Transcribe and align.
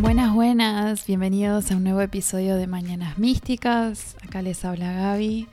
Buenas, 0.00 0.32
buenas, 0.32 1.06
bienvenidos 1.06 1.70
a 1.70 1.76
un 1.76 1.84
nuevo 1.84 2.00
episodio 2.00 2.56
de 2.56 2.66
Mañanas 2.66 3.18
Místicas. 3.18 4.16
Acá 4.26 4.40
les 4.40 4.64
habla 4.64 4.94
Gaby. 4.94 5.46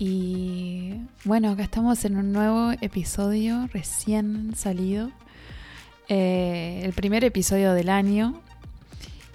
Y 0.00 0.94
bueno, 1.22 1.50
acá 1.50 1.62
estamos 1.62 2.04
en 2.04 2.16
un 2.16 2.32
nuevo 2.32 2.72
episodio 2.80 3.68
recién 3.72 4.56
salido. 4.56 5.12
Eh, 6.08 6.80
el 6.82 6.92
primer 6.92 7.22
episodio 7.22 7.72
del 7.72 7.88
año. 7.88 8.40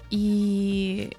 Y 0.09 1.11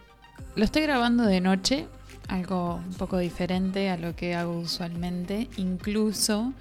lo 0.54 0.66
estoy 0.66 0.82
grabando 0.82 1.24
de 1.24 1.40
noche, 1.40 1.86
algo 2.28 2.74
un 2.74 2.94
poco 2.94 3.16
diferente 3.16 3.88
a 3.88 3.96
lo 3.96 4.14
que 4.14 4.34
hago 4.34 4.58
usualmente. 4.58 5.48
Incluso, 5.56 6.52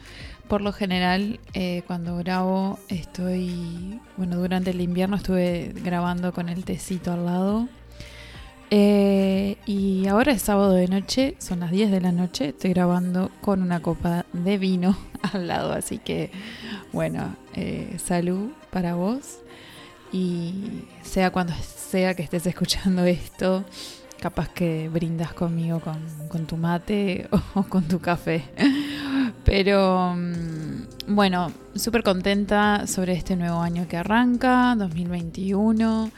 por 0.47 0.61
lo 0.61 0.73
general, 0.73 1.39
eh, 1.53 1.83
cuando 1.87 2.17
grabo 2.17 2.79
estoy, 2.89 3.99
bueno, 4.17 4.37
durante 4.37 4.71
el 4.71 4.81
invierno 4.81 5.15
estuve 5.15 5.73
grabando 5.75 6.33
con 6.33 6.49
el 6.49 6.65
tecito 6.65 7.11
al 7.11 7.25
lado. 7.25 7.67
Eh, 8.69 9.57
y 9.65 10.07
ahora 10.07 10.31
es 10.31 10.41
sábado 10.41 10.73
de 10.73 10.87
noche, 10.87 11.35
son 11.37 11.59
las 11.59 11.69
10 11.69 11.91
de 11.91 12.01
la 12.01 12.11
noche, 12.11 12.49
estoy 12.49 12.71
grabando 12.71 13.29
con 13.41 13.61
una 13.61 13.81
copa 13.81 14.25
de 14.33 14.57
vino 14.57 14.97
al 15.33 15.47
lado, 15.47 15.73
así 15.73 15.99
que 15.99 16.31
bueno, 16.91 17.35
eh, 17.53 17.97
salud 18.03 18.49
para 18.71 18.95
vos 18.95 19.39
y 20.11 20.85
sea 21.03 21.31
cuando 21.31 21.53
sea 21.53 22.15
que 22.15 22.23
estés 22.23 22.47
escuchando 22.47 23.03
esto, 23.05 23.63
capaz 24.19 24.49
que 24.49 24.89
brindas 24.89 25.33
conmigo 25.33 25.79
con, 25.79 26.47
tu 26.47 26.57
mate 26.57 27.27
o 27.53 27.63
con 27.63 27.83
tu 27.87 27.99
café. 27.99 28.43
Pero 29.45 30.13
mm, 30.15 31.15
bueno, 31.15 31.51
súper 31.75 32.03
contenta 32.03 32.87
sobre 32.87 33.13
este 33.13 33.35
nuevo 33.35 33.61
año 33.61 33.87
que 33.87 33.97
arranca, 33.97 34.75
2021. 34.77 36.11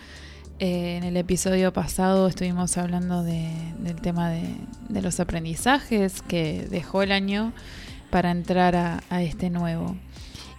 Eh, 0.59 0.97
en 0.97 1.03
el 1.03 1.17
episodio 1.17 1.73
pasado 1.73 2.27
estuvimos 2.27 2.77
hablando 2.77 3.23
del 3.23 3.95
tema 4.01 4.29
de, 4.29 5.01
los 5.01 5.19
aprendizajes 5.19 6.21
que 6.21 6.65
dejó 6.69 7.01
el 7.01 7.11
año 7.11 7.51
para 8.09 8.31
entrar 8.31 8.75
a, 8.75 9.21
este 9.21 9.49
nuevo. 9.49 9.95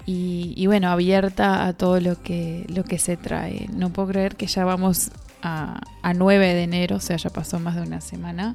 Y, 0.08 0.64
bueno, 0.66 0.88
abierta 0.91 1.66
a 1.66 1.72
todo 1.72 1.98
lo 2.00 2.22
que, 2.22 2.64
lo 2.69 2.84
que 2.84 2.98
se 2.98 3.16
trae. 3.16 3.69
No 3.72 3.91
puedo 3.91 4.08
creer 4.08 4.36
que 4.36 4.46
ya 4.46 4.64
vamos 4.64 5.10
a, 5.42 5.80
a 6.02 6.14
9 6.14 6.54
de 6.54 6.62
enero, 6.62 6.96
o 6.96 7.00
sea, 7.00 7.16
ya 7.16 7.30
pasó 7.30 7.58
más 7.58 7.74
de 7.74 7.82
una 7.82 8.00
semana. 8.00 8.54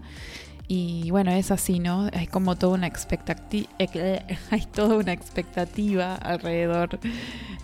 Y 0.74 1.12
bueno, 1.12 1.32
es 1.32 1.52
así, 1.52 1.80
¿no? 1.80 2.10
Hay 2.14 2.28
como 2.28 2.56
toda 2.56 2.76
una 2.76 2.88
expectativa, 2.88 3.70
hay 4.52 4.66
toda 4.74 4.96
una 4.96 5.12
expectativa 5.12 6.16
alrededor 6.16 6.98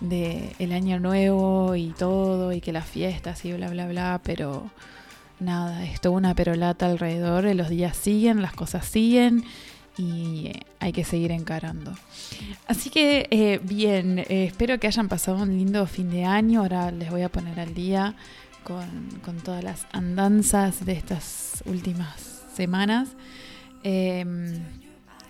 del 0.02 0.50
el 0.58 0.72
año 0.72 1.00
nuevo 1.00 1.74
y 1.74 1.94
todo, 1.98 2.52
y 2.52 2.60
que 2.60 2.70
las 2.70 2.84
fiestas 2.84 3.46
y 3.46 3.54
bla, 3.54 3.70
bla, 3.70 3.86
bla, 3.86 4.20
pero 4.22 4.70
nada, 5.40 5.86
es 5.86 6.02
toda 6.02 6.18
una 6.18 6.34
perolata 6.34 6.84
alrededor, 6.84 7.44
los 7.56 7.70
días 7.70 7.96
siguen, 7.96 8.42
las 8.42 8.52
cosas 8.52 8.84
siguen 8.84 9.42
y 9.96 10.52
hay 10.78 10.92
que 10.92 11.04
seguir 11.04 11.32
encarando. 11.32 11.94
Así 12.66 12.90
que 12.90 13.26
eh, 13.30 13.58
bien, 13.62 14.18
eh, 14.18 14.44
espero 14.48 14.78
que 14.78 14.86
hayan 14.86 15.08
pasado 15.08 15.38
un 15.38 15.56
lindo 15.56 15.86
fin 15.86 16.10
de 16.10 16.26
año, 16.26 16.60
ahora 16.60 16.90
les 16.90 17.10
voy 17.10 17.22
a 17.22 17.30
poner 17.30 17.58
al 17.58 17.72
día 17.72 18.16
con, 18.64 19.18
con 19.24 19.38
todas 19.38 19.64
las 19.64 19.86
andanzas 19.92 20.84
de 20.84 20.92
estas 20.92 21.62
últimas 21.64 22.27
semanas. 22.58 23.10
Em, 23.84 24.58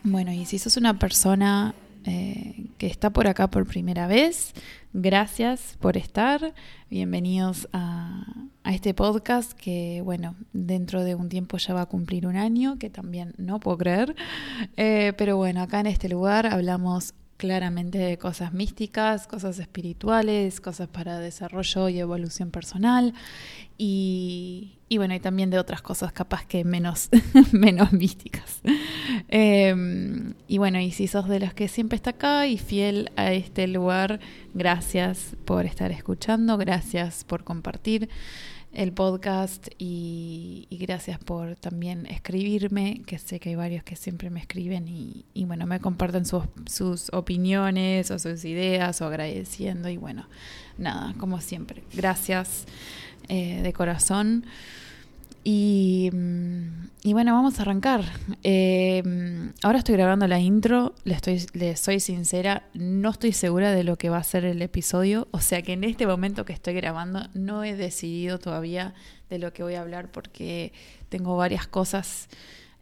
bueno, 0.02 0.32
y 0.32 0.46
si 0.46 0.58
sos 0.58 0.78
una 0.78 0.98
persona 0.98 1.74
eh, 2.04 2.68
que 2.78 2.86
está 2.86 3.10
por 3.10 3.26
acá 3.26 3.48
por 3.48 3.66
primera 3.66 4.06
vez, 4.06 4.54
gracias 4.94 5.76
por 5.78 5.98
estar. 5.98 6.54
Bienvenidos 6.88 7.68
a, 7.74 8.24
este 8.64 8.94
podcast 8.94 9.52
que, 9.52 10.00
bueno, 10.02 10.36
dentro 10.54 11.04
de 11.04 11.14
un 11.14 11.28
tiempo 11.28 11.58
ya 11.58 11.74
va 11.74 11.82
a 11.82 11.86
cumplir 11.86 12.26
un 12.26 12.36
año, 12.36 12.78
que 12.78 12.88
también 12.88 13.34
no 13.36 13.60
puedo 13.60 13.76
creer. 13.76 14.16
Eh, 14.78 15.12
pero 15.18 15.36
bueno, 15.36 15.60
acá 15.60 15.80
en 15.80 15.86
este 15.86 16.08
lugar 16.08 16.46
hablamos 16.46 17.12
claramente 17.38 17.96
de 17.98 18.18
cosas 18.18 18.52
místicas, 18.52 19.26
cosas 19.26 19.58
espirituales, 19.58 20.60
cosas 20.60 20.88
para 20.88 21.20
desarrollo 21.20 21.88
y 21.88 22.00
evolución 22.00 22.50
personal 22.50 23.14
y, 23.78 24.74
bueno, 24.96 25.14
y 25.14 25.20
también 25.20 25.48
de 25.50 25.58
otras 25.60 25.80
cosas 25.80 26.12
capaz 26.12 26.44
que 26.44 26.64
menos, 26.64 27.08
menos 27.52 27.92
místicas. 27.92 28.60
Em, 29.28 30.34
y 30.48 30.58
bueno, 30.58 30.80
y 30.80 30.90
si 30.90 31.06
sos 31.06 31.28
de 31.28 31.38
los 31.38 31.54
que 31.54 31.68
siempre 31.68 31.94
está 31.94 32.10
acá 32.10 32.48
y 32.48 32.58
fiel 32.58 33.12
a 33.14 33.32
este 33.32 33.68
lugar, 33.68 34.18
gracias 34.52 35.36
por 35.44 35.64
estar 35.64 35.92
escuchando, 35.92 36.58
gracias 36.58 37.22
por 37.22 37.44
compartir 37.44 38.10
el 38.72 38.92
podcast 38.92 39.68
y, 39.78 40.66
gracias 40.70 41.18
por 41.18 41.56
también 41.56 42.06
escribirme, 42.06 43.02
que 43.06 43.18
sé 43.18 43.40
que 43.40 43.50
hay 43.50 43.54
varios 43.54 43.82
que 43.82 43.96
siempre 43.96 44.30
me 44.30 44.40
escriben 44.40 44.86
y, 44.88 45.24
bueno, 45.46 45.66
me 45.66 45.80
comparten 45.80 46.24
sus, 46.24 46.44
sus, 46.66 47.12
opiniones 47.12 48.10
o 48.10 48.18
sus 48.18 48.44
ideas 48.44 49.00
o 49.00 49.06
agradeciendo 49.06 49.88
y 49.88 49.96
bueno, 49.96 50.26
nada, 50.76 51.14
como 51.18 51.40
siempre, 51.40 51.82
gracias 51.92 52.66
eh, 53.28 53.62
de 53.62 53.72
corazón. 53.72 54.44
Y, 55.44 56.10
bueno, 57.04 57.32
vamos 57.32 57.58
a 57.58 57.62
arrancar. 57.62 58.04
Eh, 58.42 59.02
ahora 59.62 59.78
estoy 59.78 59.94
grabando 59.94 60.26
la 60.26 60.38
intro, 60.40 60.94
le, 61.04 61.14
estoy, 61.14 61.40
soy 61.76 62.00
sincera, 62.00 62.68
no 62.74 63.10
estoy 63.10 63.32
segura 63.32 63.72
de 63.72 63.84
lo 63.84 63.96
que 63.96 64.10
va 64.10 64.18
a 64.18 64.24
ser 64.24 64.44
el 64.44 64.60
episodio, 64.62 65.28
o 65.30 65.40
sea 65.40 65.62
que 65.62 65.72
en 65.72 65.84
este 65.84 66.06
momento 66.06 66.44
que 66.44 66.52
estoy 66.52 66.74
grabando 66.74 67.28
no 67.34 67.64
he 67.64 67.76
decidido 67.76 68.38
todavía 68.38 68.94
de 69.30 69.38
lo 69.38 69.52
que 69.52 69.62
voy 69.62 69.74
a 69.74 69.80
hablar 69.80 70.10
porque 70.10 70.72
tengo 71.08 71.36
varias 71.36 71.66
cosas 71.66 72.28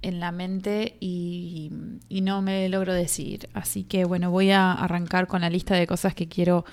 en 0.02 0.20
la 0.20 0.32
mente 0.32 0.96
y, 1.00 1.70
y 2.08 2.20
no 2.20 2.42
me 2.42 2.68
logro 2.68 2.94
decidir. 2.94 3.48
Así 3.54 3.84
que 3.84 4.04
bueno, 4.04 4.30
voy 4.30 4.50
a 4.50 4.72
arrancar 4.72 5.26
con 5.26 5.40
la 5.40 5.50
lista 5.50 5.74
de 5.74 5.86
cosas 5.86 6.14
que 6.14 6.28
quiero 6.28 6.64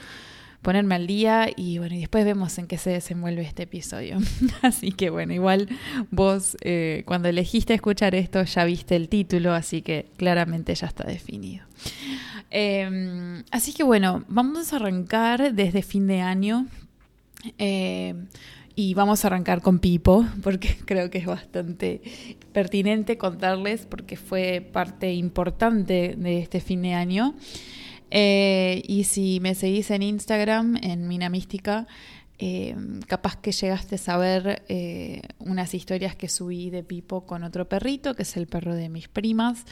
ponerme 0.63 0.95
al 0.95 1.05
día 1.05 1.49
y 1.55 1.77
bueno, 1.77 1.93
y 1.93 1.99
después 1.99 2.25
vemos 2.25 2.57
en 2.57 2.65
qué 2.67 2.77
se 2.79 2.89
desenvuelve 2.89 3.43
este 3.43 3.63
episodio. 3.63 4.17
así 4.63 4.91
que 4.91 5.11
bueno, 5.11 5.33
igual 5.33 5.69
vos 6.09 6.57
eh, 6.61 7.03
cuando 7.05 7.29
elegiste 7.29 7.75
escuchar 7.75 8.15
esto 8.15 8.43
ya 8.43 8.65
viste 8.65 8.95
el 8.95 9.09
título, 9.09 9.53
así 9.53 9.81
que 9.81 10.07
claramente 10.17 10.73
ya 10.73 10.87
está 10.87 11.03
definido. 11.03 11.65
Em, 12.49 13.43
así 13.51 13.73
que 13.73 13.83
bueno, 13.83 14.23
vamos 14.27 14.73
a 14.73 14.77
arrancar 14.77 15.53
desde 15.53 15.83
fin 15.83 16.07
de 16.07 16.21
año. 16.21 16.65
Em, 17.57 18.27
y 18.75 18.95
vamos 18.95 19.23
a 19.23 19.27
arrancar 19.27 19.61
con 19.61 19.77
Pipo, 19.79 20.25
porque 20.41 20.75
creo 20.85 21.09
que 21.09 21.19
es 21.19 21.25
bastante 21.25 22.01
pertinente 22.53 23.17
contarles, 23.17 23.85
porque 23.85 24.15
fue 24.15 24.67
parte 24.71 25.13
importante 25.13 26.15
de 26.17 26.39
este 26.39 26.59
fin 26.59 26.81
de 26.81 26.93
año. 26.93 27.35
Eh, 28.15 28.83
y 28.87 29.05
si 29.05 29.39
me 29.39 29.55
seguís 29.55 29.89
en 29.89 30.03
Instagram, 30.03 30.77
en 30.83 31.07
Mina 31.07 31.29
Mística, 31.29 31.87
eh, 32.37 32.75
capaz 33.07 33.37
que 33.37 33.51
llegaste 33.51 33.95
a 33.95 33.97
saber 33.97 34.61
eh, 34.69 35.23
unas 35.39 35.73
historias 35.73 36.15
que 36.15 36.29
subí 36.29 36.69
de 36.69 36.83
Pipo 36.83 37.25
con 37.25 37.43
otro 37.43 37.67
perrito, 37.67 38.13
que 38.13 38.21
es 38.21 38.37
el 38.37 38.45
perro 38.45 38.75
de 38.75 38.87
mis 38.87 39.07
primas. 39.07 39.65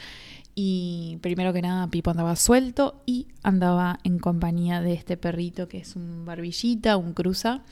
Y 0.56 1.18
primero 1.22 1.52
que 1.52 1.62
nada, 1.62 1.86
Pipo 1.86 2.10
andaba 2.10 2.34
suelto 2.34 3.00
y 3.06 3.28
andaba 3.44 4.00
en 4.02 4.18
compañía 4.18 4.80
de 4.80 4.94
este 4.94 5.16
perrito 5.16 5.68
que 5.68 5.78
es 5.78 5.94
un 5.94 6.24
barbillita, 6.24 6.96
un 6.96 7.12
cruza, 7.12 7.62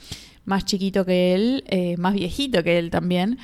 más 0.45 0.63
chiquito 0.63 1.05
que 1.05 1.35
él, 1.35 1.97
más 1.99 2.13
viejito 2.13 2.63
que 2.63 2.79
él 2.79 2.91
también. 2.91 3.39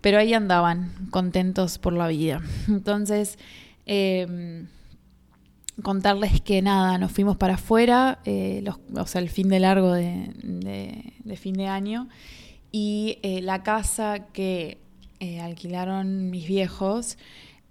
Pero 0.00 0.18
ahí 0.18 0.32
andaban, 0.32 0.92
contentos 1.10 1.76
por 1.76 1.92
la 1.92 2.08
vida. 2.08 2.40
Entonces, 2.68 3.38
contarles 5.82 6.40
que 6.40 6.62
nada, 6.62 6.98
nos 6.98 7.12
fuimos 7.12 7.36
para 7.36 7.54
afuera, 7.54 8.18
eh, 8.24 8.64
o 8.94 9.06
sea, 9.06 9.20
el 9.20 9.28
fin 9.28 9.48
de 9.48 9.60
largo 9.60 9.92
de, 9.92 11.36
fin 11.36 11.54
de 11.54 11.66
año, 11.66 12.08
y 12.72 13.18
eh, 13.22 13.40
la 13.42 13.62
casa 13.62 14.26
que 14.32 14.78
eh, 15.18 15.40
alquilaron 15.40 16.30
mis 16.30 16.46
viejos 16.46 17.18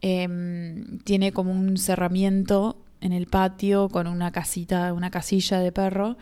em, 0.02 1.00
tiene 1.00 1.32
como 1.32 1.52
un 1.52 1.78
cerramiento 1.78 2.78
en 3.02 3.14
el 3.14 3.28
patio 3.28 3.90
con 3.90 4.08
una 4.08 4.32
casita, 4.32 4.94
una 4.94 5.10
casilla 5.10 5.60
de 5.60 5.72
perro, 5.72 6.18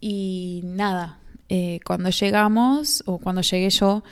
y 0.00 0.60
nada, 0.64 1.18
cuando 1.84 2.10
llegamos, 2.10 3.02
o 3.06 3.18
cuando 3.18 3.40
llegué 3.40 3.70
yo, 3.70 4.04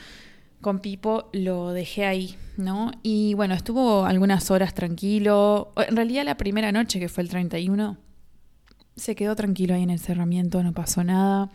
con 0.60 0.80
Pipo 0.80 1.28
lo 1.32 1.72
dejé 1.72 2.06
ahí, 2.06 2.36
¿no? 2.56 2.90
Y 3.02 3.34
bueno, 3.34 3.54
estuvo 3.54 4.04
algunas 4.04 4.50
horas 4.50 4.74
tranquilo. 4.74 5.72
En 5.76 5.96
realidad 5.96 6.24
la 6.24 6.36
primera 6.36 6.72
noche, 6.72 6.98
que 6.98 7.08
fue 7.08 7.22
el 7.22 7.28
31, 7.28 7.96
se 8.96 9.14
quedó 9.14 9.36
tranquilo 9.36 9.74
ahí 9.74 9.82
en 9.82 9.90
el 9.90 10.00
cerramiento, 10.00 10.62
no 10.62 10.72
pasó 10.72 11.04
nada. 11.04 11.50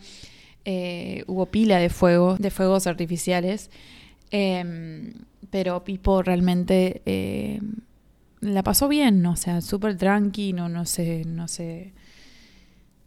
Eh, 0.64 1.24
hubo 1.26 1.46
pila 1.46 1.78
de 1.78 1.90
fuego, 1.90 2.36
de 2.38 2.50
fuegos 2.50 2.86
artificiales. 2.86 3.70
Em, 4.30 5.12
pero 5.50 5.84
Pipo 5.84 6.22
realmente 6.22 7.02
eh, 7.04 7.60
la 8.40 8.62
pasó 8.62 8.88
bien, 8.88 9.24
o 9.26 9.36
sea, 9.36 9.60
súper 9.60 9.96
tranqui, 9.96 10.52
no, 10.52 10.68
no, 10.68 10.86
se, 10.86 11.24
no 11.26 11.48
se 11.48 11.92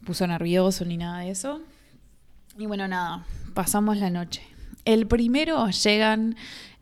puso 0.05 0.27
nervioso 0.27 0.85
ni 0.85 0.97
nada 0.97 1.21
de 1.21 1.31
eso. 1.31 1.61
Y 2.57 2.67
bueno, 2.67 2.87
nada, 2.87 3.25
pasamos 3.53 3.97
la 3.97 4.09
noche. 4.09 4.43
El 4.85 5.07
primero 5.07 5.67
llegan 5.69 6.35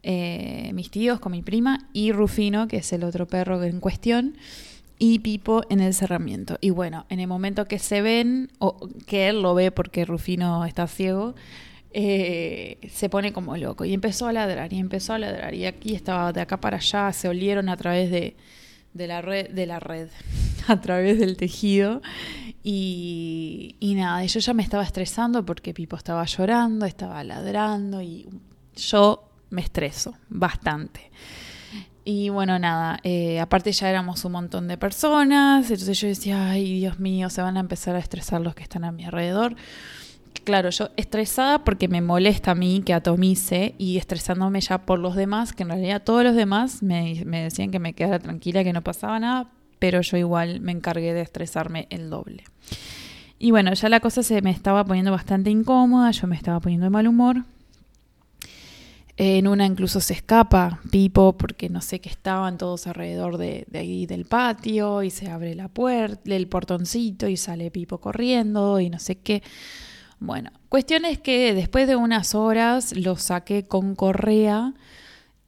eh, 0.03 0.71
mis 0.73 0.91
tíos 0.91 1.21
con 1.21 1.31
mi 1.31 1.41
prima 1.41 1.87
y 1.93 2.11
Rufino, 2.11 2.67
que 2.67 2.77
es 2.77 2.91
el 2.91 3.05
otro 3.05 3.25
perro 3.25 3.63
en 3.63 3.79
cuestión, 3.79 4.35
y 4.99 5.19
Pipo 5.19 5.63
en 5.69 5.79
el 5.79 5.93
cerramiento. 5.93 6.57
Y 6.59 6.69
bueno, 6.69 7.05
en 7.09 7.21
el 7.21 7.27
momento 7.27 7.65
que 7.65 7.79
se 7.79 8.01
ven, 8.01 8.51
o 8.59 8.89
que 9.07 9.29
él 9.29 9.41
lo 9.41 9.55
ve 9.55 9.71
porque 9.71 10.03
Rufino 10.05 10.65
está 10.65 10.87
ciego, 10.87 11.35
eh, 11.93 12.77
se 12.91 13.07
pone 13.07 13.31
como 13.31 13.55
loco. 13.55 13.85
Y 13.85 13.93
empezó 13.93 14.27
a 14.27 14.33
ladrar 14.33 14.73
y 14.73 14.79
empezó 14.79 15.13
a 15.13 15.19
ladrar. 15.19 15.53
Y 15.53 15.65
aquí 15.65 15.95
estaba 15.95 16.33
de 16.33 16.41
acá 16.41 16.59
para 16.59 16.77
allá, 16.77 17.13
se 17.13 17.29
olieron 17.29 17.69
a 17.69 17.77
través 17.77 18.11
de, 18.11 18.35
de 18.93 19.07
la 19.07 19.21
red, 19.21 19.49
de 19.49 19.65
la 19.65 19.79
red, 19.79 20.09
a 20.67 20.81
través 20.81 21.19
del 21.19 21.37
tejido 21.37 22.01
y, 22.63 23.75
y 23.79 23.95
nada, 23.95 24.23
yo 24.23 24.39
ya 24.39 24.53
me 24.53 24.63
estaba 24.63 24.83
estresando 24.83 25.45
porque 25.45 25.73
Pipo 25.73 25.97
estaba 25.97 26.23
llorando, 26.23 26.85
estaba 26.85 27.23
ladrando 27.23 28.01
y 28.01 28.27
yo 28.75 29.29
me 29.49 29.61
estreso 29.61 30.15
bastante. 30.29 31.11
Y 32.05 32.29
bueno, 32.29 32.59
nada, 32.59 32.99
eh, 33.03 33.39
aparte 33.39 33.71
ya 33.71 33.89
éramos 33.89 34.23
un 34.25 34.33
montón 34.33 34.67
de 34.67 34.77
personas, 34.77 35.69
entonces 35.69 35.99
yo 35.99 36.07
decía, 36.07 36.51
ay 36.51 36.79
Dios 36.79 36.99
mío, 36.99 37.29
se 37.29 37.41
van 37.41 37.57
a 37.57 37.61
empezar 37.61 37.95
a 37.95 37.99
estresar 37.99 38.41
los 38.41 38.55
que 38.55 38.63
están 38.63 38.83
a 38.83 38.91
mi 38.91 39.05
alrededor. 39.05 39.55
Claro, 40.43 40.69
yo 40.69 40.89
estresada 40.97 41.63
porque 41.63 41.87
me 41.87 42.01
molesta 42.01 42.51
a 42.51 42.55
mí 42.55 42.81
que 42.85 42.93
atomice 42.93 43.75
y 43.77 43.97
estresándome 43.97 44.59
ya 44.59 44.85
por 44.85 44.99
los 44.99 45.15
demás, 45.15 45.53
que 45.53 45.63
en 45.63 45.69
realidad 45.69 46.03
todos 46.03 46.23
los 46.23 46.35
demás 46.35 46.83
me, 46.83 47.23
me 47.25 47.43
decían 47.43 47.71
que 47.71 47.79
me 47.79 47.93
quedara 47.93 48.19
tranquila, 48.19 48.63
que 48.63 48.73
no 48.73 48.83
pasaba 48.83 49.19
nada, 49.19 49.51
pero 49.83 49.99
yo 49.99 50.15
igual 50.15 50.61
me 50.61 50.71
encargué 50.71 51.13
de 51.13 51.19
estresarme 51.19 51.87
el 51.89 52.09
doble. 52.09 52.45
Y 53.37 53.51
bueno, 53.51 53.73
ya 53.73 53.89
la 53.89 53.99
cosa 53.99 54.23
se 54.23 54.41
me 54.41 54.49
estaba 54.49 54.85
poniendo 54.85 55.11
bastante 55.11 55.49
incómoda, 55.49 56.09
yo 56.11 56.25
me 56.25 56.37
estaba 56.37 56.61
poniendo 56.61 56.85
de 56.85 56.89
mal 56.89 57.05
humor. 57.05 57.43
En 59.17 59.45
una 59.45 59.65
incluso 59.65 59.99
se 59.99 60.13
escapa 60.13 60.79
Pipo 60.89 61.33
porque 61.33 61.67
no 61.67 61.81
sé 61.81 61.99
qué 61.99 62.07
estaban 62.07 62.57
todos 62.57 62.87
alrededor 62.87 63.37
de, 63.37 63.67
ahí 63.73 64.05
del 64.05 64.23
patio 64.23 65.03
y 65.03 65.09
se 65.09 65.29
abre 65.29 65.53
la 65.53 65.67
puerta, 65.67 66.33
el 66.33 66.47
portoncito 66.47 67.27
y 67.27 67.35
sale 67.35 67.69
Pipo 67.69 67.97
corriendo 67.97 68.79
y 68.79 68.89
no 68.89 68.99
sé 68.99 69.17
qué. 69.17 69.43
Bueno, 70.21 70.49
cuestión 70.69 71.03
es 71.03 71.19
que 71.19 71.53
después 71.53 71.89
de 71.89 71.97
unas 71.97 72.35
horas 72.35 72.95
lo 72.95 73.17
saqué 73.17 73.65
con 73.65 73.95
correa 73.95 74.75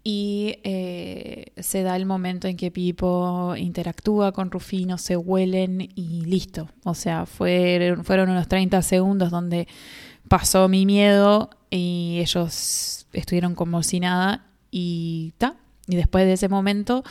y 0.07 0.59
eh, 0.63 1.47
se 1.57 1.81
da 1.81 1.95
el 1.95 2.05
momento 2.05 2.47
en 2.47 2.57
que 2.57 2.69
Pipo 2.69 3.55
interactúa 3.57 4.33
con 4.33 4.51
Rufino, 4.51 4.99
se 4.99 5.17
huelen 5.17 5.81
y 5.81 6.23
listo. 6.25 6.69
O 6.83 6.93
sea, 6.93 7.25
fueron, 7.25 8.29
unos 8.29 8.47
30 8.47 8.83
segundos 8.83 9.31
donde 9.31 9.67
pasó 10.29 10.69
mi 10.69 10.85
miedo 10.85 11.49
y 11.71 12.19
ellos 12.21 13.07
estuvieron 13.13 13.55
como 13.55 13.81
si 13.81 13.99
nada 13.99 14.45
y 14.69 15.33
ta. 15.39 15.55
Y 15.87 15.95
después 15.95 16.25
de 16.27 16.33
ese 16.33 16.49
momento 16.49 17.03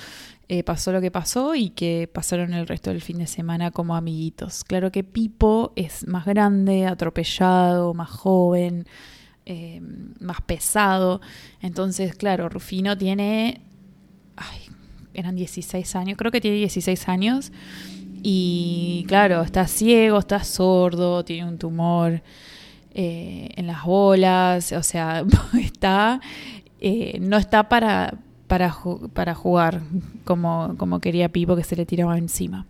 eh, 0.47 0.63
pasó 0.63 0.93
lo 0.93 1.01
que 1.01 1.11
pasó 1.11 1.57
y 1.57 1.71
que 1.71 2.09
pasaron 2.13 2.55
el 2.55 2.69
resto 2.69 2.91
del 2.91 3.03
fin 3.03 3.19
de 3.19 3.27
semana 3.27 3.73
como 3.73 3.97
amiguitos. 3.97 4.63
Claro 4.63 4.93
que 4.93 5.03
Pipo 5.03 5.73
es 5.75 6.07
más 6.07 6.27
grande, 6.27 6.87
atropellado, 6.87 7.93
más 7.93 8.11
joven, 8.11 8.87
eh, 9.47 9.81
más 10.21 10.41
pesado. 10.41 11.21
Entonces, 11.61 12.15
claro, 12.15 12.49
Rufino 12.49 12.97
tiene, 12.97 13.61
ay, 14.37 14.61
eran 15.13 15.37
16 15.37 15.97
años, 15.97 16.17
creo 16.19 16.31
que 16.31 16.41
tiene 16.41 16.57
16 16.59 17.09
años. 17.09 17.53
Y 18.23 19.05
claro, 19.07 19.43
está 19.43 19.67
ciego, 19.67 20.19
está 20.19 20.43
sordo, 20.43 21.25
tiene 21.27 21.47
un 21.47 21.59
tumor 21.59 22.23
eh, 22.95 23.51
en 23.57 23.67
las 23.67 23.85
bolas, 23.85 24.73
o 24.73 24.83
sea, 24.83 25.25
está, 25.61 26.21
eh, 26.81 27.19
no 27.21 27.37
está 27.37 27.69
para, 27.69 28.15
para, 28.47 28.75
para 29.13 29.35
jugar 29.35 29.83
como, 30.25 30.75
como 30.79 31.01
quería 31.01 31.29
Pipo 31.29 31.55
que 31.55 31.65
se 31.65 31.77
le 31.77 31.85
tiraba 31.85 32.17
encima. 32.17 32.67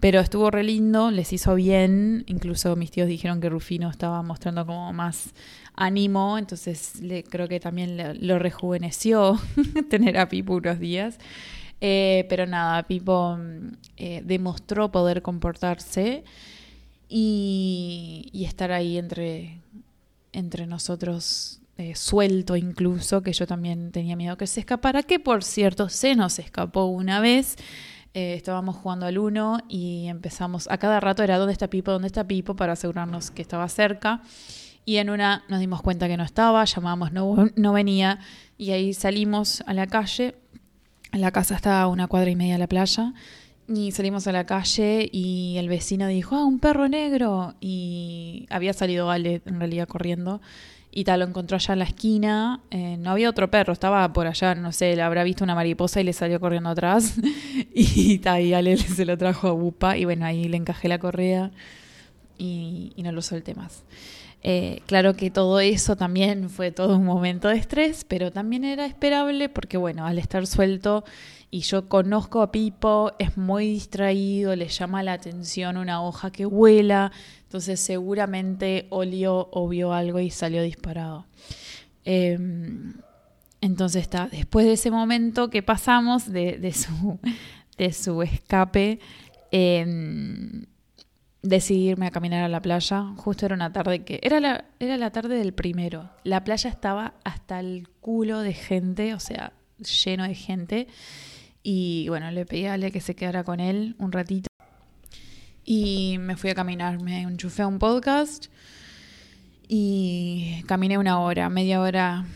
Pero 0.00 0.20
estuvo 0.20 0.50
re 0.50 0.64
lindo, 0.64 1.10
les 1.10 1.32
hizo 1.32 1.54
bien, 1.54 2.24
incluso 2.26 2.76
mis 2.76 2.90
tíos 2.90 3.08
dijeron 3.08 3.40
que 3.40 3.48
Rufino 3.48 3.90
estaba 3.90 4.22
mostrando 4.22 4.66
como 4.66 4.92
más 4.92 5.32
ánimo, 5.74 6.38
entonces 6.38 7.00
le, 7.00 7.24
creo 7.24 7.48
que 7.48 7.58
también 7.60 8.18
lo 8.26 8.38
rejuveneció 8.38 9.40
tener 9.90 10.18
a 10.18 10.28
Pipo 10.28 10.54
unos 10.54 10.78
días. 10.78 11.18
Eh, 11.80 12.26
pero 12.28 12.46
nada, 12.46 12.82
Pipo 12.84 13.38
eh, 13.96 14.22
demostró 14.24 14.90
poder 14.90 15.22
comportarse 15.22 16.24
y, 17.08 18.44
estar 18.46 18.72
ahí 18.72 18.98
entre, 18.98 19.60
entre 20.32 20.66
nosotros 20.66 21.60
eh, 21.76 21.94
suelto 21.94 22.56
incluso, 22.56 23.22
que 23.22 23.32
yo 23.32 23.46
también 23.46 23.90
tenía 23.90 24.16
miedo 24.16 24.36
que 24.36 24.46
se 24.46 24.60
escapara, 24.60 25.02
que 25.02 25.18
por 25.18 25.42
cierto 25.42 25.88
se 25.88 26.14
nos 26.14 26.38
escapó 26.38 26.86
una 26.86 27.20
vez. 27.20 27.56
Estábamos 28.14 28.76
jugando 28.76 29.06
al 29.06 29.18
uno 29.18 29.58
y 29.68 30.06
empezamos, 30.06 30.68
a 30.70 30.78
cada 30.78 31.00
rato 31.00 31.22
era 31.22 31.36
dónde 31.36 31.52
está 31.52 31.68
Pipo, 31.68 31.90
dónde 31.90 32.06
está 32.06 32.26
Pipo, 32.26 32.54
para 32.54 32.74
asegurarnos 32.74 33.30
que 33.30 33.42
estaba 33.42 33.68
cerca. 33.68 34.22
Y 34.84 34.98
en 34.98 35.10
una 35.10 35.44
nos 35.48 35.60
dimos 35.60 35.82
cuenta 35.82 36.08
que 36.08 36.16
no 36.16 36.24
estaba, 36.24 36.64
llamamos, 36.64 37.12
no, 37.12 37.50
no 37.56 37.72
venía, 37.72 38.20
y 38.56 38.70
ahí 38.70 38.94
salimos 38.94 39.62
a 39.66 39.74
la 39.74 39.86
calle. 39.86 40.36
La 41.12 41.30
casa 41.30 41.54
está 41.56 41.82
a 41.82 41.88
una 41.88 42.06
cuadra 42.06 42.30
y 42.30 42.36
media 42.36 42.54
de 42.54 42.58
la 42.58 42.68
playa. 42.68 43.14
Y 43.66 43.92
salimos 43.92 44.26
a 44.26 44.32
la 44.32 44.44
calle 44.44 45.08
y 45.10 45.56
el 45.56 45.68
vecino 45.68 46.06
dijo, 46.06 46.36
ah, 46.36 46.44
un 46.44 46.58
perro 46.58 46.88
negro. 46.88 47.54
Y 47.60 48.46
había 48.50 48.74
salido 48.74 49.10
Ale 49.10 49.40
en 49.46 49.58
realidad 49.58 49.88
corriendo. 49.88 50.42
Y 50.96 51.02
tal, 51.02 51.20
lo 51.20 51.26
encontró 51.26 51.56
allá 51.56 51.72
en 51.72 51.80
la 51.80 51.86
esquina. 51.86 52.60
Eh, 52.70 52.96
no 53.00 53.10
había 53.10 53.28
otro 53.28 53.50
perro, 53.50 53.72
estaba 53.72 54.12
por 54.12 54.28
allá, 54.28 54.54
no 54.54 54.70
sé, 54.70 54.94
le 54.94 55.02
habrá 55.02 55.24
visto 55.24 55.42
una 55.42 55.56
mariposa 55.56 56.00
y 56.00 56.04
le 56.04 56.12
salió 56.12 56.38
corriendo 56.38 56.70
atrás. 56.70 57.16
y, 57.74 58.18
tal, 58.18 58.42
y 58.42 58.54
Ale 58.54 58.76
se 58.76 59.04
lo 59.04 59.18
trajo 59.18 59.48
a 59.48 59.52
Bupa. 59.52 59.96
Y 59.96 60.04
bueno, 60.04 60.24
ahí 60.24 60.44
le 60.44 60.56
encajé 60.56 60.86
la 60.86 61.00
correa 61.00 61.50
y, 62.38 62.92
no 62.98 63.10
lo 63.10 63.22
solté 63.22 63.56
más. 63.56 63.82
Eh, 64.44 64.82
claro 64.86 65.14
que 65.14 65.32
todo 65.32 65.58
eso 65.58 65.96
también 65.96 66.48
fue 66.48 66.70
todo 66.70 66.96
un 66.96 67.04
momento 67.04 67.48
de 67.48 67.56
estrés, 67.56 68.04
pero 68.04 68.30
también 68.30 68.62
era 68.62 68.86
esperable 68.86 69.48
porque, 69.48 69.76
bueno, 69.76 70.06
al 70.06 70.20
estar 70.20 70.46
suelto 70.46 71.02
y 71.54 71.60
yo 71.60 71.88
conozco 71.88 72.42
a 72.42 72.50
Pipo, 72.50 73.12
es 73.20 73.36
muy 73.36 73.68
distraído, 73.68 74.56
le 74.56 74.66
llama 74.66 75.04
la 75.04 75.12
atención 75.12 75.76
una 75.76 76.02
hoja 76.02 76.32
que 76.32 76.46
vuela, 76.46 77.12
entonces 77.44 77.78
seguramente 77.78 78.88
olió 78.90 79.50
o 79.52 79.68
vio 79.68 79.92
algo 79.92 80.18
y 80.18 80.30
salió 80.30 80.64
disparado. 80.64 81.26
Em, 82.04 82.94
entonces 83.60 84.02
está, 84.02 84.26
después 84.26 84.66
de 84.66 84.72
ese 84.72 84.90
momento 84.90 85.48
que 85.48 85.62
pasamos 85.62 86.28
de, 86.28 86.72
su, 86.72 87.20
de 87.78 87.92
su 87.92 88.20
escape, 88.22 88.98
eh, 89.52 90.66
decidirme 91.40 92.08
a 92.08 92.10
caminar 92.10 92.42
a 92.42 92.48
la 92.48 92.62
playa. 92.62 93.12
Justo 93.16 93.46
era 93.46 93.54
una 93.54 93.72
tarde 93.72 94.02
que. 94.02 94.18
Era 94.24 94.40
la, 94.40 94.64
era 94.80 94.96
la 94.96 95.12
tarde 95.12 95.36
del 95.36 95.54
primero. 95.54 96.10
La 96.24 96.42
playa 96.42 96.68
estaba 96.68 97.14
hasta 97.22 97.60
el 97.60 97.88
culo 98.00 98.40
de 98.40 98.54
gente, 98.54 99.14
o 99.14 99.20
sea, 99.20 99.52
lleno 99.78 100.24
de 100.24 100.34
gente. 100.34 100.88
Y 101.64 102.06
bueno, 102.10 102.30
le 102.30 102.44
pedí 102.44 102.66
a 102.66 102.74
Ale 102.74 102.92
que 102.92 103.00
se 103.00 103.16
quedara 103.16 103.42
con 103.42 103.58
él 103.58 103.96
un 103.98 104.12
ratito. 104.12 104.48
Y 105.64 106.18
me 106.20 106.36
fui 106.36 106.50
a 106.50 106.54
caminar. 106.54 107.02
Me 107.02 107.22
enchufé 107.22 107.62
a 107.62 107.66
un 107.66 107.78
podcast. 107.78 108.46
Y 109.66 110.62
caminé 110.66 110.98
una 110.98 111.18
hora, 111.20 111.48
media 111.48 111.80
hora 111.80 112.26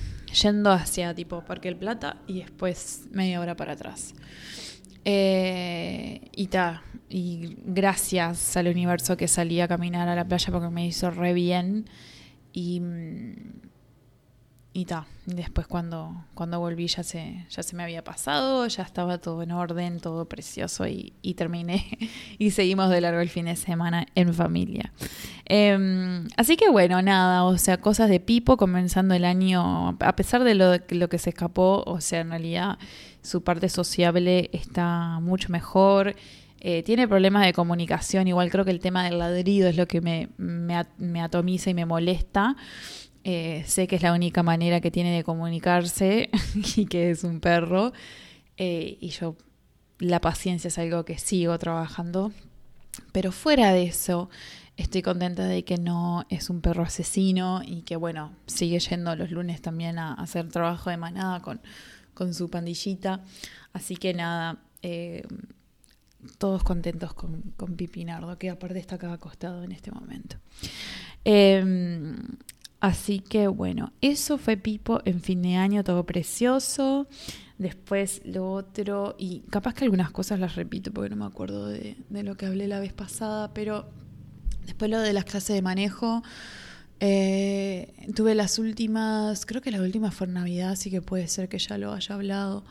yendo 0.42 0.72
hacia 0.72 1.14
tipo 1.14 1.44
Parque 1.44 1.68
El 1.68 1.76
Plata 1.76 2.16
y 2.26 2.40
después 2.40 3.02
media 3.12 3.38
hora 3.40 3.54
para 3.54 3.74
atrás. 3.74 4.14
Eh, 5.04 6.22
y 6.34 6.46
ta, 6.46 6.82
y 7.10 7.56
gracias 7.66 8.56
al 8.56 8.68
universo 8.68 9.16
que 9.16 9.28
salí 9.28 9.60
a 9.60 9.68
caminar 9.68 10.08
a 10.08 10.14
la 10.14 10.26
playa 10.26 10.50
porque 10.50 10.70
me 10.70 10.86
hizo 10.86 11.10
re 11.10 11.34
bien. 11.34 11.84
Y, 12.54 12.80
y 14.78 14.84
ta, 14.84 15.08
después 15.26 15.66
cuando, 15.66 16.24
cuando 16.34 16.60
volví 16.60 16.86
ya 16.86 17.02
se, 17.02 17.44
ya 17.50 17.64
se 17.64 17.74
me 17.74 17.82
había 17.82 18.04
pasado, 18.04 18.64
ya 18.68 18.84
estaba 18.84 19.18
todo 19.18 19.42
en 19.42 19.50
orden, 19.50 19.98
todo 19.98 20.26
precioso 20.26 20.86
y, 20.86 21.14
y 21.20 21.34
terminé 21.34 21.98
y 22.38 22.52
seguimos 22.52 22.88
de 22.88 23.00
largo 23.00 23.18
el 23.18 23.28
fin 23.28 23.46
de 23.46 23.56
semana 23.56 24.06
en 24.14 24.32
familia. 24.32 24.92
Em, 25.46 26.28
así 26.36 26.56
que 26.56 26.70
bueno, 26.70 27.02
nada, 27.02 27.42
o 27.42 27.58
sea, 27.58 27.80
cosas 27.80 28.08
de 28.08 28.20
Pipo 28.20 28.56
comenzando 28.56 29.14
el 29.14 29.24
año, 29.24 29.96
a 29.98 30.14
pesar 30.14 30.44
de 30.44 30.54
lo, 30.54 30.76
lo 30.90 31.08
que 31.08 31.18
se 31.18 31.30
escapó, 31.30 31.82
o 31.84 32.00
sea, 32.00 32.20
en 32.20 32.30
realidad 32.30 32.78
su 33.20 33.42
parte 33.42 33.68
sociable 33.68 34.48
está 34.52 35.18
mucho 35.20 35.48
mejor. 35.50 36.14
Eh, 36.60 36.82
tiene 36.84 37.06
problemas 37.06 37.46
de 37.46 37.52
comunicación, 37.52 38.26
igual 38.26 38.50
creo 38.50 38.64
que 38.64 38.72
el 38.72 38.80
tema 38.80 39.04
del 39.04 39.18
ladrido 39.18 39.68
es 39.68 39.76
lo 39.76 39.86
que 39.86 40.00
me, 40.00 40.28
me, 40.38 41.20
atomiza 41.20 41.70
y 41.70 41.74
me 41.74 41.84
molesta. 41.84 42.56
Eh, 43.30 43.62
sé 43.66 43.86
que 43.86 43.96
es 43.96 44.02
la 44.02 44.14
única 44.14 44.42
manera 44.42 44.80
que 44.80 44.90
tiene 44.90 45.14
de 45.14 45.22
comunicarse 45.22 46.30
y 46.76 46.86
que 46.86 47.10
es 47.10 47.24
un 47.24 47.40
perro. 47.40 47.92
Eh, 48.56 48.96
y 49.02 49.10
yo, 49.10 49.36
la 49.98 50.18
paciencia 50.18 50.68
es 50.68 50.78
algo 50.78 51.04
que 51.04 51.18
sigo 51.18 51.58
trabajando. 51.58 52.32
Pero 53.12 53.30
fuera 53.30 53.70
de 53.74 53.82
eso, 53.82 54.30
estoy 54.78 55.02
contenta 55.02 55.44
de 55.44 55.62
que 55.62 55.76
no 55.76 56.24
es 56.30 56.48
un 56.48 56.62
perro 56.62 56.84
asesino 56.84 57.60
y 57.62 57.82
que, 57.82 57.96
bueno, 57.96 58.32
sigue 58.46 58.78
yendo 58.78 59.14
los 59.14 59.30
lunes 59.30 59.60
también 59.60 59.98
a, 59.98 60.14
hacer 60.14 60.48
trabajo 60.48 60.88
de 60.88 60.96
manada 60.96 61.40
con, 61.40 61.60
con 62.14 62.32
su 62.32 62.48
pandillita. 62.48 63.20
Así 63.74 63.96
que 63.96 64.14
nada, 64.14 64.62
eh, 64.80 65.22
todos 66.38 66.64
contentos 66.64 67.12
con, 67.12 67.42
con 67.58 67.76
Pipinardo, 67.76 68.38
que 68.38 68.48
aparte 68.48 68.78
está 68.78 68.94
acá 68.94 69.12
acostado 69.12 69.64
en 69.64 69.72
este 69.72 69.90
momento. 69.90 70.38
Em, 71.24 72.16
así 72.80 73.20
que 73.20 73.48
bueno, 73.48 73.92
eso 74.00 74.38
fue 74.38 74.56
Pipo 74.56 75.00
en 75.04 75.20
fin 75.20 75.42
de 75.42 75.56
año, 75.56 75.84
todo 75.84 76.04
precioso. 76.04 77.06
Después 77.58 78.22
lo 78.24 78.52
otro, 78.52 79.16
y 79.18 79.40
capaz 79.50 79.74
que 79.74 79.84
algunas 79.84 80.12
cosas 80.12 80.38
las 80.38 80.54
repito 80.54 80.92
porque 80.92 81.10
no 81.10 81.16
me 81.16 81.24
acuerdo 81.24 81.66
de, 81.66 81.96
lo 82.10 82.36
que 82.36 82.46
hablé 82.46 82.68
la 82.68 82.78
vez 82.78 82.92
pasada, 82.92 83.52
pero 83.52 83.90
después 84.64 84.88
lo 84.88 85.00
de 85.00 85.12
las 85.12 85.24
clases 85.24 85.56
de 85.56 85.62
manejo, 85.62 86.22
eh, 87.00 88.06
tuve 88.14 88.36
las 88.36 88.60
últimas, 88.60 89.44
creo 89.44 89.60
que 89.60 89.72
la 89.72 89.80
última 89.80 90.12
fue 90.12 90.28
en 90.28 90.34
Navidad, 90.34 90.70
así 90.70 90.88
que 90.88 91.02
puede 91.02 91.26
ser 91.26 91.48
que 91.48 91.58
ya 91.58 91.78
lo 91.78 91.92
haya 91.92 92.14
hablado, 92.14 92.64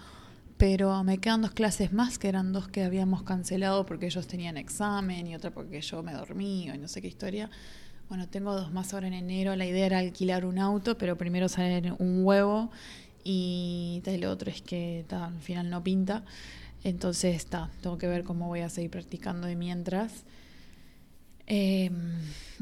pero 0.58 1.04
me 1.04 1.18
quedan 1.18 1.42
dos 1.42 1.52
clases 1.52 1.92
más, 1.92 2.18
que 2.18 2.30
eran 2.30 2.54
dos 2.54 2.70
que 2.70 2.84
habíamos 2.84 3.24
cancelado 3.24 3.86
porque 3.86 4.06
ellos 4.06 4.26
tenían 4.26 4.56
examen 4.56 5.28
y 5.28 5.36
otra 5.36 5.52
porque 5.52 5.82
yo 5.82 6.02
me 6.02 6.14
dormí 6.14 6.70
o 6.70 6.78
no 6.78 6.88
sé 6.88 7.02
qué 7.02 7.10
historia. 7.10 7.50
Bueno, 8.10 8.30
tengo 8.30 8.54
dos 8.54 8.72
más 8.72 8.94
ahora 8.94 9.08
en 9.08 9.14
enero. 9.14 9.56
La 9.56 9.66
idea 9.66 9.86
era 9.86 10.00
alquilar 10.00 10.46
un 10.46 10.60
auto, 10.60 10.98
pero 10.98 11.18
primero 11.18 11.50
sale 11.50 11.92
un 12.00 12.24
huevo 12.24 12.72
y 13.24 14.02
el 14.06 14.24
otro 14.26 14.50
es 14.50 14.62
que 14.62 15.06
al 15.10 15.40
final 15.42 15.70
no 15.70 15.84
pinta. 15.84 16.24
Entonces, 16.86 17.36
está, 17.36 17.70
tengo 17.82 17.98
que 17.98 18.08
ver 18.08 18.24
cómo 18.24 18.48
voy 18.48 18.62
a 18.62 18.70
seguir 18.70 18.92
practicando 18.92 19.48
de 19.48 19.58
mientras. 19.58 20.24
Em, 21.48 21.94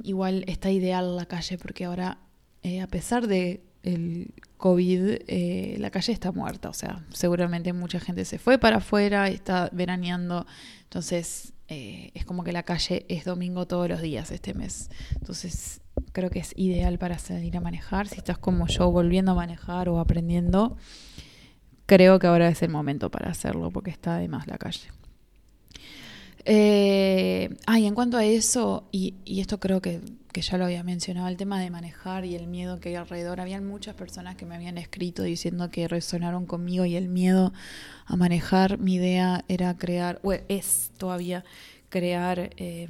igual 0.04 0.44
está 0.48 0.72
ideal 0.72 1.16
la 1.16 1.28
calle 1.28 1.60
porque 1.60 1.86
ahora, 1.86 2.18
eh, 2.64 2.82
a 2.82 2.88
pesar 2.88 3.28
de 3.28 3.62
el 3.84 4.34
COVID, 4.58 5.22
eh, 5.28 5.76
la 5.80 5.92
calle 5.92 6.12
está 6.12 6.32
muerta. 6.32 6.70
O 6.70 6.74
sea, 6.74 7.06
seguramente 7.14 7.72
mucha 7.72 8.00
gente 8.00 8.26
se 8.26 8.40
fue 8.40 8.58
para 8.58 8.78
afuera 8.78 9.30
está 9.30 9.70
veraneando. 9.72 10.48
Entonces, 10.84 11.54
eh, 11.68 12.12
es 12.14 12.26
como 12.26 12.44
que 12.44 12.52
la 12.52 12.64
calle 12.64 13.06
es 13.10 13.26
domingo 13.26 13.66
todos 13.66 13.90
los 13.90 14.02
días 14.02 14.32
este 14.32 14.54
mes. 14.54 14.90
Entonces, 15.14 15.82
creo 16.12 16.30
que 16.30 16.40
es 16.40 16.54
ideal 16.56 16.98
para 16.98 17.18
salir 17.18 17.58
a 17.58 17.62
manejar. 17.62 18.08
Si 18.08 18.18
estás 18.18 18.38
como 18.38 18.68
yo 18.68 18.92
volviendo 18.92 19.32
a 19.32 19.36
manejar 19.36 19.90
o 19.90 20.00
aprendiendo, 20.00 20.78
creo 21.86 22.20
que 22.20 22.28
ahora 22.28 22.50
es 22.50 22.62
el 22.62 22.70
momento 22.70 23.10
para 23.10 23.30
hacerlo 23.30 23.72
porque 23.72 23.92
está 23.92 24.16
además 24.16 24.48
la 24.48 24.58
calle. 24.58 24.90
Eh, 26.46 27.50
ah, 27.66 27.80
en 27.80 27.96
cuanto 27.96 28.18
a 28.18 28.24
eso, 28.24 28.88
y, 28.92 29.16
esto 29.26 29.60
creo 29.60 29.82
que, 29.82 30.02
que, 30.32 30.42
ya 30.42 30.58
lo 30.58 30.66
había 30.66 30.84
mencionado, 30.84 31.28
el 31.28 31.38
tema 31.38 31.60
de 31.60 31.72
manejar 31.72 32.24
y 32.26 32.36
el 32.36 32.48
miedo 32.48 32.80
que 32.80 32.90
hay 32.90 32.96
alrededor, 32.96 33.42
habían 33.42 33.68
muchas 33.68 33.96
personas 33.96 34.36
que 34.36 34.46
me 34.46 34.56
habían 34.56 34.78
escrito 34.78 35.24
diciendo 35.24 35.72
que 35.72 35.88
resonaron 35.88 36.46
conmigo 36.46 36.86
y 36.86 36.96
el 36.96 37.10
miedo 37.10 37.52
a 38.06 38.16
manejar, 38.16 38.78
mi 38.78 38.96
idea 38.96 39.44
era 39.48 39.76
crear, 39.78 40.20
o 40.24 40.34
es 40.34 40.92
todavía 40.98 41.44
crear... 41.90 42.52
Eh, 42.58 42.88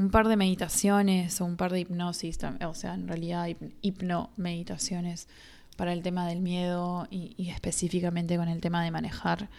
un 0.00 0.10
par 0.10 0.28
de 0.28 0.36
meditaciones 0.36 1.42
o 1.42 1.44
un 1.44 1.58
par 1.58 1.72
de 1.72 1.80
hipnosis, 1.80 2.38
o 2.66 2.74
sea, 2.74 2.94
en 2.94 3.06
realidad 3.06 3.48
hipno 3.82 4.30
meditaciones 4.38 5.28
para 5.76 5.92
el 5.92 6.02
tema 6.02 6.26
del 6.26 6.40
miedo 6.40 7.06
y, 7.10 7.50
específicamente 7.50 8.38
con 8.38 8.48
el 8.48 8.62
tema 8.62 8.82
de 8.82 8.90
manejar, 8.90 9.50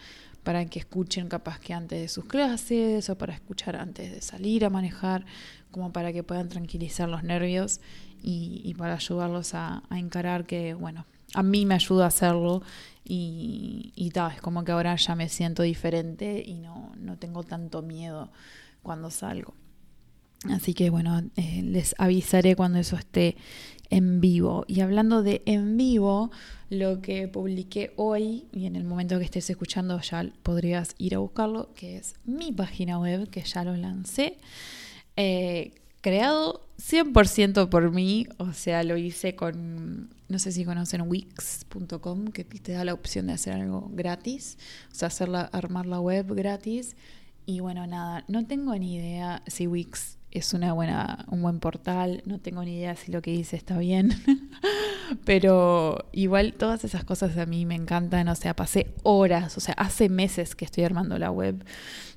para 0.42 0.64
que 0.66 0.78
escuchen 0.78 1.28
capaz 1.28 1.58
que 1.58 1.72
antes 1.72 2.00
de 2.00 2.08
sus 2.08 2.24
clases 2.24 3.08
o 3.08 3.16
para 3.16 3.34
escuchar 3.34 3.76
antes 3.76 4.10
de 4.10 4.20
salir 4.22 4.64
a 4.64 4.70
manejar, 4.70 5.24
como 5.70 5.92
para 5.92 6.12
que 6.12 6.22
puedan 6.22 6.48
tranquilizar 6.48 7.08
los 7.08 7.22
nervios 7.22 7.80
y, 8.22 8.74
para 8.78 8.94
ayudarlos 8.94 9.54
a, 9.54 9.82
encarar 9.90 10.46
que, 10.46 10.74
bueno, 10.74 11.06
a 11.34 11.42
mí 11.42 11.66
me 11.66 11.74
ayuda 11.74 12.04
a 12.04 12.08
hacerlo 12.08 12.62
y, 13.04 13.92
y 13.96 14.12
es 14.16 14.40
como 14.40 14.64
que 14.64 14.72
ahora 14.72 14.94
ya 14.96 15.14
me 15.14 15.28
siento 15.28 15.62
diferente 15.62 16.42
y 16.44 16.58
no, 16.58 16.92
no 16.98 17.16
tengo 17.18 17.42
tanto 17.42 17.82
miedo 17.82 18.30
cuando 18.82 19.10
salgo. 19.10 19.54
Así 20.50 20.74
que 20.74 20.90
bueno, 20.90 21.22
eh, 21.36 21.62
les 21.62 21.94
avisaré 21.98 22.56
cuando 22.56 22.78
eso 22.78 22.96
esté 22.96 23.36
en 23.92 24.20
vivo. 24.22 24.64
Y 24.66 24.80
hablando 24.80 25.22
de 25.22 25.42
en 25.44 25.76
vivo, 25.76 26.30
lo 26.70 27.02
que 27.02 27.28
publiqué 27.28 27.92
hoy, 27.96 28.46
y 28.50 28.64
en 28.64 28.74
el 28.74 28.84
momento 28.84 29.18
que 29.18 29.26
estés 29.26 29.48
escuchando 29.50 30.00
ya 30.00 30.26
podrías 30.42 30.94
ir 30.96 31.14
a 31.14 31.18
buscarlo, 31.18 31.72
que 31.74 31.98
es 31.98 32.14
mi 32.24 32.52
página 32.52 32.98
web, 32.98 33.28
que 33.28 33.42
ya 33.42 33.62
lo 33.64 33.76
lancé, 33.76 34.38
eh, 35.16 35.74
creado 36.00 36.66
100% 36.78 37.68
por 37.68 37.92
mí, 37.92 38.26
o 38.38 38.54
sea, 38.54 38.82
lo 38.82 38.96
hice 38.96 39.36
con, 39.36 40.08
no 40.28 40.38
sé 40.38 40.52
si 40.52 40.64
conocen 40.64 41.02
wix.com, 41.02 42.28
que 42.28 42.44
te 42.44 42.72
da 42.72 42.86
la 42.86 42.94
opción 42.94 43.26
de 43.26 43.34
hacer 43.34 43.52
algo 43.52 43.90
gratis, 43.92 44.56
o 44.90 44.94
sea, 44.94 45.08
hacerla, 45.08 45.42
armar 45.42 45.84
la 45.84 46.00
web 46.00 46.34
gratis. 46.34 46.96
Y 47.44 47.60
bueno, 47.60 47.86
nada, 47.86 48.24
no 48.28 48.46
tengo 48.46 48.74
ni 48.76 48.94
idea 48.94 49.42
si 49.48 49.66
Wix 49.66 50.16
es 50.32 50.54
una 50.54 50.72
buena, 50.72 51.24
un 51.28 51.42
buen 51.42 51.60
portal, 51.60 52.22
no 52.26 52.38
tengo 52.38 52.64
ni 52.64 52.76
idea 52.76 52.96
si 52.96 53.12
lo 53.12 53.22
que 53.22 53.30
dice 53.30 53.56
está 53.56 53.78
bien, 53.78 54.12
pero 55.24 56.06
igual 56.12 56.54
todas 56.54 56.84
esas 56.84 57.04
cosas 57.04 57.36
a 57.36 57.46
mí 57.46 57.66
me 57.66 57.74
encantan, 57.74 58.28
o 58.28 58.34
sea, 58.34 58.56
pasé 58.56 58.94
horas, 59.02 59.56
o 59.56 59.60
sea, 59.60 59.74
hace 59.74 60.08
meses 60.08 60.54
que 60.54 60.64
estoy 60.64 60.84
armando 60.84 61.18
la 61.18 61.30
web 61.30 61.64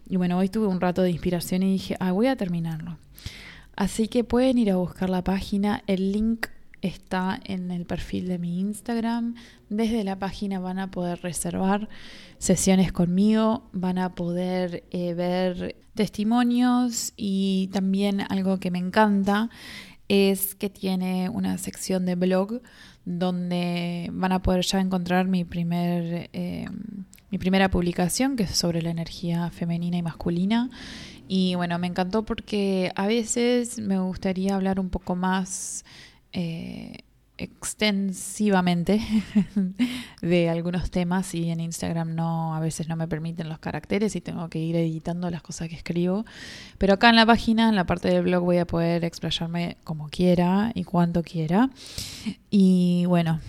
y 0.08 0.18
bueno, 0.18 0.38
hoy 0.38 0.50
tuve 0.50 0.68
un 0.68 0.82
rato 0.82 1.02
de 1.02 1.12
inspiración 1.12 1.64
y 1.64 1.74
dije, 1.74 1.96
ah, 2.00 2.12
voy 2.12 2.28
a 2.28 2.36
terminarlo. 2.36 2.98
Así 3.76 4.08
que 4.08 4.24
pueden 4.24 4.58
ir 4.58 4.72
a 4.72 4.78
buscar 4.78 5.10
la 5.10 5.24
página, 5.24 5.84
el 5.88 6.12
link 6.12 6.48
está 6.86 7.40
en 7.44 7.72
el 7.72 7.86
perfil 7.86 8.28
de 8.28 8.38
mi 8.38 8.60
Instagram. 8.60 9.36
Desde 9.70 10.04
la 10.04 10.20
página 10.20 10.60
van 10.60 10.80
a 10.80 10.92
poder 10.92 11.22
reservar 11.22 11.90
sesiones 12.38 12.92
conmigo, 12.92 13.64
van 13.74 13.98
a 13.98 14.14
poder 14.16 14.84
eh, 14.92 15.14
ver 15.14 15.76
testimonios 15.96 17.14
y 17.18 17.70
también 17.74 18.22
algo 18.30 18.60
que 18.60 18.72
me 18.72 18.80
encanta 18.80 19.50
es 20.08 20.54
que 20.54 20.70
tiene 20.70 21.30
una 21.30 21.58
sección 21.58 22.06
de 22.06 22.16
blog 22.16 22.62
donde 23.06 24.10
van 24.14 24.32
a 24.32 24.42
poder 24.42 24.64
ya 24.64 24.80
encontrar 24.80 25.28
mi 25.28 25.44
primer 25.44 26.30
eh, 26.34 26.68
mi 27.32 27.40
primera 27.40 27.70
publicación 27.70 28.36
que 28.36 28.44
es 28.44 28.52
sobre 28.52 28.84
la 28.84 28.92
energía 28.92 29.50
femenina 29.50 29.98
y 29.98 30.04
masculina 30.04 30.70
y 31.28 31.56
bueno 31.56 31.80
me 31.80 31.88
encantó 31.88 32.24
porque 32.24 32.92
a 32.96 33.08
veces 33.08 33.80
me 33.80 33.98
gustaría 34.00 34.54
hablar 34.54 34.80
un 34.80 34.90
poco 34.90 35.16
más 35.16 35.86
eh, 36.38 36.98
extensivamente 37.38 39.02
de 40.22 40.50
algunos 40.50 40.92
temas 40.92 41.34
y 41.34 41.50
en 41.50 41.62
Instagram 41.62 42.14
no 42.14 42.56
a 42.56 42.60
veces 42.60 42.90
no 42.90 42.98
me 42.98 43.08
permiten 43.08 43.48
los 43.48 43.60
caracteres 43.60 44.16
y 44.18 44.22
tengo 44.22 44.50
que 44.50 44.60
ir 44.60 44.76
editando 44.76 45.30
las 45.30 45.42
cosas 45.42 45.70
que 45.70 45.76
escribo. 45.76 46.26
Pero 46.78 46.94
acá 46.94 47.10
en 47.10 47.16
la 47.16 47.26
página 47.26 47.70
en 47.70 47.76
la 47.76 47.86
parte 47.86 48.10
del 48.10 48.24
blog 48.24 48.44
voy 48.44 48.58
a 48.58 48.68
poder 48.68 49.06
explayarme 49.06 49.78
como 49.86 50.10
quiera 50.10 50.72
y 50.76 50.84
cuanto 50.84 51.24
quiera. 51.24 51.70
Y 52.50 53.06
bueno 53.08 53.40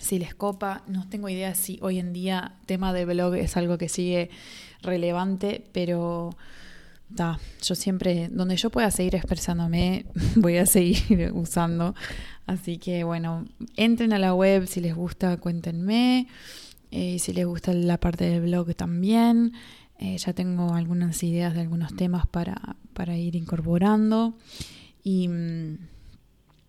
si 0.00 0.18
les 0.18 0.34
copa 0.34 0.82
no 0.86 1.08
tengo 1.08 1.28
idea 1.28 1.54
si 1.54 1.78
hoy 1.82 1.98
en 1.98 2.12
día 2.12 2.56
tema 2.66 2.92
de 2.92 3.04
blog 3.04 3.34
es 3.34 3.56
algo 3.56 3.78
que 3.78 3.88
sigue 3.88 4.30
relevante 4.80 5.64
pero 5.72 6.36
yo 7.10 7.74
siempre, 7.74 8.28
donde 8.30 8.56
yo 8.56 8.70
pueda 8.70 8.90
seguir 8.90 9.14
expresándome, 9.14 10.06
voy 10.36 10.58
a 10.58 10.66
seguir 10.66 11.32
usando. 11.34 11.94
Así 12.46 12.78
que 12.78 13.04
bueno, 13.04 13.46
entren 13.76 14.12
a 14.12 14.18
la 14.18 14.34
web, 14.34 14.66
si 14.66 14.80
les 14.80 14.94
gusta, 14.94 15.36
cuéntenme. 15.36 16.28
Eh, 16.90 17.18
si 17.18 17.32
les 17.32 17.44
gusta 17.46 17.72
la 17.74 17.98
parte 17.98 18.24
del 18.24 18.42
blog 18.42 18.74
también. 18.74 19.52
Eh, 19.98 20.16
ya 20.16 20.32
tengo 20.32 20.74
algunas 20.74 21.22
ideas 21.22 21.54
de 21.54 21.60
algunos 21.60 21.94
temas 21.96 22.26
para, 22.26 22.76
para 22.94 23.16
ir 23.16 23.34
incorporando. 23.36 24.38
Y, 25.02 25.28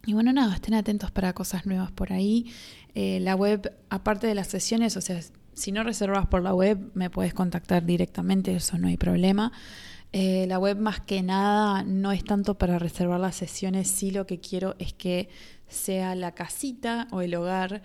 y, 0.05 0.13
bueno, 0.13 0.33
nada, 0.33 0.55
estén 0.55 0.73
atentos 0.73 1.11
para 1.11 1.33
cosas 1.33 1.65
nuevas 1.65 1.91
por 1.91 2.11
ahí. 2.11 2.51
Eh, 2.95 3.19
la 3.21 3.35
web, 3.35 3.71
aparte 3.89 4.27
de 4.27 4.35
las 4.35 4.47
sesiones, 4.47 4.97
o 4.97 5.01
sea, 5.01 5.21
si 5.53 5.71
no 5.71 5.83
reservas 5.83 6.25
por 6.27 6.41
la 6.41 6.53
web, 6.53 6.91
me 6.95 7.09
puedes 7.09 7.33
contactar 7.33 7.85
directamente, 7.85 8.55
eso 8.55 8.77
no 8.77 8.87
hay 8.87 8.97
problema. 8.97 9.51
Eh, 10.11 10.45
la 10.47 10.57
web 10.57 10.77
más 10.77 11.01
que 11.01 11.21
nada 11.21 11.83
no 11.83 12.11
es 12.11 12.23
tanto 12.23 12.57
para 12.57 12.79
reservar 12.79 13.19
las 13.19 13.35
sesiones, 13.35 13.89
sí 13.89 14.09
lo 14.09 14.25
que 14.25 14.39
quiero 14.39 14.75
es 14.79 14.91
que 14.93 15.29
sea 15.67 16.15
la 16.15 16.33
casita 16.33 17.07
o 17.11 17.21
el 17.21 17.35
hogar 17.35 17.83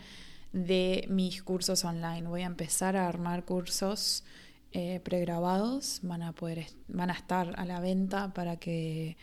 de 0.52 1.06
mis 1.10 1.42
cursos 1.42 1.84
online. 1.84 2.26
Voy 2.26 2.42
a 2.42 2.46
empezar 2.46 2.96
a 2.96 3.08
armar 3.08 3.44
cursos 3.44 4.24
eh, 4.72 5.00
pregrabados, 5.04 6.00
van 6.02 6.22
a 6.22 6.32
poder 6.32 6.66
van 6.88 7.10
a 7.10 7.14
estar 7.14 7.52
a 7.58 7.64
la 7.66 7.80
venta 7.80 8.32
para 8.32 8.56
que 8.56 9.16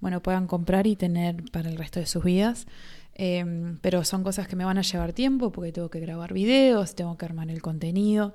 bueno 0.00 0.22
puedan 0.22 0.46
comprar 0.46 0.86
y 0.86 0.96
tener 0.96 1.44
para 1.52 1.70
el 1.70 1.78
resto 1.78 2.00
de 2.00 2.06
sus 2.06 2.22
vidas. 2.22 2.66
Em, 3.14 3.78
pero 3.80 4.04
son 4.04 4.22
cosas 4.22 4.48
que 4.48 4.56
me 4.56 4.64
van 4.64 4.78
a 4.78 4.82
llevar 4.82 5.12
tiempo 5.12 5.52
porque 5.52 5.72
tengo 5.72 5.90
que 5.90 6.00
grabar 6.00 6.32
videos, 6.32 6.94
tengo 6.94 7.16
que 7.16 7.24
armar 7.24 7.50
el 7.50 7.62
contenido. 7.62 8.34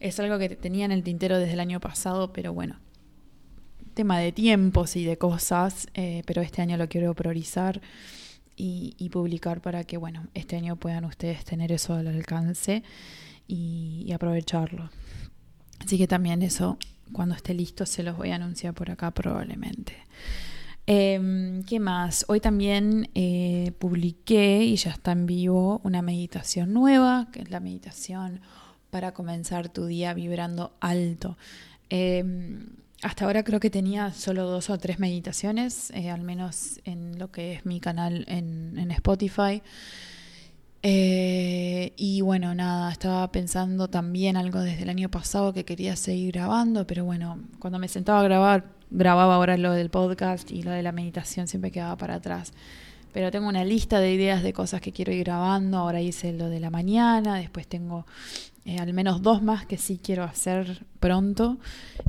Es 0.00 0.20
algo 0.20 0.38
que 0.38 0.50
tenía 0.50 0.84
en 0.84 0.92
el 0.92 1.02
tintero 1.02 1.38
desde 1.38 1.54
el 1.54 1.60
año 1.60 1.80
pasado, 1.80 2.32
pero 2.32 2.52
bueno, 2.52 2.78
tema 3.96 4.18
de 4.18 4.30
tiempos 4.30 4.94
y 4.94 5.04
de 5.06 5.16
cosas, 5.16 5.88
eh, 5.94 6.22
pero 6.26 6.42
este 6.42 6.60
año 6.60 6.76
lo 6.76 6.86
quiero 6.86 7.14
priorizar 7.14 7.80
y, 8.54 9.08
publicar 9.10 9.62
para 9.62 9.84
que, 9.84 9.96
bueno, 9.96 10.26
este 10.34 10.56
año 10.56 10.76
puedan 10.76 11.06
ustedes 11.06 11.44
tener 11.46 11.72
eso 11.72 11.94
al 11.94 12.06
alcance 12.06 12.82
y, 13.48 14.12
aprovecharlo. 14.12 14.90
Así 15.80 15.96
que 15.96 16.06
también 16.06 16.42
eso, 16.42 16.78
cuando 17.12 17.34
esté 17.34 17.54
listo, 17.54 17.86
se 17.86 18.02
los 18.02 18.18
voy 18.18 18.30
a 18.32 18.34
anunciar 18.34 18.74
por 18.74 18.90
acá 18.90 19.12
probablemente. 19.12 19.94
Em, 20.86 21.62
¿Qué 21.64 21.80
más? 21.80 22.26
Hoy 22.28 22.40
también 22.40 23.08
eh, 23.14 23.72
publiqué 23.78 24.62
y 24.62 24.76
ya 24.76 24.90
está 24.90 25.12
en 25.12 25.24
vivo 25.24 25.80
una 25.84 26.02
meditación 26.02 26.74
nueva, 26.74 27.28
que 27.32 27.40
es 27.40 27.50
la 27.50 27.60
meditación 27.60 28.40
para 28.90 29.12
comenzar 29.12 29.70
tu 29.70 29.86
día 29.86 30.12
vibrando 30.12 30.76
alto. 30.80 31.38
Em, 31.88 32.66
hasta 33.02 33.26
ahora 33.26 33.44
creo 33.44 33.60
que 33.60 33.70
tenía 33.70 34.12
solo 34.12 34.48
dos 34.48 34.70
o 34.70 34.78
tres 34.78 34.98
meditaciones, 34.98 35.90
eh, 35.90 36.10
al 36.10 36.22
menos 36.22 36.80
en 36.84 37.18
lo 37.18 37.30
que 37.30 37.52
es 37.52 37.66
mi 37.66 37.80
canal 37.80 38.24
en, 38.28 38.90
Spotify. 38.90 39.62
Eh, 40.82 41.92
y 41.96 42.20
bueno, 42.20 42.54
nada, 42.54 42.90
estaba 42.92 43.30
pensando 43.32 43.88
también 43.88 44.36
algo 44.36 44.60
desde 44.60 44.84
el 44.84 44.88
año 44.88 45.10
pasado 45.10 45.52
que 45.52 45.64
quería 45.64 45.96
seguir 45.96 46.32
grabando, 46.34 46.86
pero 46.86 47.04
bueno, 47.04 47.40
cuando 47.58 47.78
me 47.78 47.88
sentaba 47.88 48.20
a 48.20 48.24
grabar, 48.24 48.64
grababa 48.90 49.34
ahora 49.34 49.56
lo 49.56 49.72
del 49.72 49.90
podcast 49.90 50.50
y 50.50 50.62
lo 50.62 50.70
de 50.70 50.82
la 50.82 50.92
meditación 50.92 51.48
siempre 51.48 51.70
quedaba 51.70 51.96
para 51.96 52.14
atrás. 52.14 52.52
Pero 53.12 53.30
tengo 53.30 53.48
una 53.48 53.64
lista 53.64 53.98
de 53.98 54.12
ideas 54.12 54.42
de 54.42 54.52
cosas 54.52 54.80
que 54.80 54.92
quiero 54.92 55.12
ir 55.12 55.24
grabando. 55.24 55.78
Ahora 55.78 56.00
hice 56.00 56.32
lo 56.32 56.48
de 56.50 56.60
la 56.60 56.70
mañana, 56.70 57.36
después 57.36 57.66
tengo 57.66 58.06
eh, 58.66 58.78
al 58.78 58.92
menos 58.92 59.22
dos 59.22 59.42
más 59.42 59.64
que 59.64 59.78
sí 59.78 60.00
quiero 60.02 60.24
hacer 60.24 60.84
pronto. 60.98 61.58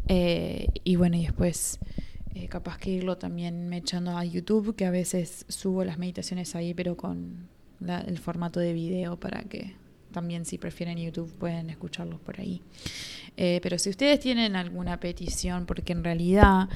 Eh, 0.07 0.67
y 0.83 0.95
bueno, 0.95 1.15
y 1.15 1.21
después 1.21 1.79
eh, 2.33 2.47
capaz 2.47 2.79
que 2.79 2.89
irlo 2.89 3.17
también 3.17 3.69
me 3.69 3.77
echando 3.77 4.17
a 4.17 4.25
YouTube, 4.25 4.75
que 4.75 4.85
a 4.85 4.91
veces 4.91 5.45
subo 5.49 5.85
las 5.85 5.99
meditaciones 5.99 6.55
ahí, 6.55 6.73
pero 6.73 6.97
con 6.97 7.47
el 7.79 8.17
formato 8.17 8.59
de 8.59 8.73
video 8.73 9.19
para 9.19 9.43
que 9.43 9.75
también 10.11 10.45
si 10.45 10.57
prefieren 10.57 10.97
YouTube 10.97 11.31
pueden 11.37 11.69
escucharlos 11.69 12.19
por 12.19 12.39
ahí. 12.39 12.63
pero 13.35 13.77
si 13.77 13.91
ustedes 13.91 14.19
tienen 14.19 14.55
alguna 14.55 14.99
petición, 14.99 15.67
porque 15.67 15.93
en 15.93 16.03
realidad 16.03 16.69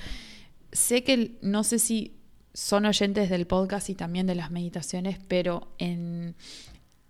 sé 0.72 1.04
que 1.04 1.40
no 1.42 1.64
sé 1.64 1.80
si 1.80 2.14
son 2.54 2.86
oyentes 2.86 3.32
del 3.32 3.48
podcast 3.48 3.90
y 3.90 3.96
también 3.96 4.28
de 4.28 4.36
las 4.36 4.52
meditaciones, 4.52 5.18
pero 5.28 5.74
en 5.80 6.36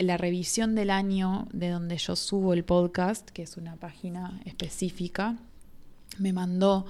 la 0.04 0.18
revisión 0.18 0.76
del 0.76 0.90
año 0.90 1.48
de 1.54 1.70
donde 1.70 1.98
yo 1.98 2.16
subo 2.16 2.54
el 2.54 2.64
podcast, 2.64 3.30
que 3.30 3.44
es 3.44 3.58
una 3.58 3.76
página 3.76 4.40
específica, 4.46 5.38
me 6.18 6.34
mandó 6.34 6.86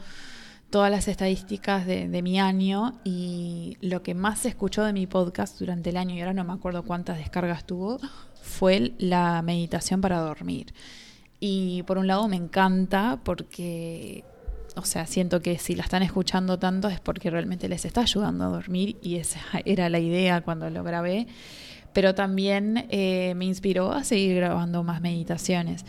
todas 0.69 0.89
las 0.89 1.07
estadísticas 1.07 1.85
de, 1.85 2.21
mi 2.21 2.39
año 2.39 2.93
y 3.03 3.77
lo 3.81 4.01
que 4.03 4.15
más 4.15 4.39
se 4.39 4.49
escuchó 4.49 4.83
de 4.83 4.93
mi 4.93 5.05
podcast 5.05 5.59
durante 5.59 5.89
el 5.89 5.97
año, 5.97 6.15
y 6.15 6.21
ahora 6.21 6.33
no 6.33 6.45
me 6.45 6.53
acuerdo 6.53 6.83
cuántas 6.83 7.17
descargas 7.17 7.65
tuvo, 7.65 7.99
fue 8.41 8.93
la 8.97 9.41
meditación 9.41 10.01
para 10.01 10.19
dormir. 10.19 10.73
Y 11.39 11.83
por 11.83 11.97
un 11.97 12.07
lado 12.07 12.27
me 12.27 12.37
encanta 12.37 13.19
porque, 13.23 14.23
o 14.75 14.85
sea, 14.85 15.05
siento 15.07 15.41
que 15.41 15.59
si 15.59 15.75
la 15.75 15.83
están 15.83 16.03
escuchando 16.03 16.57
tanto 16.57 16.87
es 16.87 16.99
porque 16.99 17.29
realmente 17.29 17.67
les 17.67 17.83
está 17.83 18.01
ayudando 18.01 18.45
a 18.45 18.47
dormir 18.47 18.97
y 19.01 19.17
esa 19.17 19.41
era 19.65 19.89
la 19.89 19.99
idea 19.99 20.41
cuando 20.41 20.69
lo 20.69 20.83
grabé 20.83 21.27
pero 21.93 22.15
también 22.15 22.85
eh, 22.89 23.33
me 23.35 23.45
inspiró 23.45 23.91
a 23.91 24.03
seguir 24.03 24.35
grabando 24.35 24.83
más 24.83 25.01
meditaciones. 25.01 25.85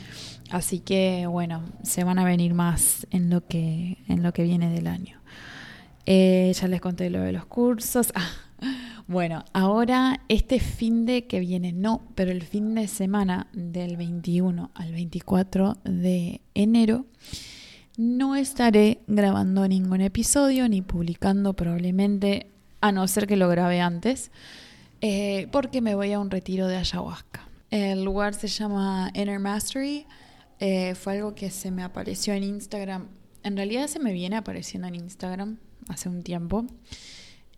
Así 0.50 0.80
que 0.80 1.26
bueno, 1.26 1.62
se 1.82 2.04
van 2.04 2.18
a 2.18 2.24
venir 2.24 2.54
más 2.54 3.06
en 3.10 3.30
lo 3.30 3.46
que, 3.46 3.98
en 4.08 4.22
lo 4.22 4.32
que 4.32 4.42
viene 4.42 4.70
del 4.70 4.86
año. 4.86 5.20
Eh, 6.04 6.52
ya 6.54 6.68
les 6.68 6.80
conté 6.80 7.10
lo 7.10 7.20
de 7.20 7.32
los 7.32 7.46
cursos. 7.46 8.12
Ah, 8.64 9.02
bueno, 9.08 9.44
ahora 9.52 10.20
este 10.28 10.60
fin 10.60 11.04
de 11.04 11.26
que 11.26 11.40
viene, 11.40 11.72
no, 11.72 12.02
pero 12.14 12.30
el 12.30 12.42
fin 12.42 12.76
de 12.76 12.86
semana 12.86 13.48
del 13.52 13.96
21 13.96 14.70
al 14.72 14.92
24 14.92 15.78
de 15.82 16.40
enero, 16.54 17.06
no 17.96 18.36
estaré 18.36 19.00
grabando 19.08 19.66
ningún 19.66 20.00
episodio 20.00 20.68
ni 20.68 20.82
publicando 20.82 21.54
probablemente, 21.54 22.46
a 22.80 22.92
no 22.92 23.06
ser 23.08 23.26
que 23.26 23.36
lo 23.36 23.48
grabe 23.48 23.80
antes. 23.80 24.30
Eh, 25.04 25.48
porque 25.50 25.80
me 25.80 25.96
voy 25.96 26.12
a 26.12 26.20
un 26.20 26.30
retiro 26.30 26.68
de 26.68 26.76
ayahuasca. 26.76 27.48
El 27.70 28.04
lugar 28.04 28.34
se 28.34 28.46
llama 28.46 29.10
Inner 29.14 29.40
Mastery. 29.40 30.06
Eh, 30.60 30.94
fue 30.94 31.14
algo 31.14 31.34
que 31.34 31.50
se 31.50 31.72
me 31.72 31.82
apareció 31.82 32.34
en 32.34 32.44
Instagram. 32.44 33.08
En 33.42 33.56
realidad 33.56 33.88
se 33.88 33.98
me 33.98 34.12
viene 34.12 34.36
apareciendo 34.36 34.86
en 34.86 34.94
Instagram 34.94 35.58
hace 35.88 36.08
un 36.08 36.22
tiempo. 36.22 36.64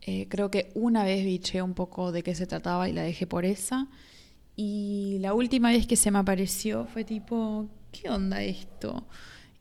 Eh, 0.01 0.27
creo 0.31 0.51
que 0.51 0.73
una 0.75 1.05
vez 1.05 1.23
biché 1.23 1.61
un 1.61 1.75
poco 1.75 2.13
de 2.13 2.23
qué 2.23 2.35
se 2.35 2.47
trataba 2.47 2.89
y 2.89 2.95
la 2.95 3.03
dejé 3.03 3.27
por 3.27 3.45
esa. 3.45 3.89
Y 4.57 5.19
la 5.21 5.35
última 5.35 5.71
vez 5.71 5.87
que 5.87 5.97
se 5.97 6.11
me 6.11 6.19
apareció 6.19 6.87
fue 6.87 7.05
tipo, 7.05 7.69
¿qué 7.93 8.09
onda 8.09 8.43
esto? 8.43 9.07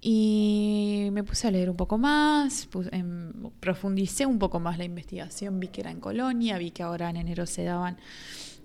Y 0.05 1.07
me 1.13 1.23
puse 1.23 1.47
a 1.47 1.51
leer 1.51 1.69
un 1.69 1.77
poco 1.77 1.97
más, 1.97 2.67
em, 2.91 3.31
profundicé 3.61 4.25
un 4.25 4.37
poco 4.37 4.59
más 4.59 4.77
la 4.77 4.83
investigación, 4.83 5.61
vi 5.61 5.69
que 5.69 5.79
era 5.79 5.91
en 5.91 6.01
Colonia, 6.01 6.57
vi 6.57 6.71
que 6.71 6.83
ahora 6.83 7.09
en 7.09 7.15
enero 7.15 7.45
se 7.45 7.63
daban 7.63 7.95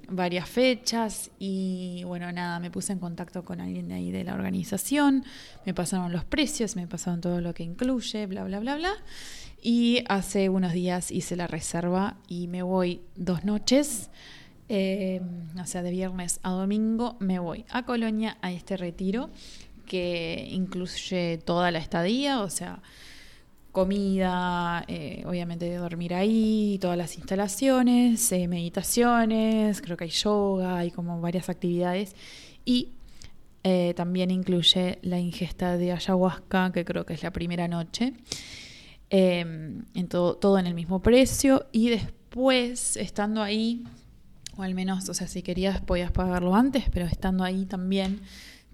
varias 0.09 0.48
fechas 0.48 1.31
y 1.38 2.03
bueno, 2.05 2.33
nada, 2.33 2.59
me 2.59 2.72
puse 2.72 2.92
en 2.92 2.98
contacto 2.98 3.44
con 3.44 3.61
alguien 3.61 3.87
de 3.87 3.94
ahí 3.94 4.11
de 4.11 4.24
la 4.24 4.35
organización, 4.35 5.24
me 5.64 5.74
pasaron 5.74 6.11
los 6.11 6.24
precios, 6.24 6.74
me 6.74 6.88
pasaron 6.88 7.20
todo 7.20 7.40
lo 7.40 7.55
que 7.55 7.62
incluye, 7.62 8.27
bla, 8.27 8.42
bla, 8.42 8.59
bla, 8.59 8.74
bla. 8.74 8.92
Y 9.62 10.03
hace 10.09 10.48
unos 10.48 10.72
días 10.72 11.12
hice 11.12 11.37
la 11.37 11.46
reserva 11.46 12.16
y 12.27 12.48
me 12.48 12.62
voy 12.62 13.03
dos 13.14 13.44
noches, 13.44 14.11
em, 14.68 15.22
o 15.57 15.66
sea, 15.66 15.83
de 15.83 15.92
viernes 15.92 16.40
a 16.42 16.51
domingo, 16.51 17.16
me 17.20 17.38
voy 17.38 17.64
a 17.70 17.85
Colonia 17.85 18.38
a 18.42 18.51
este 18.51 18.77
retiro 18.77 19.31
que 19.88 20.48
incluye 20.51 21.38
toda 21.38 21.70
la 21.70 21.79
estadía, 21.79 22.40
o 22.42 22.51
sea, 22.51 22.83
comida, 23.72 24.85
eh, 24.88 25.22
obviamente 25.27 25.72
dormir 25.77 26.14
ahí, 26.14 26.79
todas 26.81 26.96
las 26.96 27.16
instalaciones, 27.16 28.33
eh, 28.33 28.48
meditaciones, 28.48 29.81
creo 29.81 29.96
que 29.96 30.05
hay 30.05 30.11
yoga, 30.11 30.79
hay 30.79 30.90
como 30.90 31.20
varias 31.20 31.48
actividades. 31.48 32.16
Y 32.64 32.90
eh, 33.62 33.94
también 33.96 34.31
incluye 34.31 34.98
la 35.03 35.18
ingesta 35.18 35.77
de 35.77 35.92
ayahuasca, 35.92 36.72
que 36.72 36.85
creo 36.85 37.05
que 37.07 37.14
es 37.14 37.22
la 37.22 37.33
primera 37.33 37.68
noche, 37.68 38.14
em, 39.11 39.85
en 39.94 40.09
todo, 40.09 40.37
todo 40.37 40.59
en 40.59 40.66
el 40.66 40.74
mismo 40.74 41.01
precio. 41.01 41.66
Y 41.72 41.90
después 41.90 42.96
estando 42.96 43.42
ahí, 43.42 43.85
o 44.57 44.62
al 44.62 44.74
menos, 44.74 45.09
o 45.09 45.14
sea, 45.14 45.29
si 45.29 45.42
querías 45.42 45.81
podías 45.81 46.11
pagarlo 46.11 46.55
antes, 46.55 46.85
pero 46.92 47.07
estando 47.07 47.44
ahí 47.44 47.64
también 47.64 48.20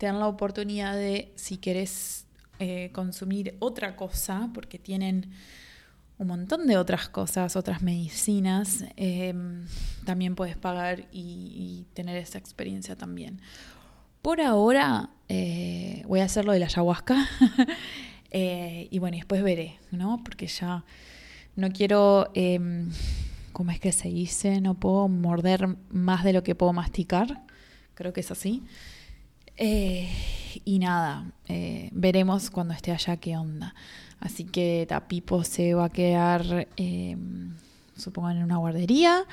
te 0.04 0.08
dan 0.08 0.20
la 0.20 0.28
oportunidad 0.28 0.94
de, 0.94 1.32
si 1.34 1.56
querés 1.56 2.26
eh, 2.58 2.90
consumir 2.92 3.56
otra 3.58 3.96
cosa, 3.96 4.50
porque 4.52 4.78
tienen 4.78 5.30
un 6.18 6.26
montón 6.26 6.66
de 6.66 6.76
otras 6.76 7.08
cosas, 7.08 7.56
otras 7.56 7.80
medicinas, 7.80 8.84
em, 8.96 9.64
también 10.04 10.34
puedes 10.34 10.58
pagar 10.58 11.06
y, 11.10 11.86
tener 11.94 12.18
esa 12.18 12.36
experiencia 12.36 12.96
también. 12.96 13.40
Por 14.20 14.42
ahora 14.42 15.08
eh, 15.30 16.02
voy 16.06 16.20
a 16.20 16.24
hacer 16.24 16.44
lo 16.44 16.52
de 16.52 16.58
la 16.58 16.66
ayahuasca 16.66 17.26
eh, 18.30 18.88
y 18.90 18.98
bueno, 18.98 19.16
después 19.16 19.42
veré, 19.42 19.78
¿no? 19.90 20.22
Porque 20.22 20.48
ya 20.48 20.84
no 21.56 21.70
quiero, 21.70 22.30
em, 22.34 22.90
¿cómo 23.52 23.70
es 23.70 23.80
que 23.80 23.90
se 23.90 24.10
dice? 24.10 24.60
No 24.60 24.74
puedo 24.74 25.08
morder 25.08 25.78
más 25.88 26.24
de 26.24 26.34
lo 26.34 26.42
que 26.42 26.54
puedo 26.54 26.74
masticar, 26.74 27.42
creo 27.94 28.12
que 28.12 28.20
es 28.20 28.30
así. 28.30 28.62
Eh, 29.56 30.08
y 30.64 30.78
nada, 30.78 31.30
eh, 31.48 31.90
veremos 31.92 32.50
cuando 32.50 32.74
esté 32.74 32.92
allá 32.92 33.16
qué 33.16 33.36
onda. 33.36 33.74
Así 34.20 34.44
que 34.44 34.86
Tapipo 34.88 35.44
se 35.44 35.74
va 35.74 35.86
a 35.86 35.90
quedar, 35.90 36.68
eh, 36.76 37.16
supongo, 37.96 38.30
en 38.30 38.42
una 38.42 38.56
guardería 38.56 39.24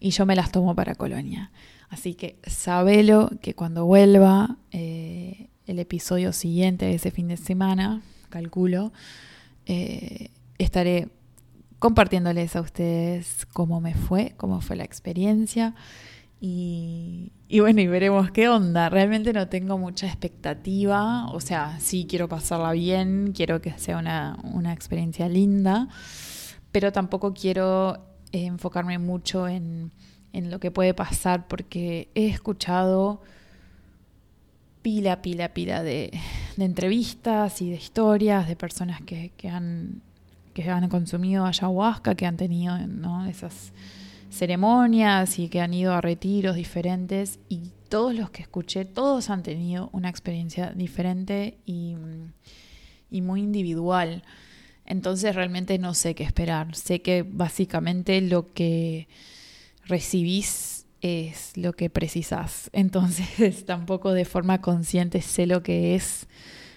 y 0.00 0.10
yo 0.10 0.26
me 0.26 0.36
las 0.36 0.52
tomo 0.52 0.74
para 0.74 0.94
Colonia. 0.94 1.50
Así 1.88 2.14
que 2.14 2.38
sabelo 2.46 3.30
que 3.40 3.54
cuando 3.54 3.86
vuelva 3.86 4.56
el 4.72 5.78
episodio 5.78 6.32
siguiente 6.32 6.86
de 6.86 6.94
ese 6.96 7.10
fin 7.10 7.28
de 7.28 7.36
semana, 7.36 8.02
calculo, 8.30 8.92
estaré 10.58 11.08
compartiéndoles 11.78 12.56
a 12.56 12.62
ustedes 12.62 13.46
cómo 13.52 13.80
me 13.80 13.94
fue, 13.94 14.34
cómo 14.36 14.60
fue 14.60 14.74
la 14.74 14.84
experiencia. 14.84 15.74
Y, 16.40 17.32
bueno, 17.60 17.80
y 17.80 17.86
veremos 17.86 18.32
qué 18.32 18.48
onda. 18.48 18.88
Realmente 18.88 19.32
no 19.32 19.46
tengo 19.48 19.78
mucha 19.78 20.06
expectativa. 20.08 21.28
O 21.28 21.38
sea, 21.38 21.78
sí 21.78 22.04
quiero 22.08 22.28
pasarla 22.28 22.72
bien, 22.72 23.32
quiero 23.32 23.60
que 23.60 23.78
sea 23.78 23.98
una, 23.98 24.72
experiencia 24.72 25.28
linda, 25.28 25.88
pero 26.72 26.90
tampoco 26.90 27.32
quiero 27.32 27.94
eh, 28.32 28.46
enfocarme 28.46 28.98
mucho 28.98 29.46
en, 29.46 29.92
lo 30.32 30.58
que 30.58 30.72
puede 30.72 30.94
pasar 30.94 31.46
porque 31.46 32.08
he 32.16 32.26
escuchado 32.26 33.22
pila, 34.82 35.22
pila, 35.22 35.54
pila 35.54 35.84
de, 35.84 36.10
entrevistas 36.58 37.62
y 37.62 37.70
de 37.70 37.76
historias 37.76 38.48
de 38.48 38.56
personas 38.56 39.00
que, 39.02 39.30
han 39.48 40.02
que 40.54 40.68
han 40.68 40.88
consumido 40.88 41.46
ayahuasca, 41.46 42.16
que 42.16 42.26
han 42.26 42.36
tenido 42.36 42.76
¿no? 42.88 43.26
esas 43.26 43.72
ceremonias 44.34 45.38
y 45.38 45.48
que 45.48 45.60
han 45.60 45.72
ido 45.72 45.94
a 45.94 46.00
retiros 46.00 46.56
diferentes 46.56 47.38
y 47.48 47.70
todos 47.88 48.14
los 48.14 48.30
que 48.30 48.42
escuché, 48.42 48.84
todos 48.84 49.30
han 49.30 49.42
tenido 49.42 49.88
una 49.92 50.08
experiencia 50.08 50.72
diferente 50.72 51.58
y, 51.64 51.94
muy 53.10 53.40
individual. 53.40 54.24
Entonces 54.84 55.34
realmente 55.34 55.78
no 55.78 55.94
sé 55.94 56.16
qué 56.16 56.24
esperar. 56.24 56.74
Sé 56.74 57.02
que 57.02 57.22
básicamente 57.22 58.20
lo 58.20 58.52
que 58.52 59.06
recibís 59.84 60.86
es 61.00 61.56
lo 61.56 61.72
que 61.74 61.88
precisas. 61.88 62.68
Entonces 62.72 63.64
tampoco 63.64 64.12
de 64.12 64.24
forma 64.24 64.60
consciente 64.60 65.22
sé 65.22 65.46
lo 65.46 65.62
que 65.62 65.94
es 65.94 66.26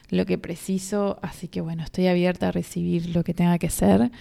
lo 0.09 0.27
que 0.27 0.37
preciso. 0.37 1.17
Así 1.23 1.47
que 1.47 1.61
bueno, 1.61 1.83
estoy 1.83 2.05
abierta 2.05 2.49
a 2.49 2.51
recibir 2.51 3.15
lo 3.15 3.23
que 3.23 3.33
tenga 3.33 3.57
que 3.57 3.71
ser. 3.71 4.11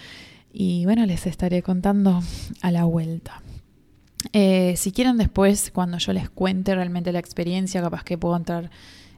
Y 0.53 0.85
bueno, 0.85 1.05
les 1.07 1.27
estaré 1.27 1.63
contando 1.63 2.23
a 2.63 2.71
la 2.71 2.85
vuelta. 2.85 3.43
Eh, 4.33 4.75
si 4.77 4.93
quieren 4.93 5.19
después, 5.19 5.71
cuando 5.73 5.99
yo 5.99 6.13
les 6.13 6.31
cuente 6.31 6.75
realmente 6.75 7.13
la 7.13 7.19
experiencia, 7.19 7.83
capaz 7.83 8.05
que 8.05 8.19
puedo 8.19 8.37
entrar 8.37 8.71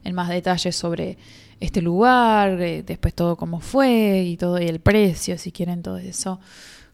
en 0.03 0.15
más 0.15 0.29
detalles 0.29 0.75
sobre 0.75 1.17
este 1.59 1.81
lugar, 1.81 2.61
eh, 2.61 2.83
después 2.83 3.13
todo 3.13 3.35
cómo 3.35 3.59
fue 3.59 4.23
y 4.23 4.37
todo 4.37 4.59
y 4.59 4.67
el 4.67 4.79
precio, 4.79 5.37
si 5.37 5.51
quieren 5.51 5.81
todo 5.81 5.97
eso. 5.97 6.39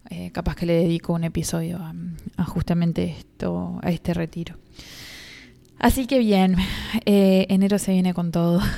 Eh, 0.09 0.31
capaz 0.31 0.55
que 0.55 0.67
le 0.67 0.73
dedico 0.73 1.13
un 1.13 1.23
episodio 1.23 1.79
a, 2.37 2.43
justamente 2.45 3.15
esto, 3.17 3.79
a 3.81 3.89
este 3.89 4.13
retiro. 4.13 4.55
Así 5.79 6.07
que 6.07 6.19
bien, 6.19 6.55
eh, 7.05 7.45
enero 7.49 7.77
se 7.79 7.91
viene 7.91 8.13
con 8.13 8.31
todo. 8.31 8.61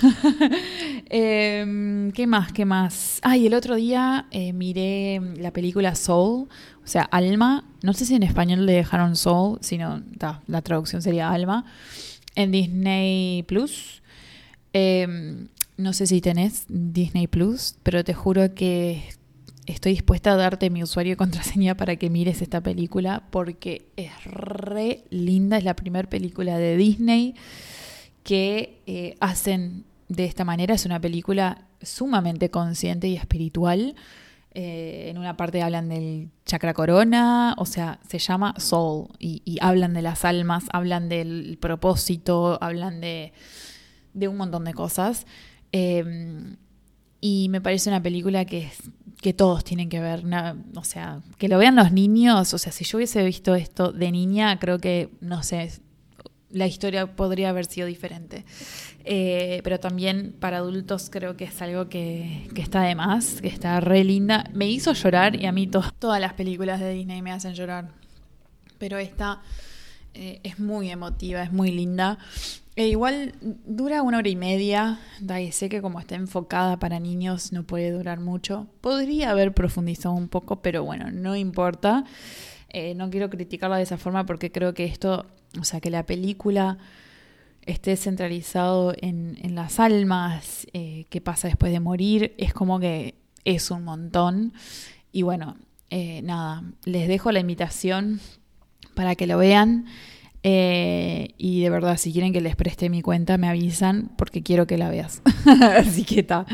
Em, 1.10 2.12
¿Qué 2.12 2.28
más? 2.28 2.52
¿Qué 2.52 2.66
más? 2.66 3.22
Ah, 3.24 3.38
el 3.38 3.54
otro 3.54 3.76
día 3.76 4.26
miré 4.54 5.22
la 5.38 5.52
película 5.52 5.96
Soul, 5.96 6.50
o 6.84 6.88
sea, 6.88 7.04
Alma. 7.04 7.64
No 7.82 7.94
sé 7.94 8.06
si 8.06 8.16
en 8.16 8.24
español 8.24 8.66
le 8.66 8.74
dejaron 8.74 9.16
Soul, 9.16 9.58
sino 9.62 10.04
la 10.48 10.62
traducción 10.64 11.02
sería 11.02 11.32
Alma, 11.32 11.64
en 12.36 12.52
Disney 12.52 13.44
Plus. 13.44 14.02
Em, 14.74 15.48
no 15.78 15.94
sé 15.94 16.08
si 16.08 16.20
tenés 16.20 16.66
Disney 16.68 17.28
Plus, 17.28 17.76
pero 17.84 18.04
te 18.04 18.14
juro 18.14 18.54
que 18.54 19.04
estoy 19.68 19.92
dispuesta 19.92 20.32
a 20.32 20.36
darte 20.38 20.70
mi 20.70 20.82
usuario 20.82 21.14
y 21.14 21.16
contraseña 21.16 21.76
para 21.76 21.98
que 21.98 22.10
mires 22.10 22.42
esta 22.42 22.62
película 22.62 23.24
porque 23.30 23.90
es 23.98 24.12
re 24.24 25.04
linda. 25.10 25.58
Es 25.58 25.64
la 25.64 25.76
primera 25.76 26.10
película 26.10 26.58
de 26.58 26.78
Disney 26.78 27.36
que 28.24 28.82
eh, 28.88 29.16
hacen 29.20 29.86
de 30.08 30.26
esta 30.26 30.46
manera. 30.46 30.74
Es 30.74 30.86
una 30.86 31.00
película 31.00 31.66
sumamente 31.82 32.50
consciente 32.50 33.08
y 33.08 33.16
espiritual. 33.16 33.96
Eh, 34.54 35.10
en 35.10 35.18
una 35.20 35.38
parte 35.38 35.62
hablan 35.62 35.90
del 35.90 36.30
chakra 36.46 36.74
corona, 36.74 37.54
o 37.60 37.66
sea, 37.66 38.00
se 38.08 38.18
llama 38.18 38.56
Soul 38.58 39.10
y, 39.20 39.60
hablan 39.62 39.94
de 39.94 40.02
las 40.02 40.26
almas, 40.26 40.66
hablan 40.72 41.10
del 41.10 41.60
propósito, 41.62 42.58
hablan 42.60 43.00
de, 43.00 43.34
de 44.14 44.28
un 44.28 44.38
montón 44.38 44.64
de 44.64 44.74
cosas. 44.74 45.28
Em, 45.72 46.58
y 47.22 47.50
me 47.50 47.62
parece 47.62 47.90
una 47.90 48.02
película 48.02 48.46
que, 48.46 48.70
que 49.22 49.34
todos 49.34 49.64
tienen 49.64 49.90
que 49.90 50.00
ver, 50.00 50.24
o 50.76 50.84
sea, 50.84 51.22
que 51.38 51.48
lo 51.48 51.58
vean 51.58 51.76
los 51.76 51.92
niños, 51.92 52.54
o 52.54 52.58
sea, 52.58 52.72
si 52.72 52.86
yo 52.86 52.98
hubiese 52.98 53.24
visto 53.24 53.56
esto 53.56 53.92
de 53.92 54.12
niña, 54.12 54.60
creo 54.60 54.80
que, 54.80 55.10
no 55.22 55.44
sé, 55.44 55.72
la 56.52 56.68
historia 56.68 57.16
podría 57.16 57.50
haber 57.50 57.66
sido 57.66 57.88
diferente. 57.88 58.46
Eh, 59.04 59.62
pero 59.64 59.80
también 59.80 60.36
para 60.40 60.58
adultos 60.58 61.10
creo 61.10 61.38
que 61.38 61.46
es 61.46 61.62
algo 61.62 61.88
que, 61.88 62.50
que, 62.54 62.62
está 62.62 62.82
de 62.82 62.96
más, 62.96 63.42
que 63.42 63.48
está 63.48 63.80
re 63.80 64.04
linda. 64.04 64.46
Me 64.54 64.70
hizo 64.70 64.94
llorar 64.94 65.36
y 65.36 65.46
a 65.46 65.52
mí 65.52 65.68
todas 65.68 66.22
las 66.22 66.34
películas 66.34 66.80
de 66.80 66.94
Disney 66.94 67.22
me 67.22 67.32
hacen 67.32 67.54
llorar. 67.54 67.90
Pero 68.78 68.98
esta 68.98 69.42
eh, 70.14 70.40
es 70.44 70.60
muy 70.60 70.90
emotiva, 70.90 71.44
es 71.44 71.52
muy 71.52 71.72
linda. 71.72 72.18
E 72.78 72.90
igual 72.90 73.34
dura 73.42 74.04
una 74.04 74.20
hora 74.20 74.30
y 74.30 74.36
media, 74.36 75.00
y 75.20 75.52
sé 75.52 75.68
que 75.68 75.82
como 75.82 76.00
está 76.00 76.14
enfocada 76.14 76.78
para 76.78 77.00
niños 77.00 77.52
no 77.52 77.64
puede 77.64 77.90
durar 77.90 78.20
mucho. 78.20 78.68
Podría 78.82 79.32
haber 79.32 79.52
profundizado 79.56 80.14
un 80.14 80.28
poco, 80.30 80.62
pero 80.62 80.84
bueno, 80.86 81.10
no 81.10 81.36
importa. 81.36 82.04
Eh, 82.70 82.94
no 82.94 83.10
quiero 83.10 83.32
criticarla 83.32 83.78
de 83.78 83.84
esa 83.84 83.98
forma 83.98 84.28
porque 84.28 84.52
creo 84.52 84.76
que 84.76 84.86
esto, 84.86 85.26
o 85.60 85.64
sea, 85.64 85.82
que 85.82 85.90
la 85.90 86.06
película 86.06 86.78
esté 87.64 87.98
centralizado 87.98 88.94
en, 88.96 89.40
en 89.42 89.56
las 89.56 89.80
almas, 89.80 90.68
eh, 90.74 91.08
qué 91.10 91.20
pasa 91.20 91.48
después 91.48 91.72
de 91.72 91.80
morir, 91.80 92.36
es 92.38 92.54
como 92.54 92.80
que 92.80 93.16
es 93.44 93.72
un 93.72 93.86
montón. 93.86 94.54
Y 95.12 95.24
bueno, 95.24 95.58
eh, 95.90 96.22
nada, 96.22 96.64
les 96.84 97.08
dejo 97.08 97.32
la 97.32 97.40
invitación 97.40 98.20
para 98.94 99.16
que 99.16 99.26
lo 99.26 99.40
vean. 99.40 99.88
Eh, 100.44 101.34
y 101.38 101.62
de 101.62 101.70
verdad, 101.70 101.98
si 101.98 102.14
quieren 102.14 102.32
que 102.32 102.42
les 102.42 102.56
preste 102.56 102.90
mi 102.90 103.02
cuenta, 103.02 103.38
me 103.38 103.48
avisan 103.48 104.12
porque 104.18 104.44
quiero 104.44 104.68
que 104.68 104.78
la 104.78 104.90
veas. 104.90 105.22
Así 105.78 106.04
que 106.04 106.22
está. 106.22 106.46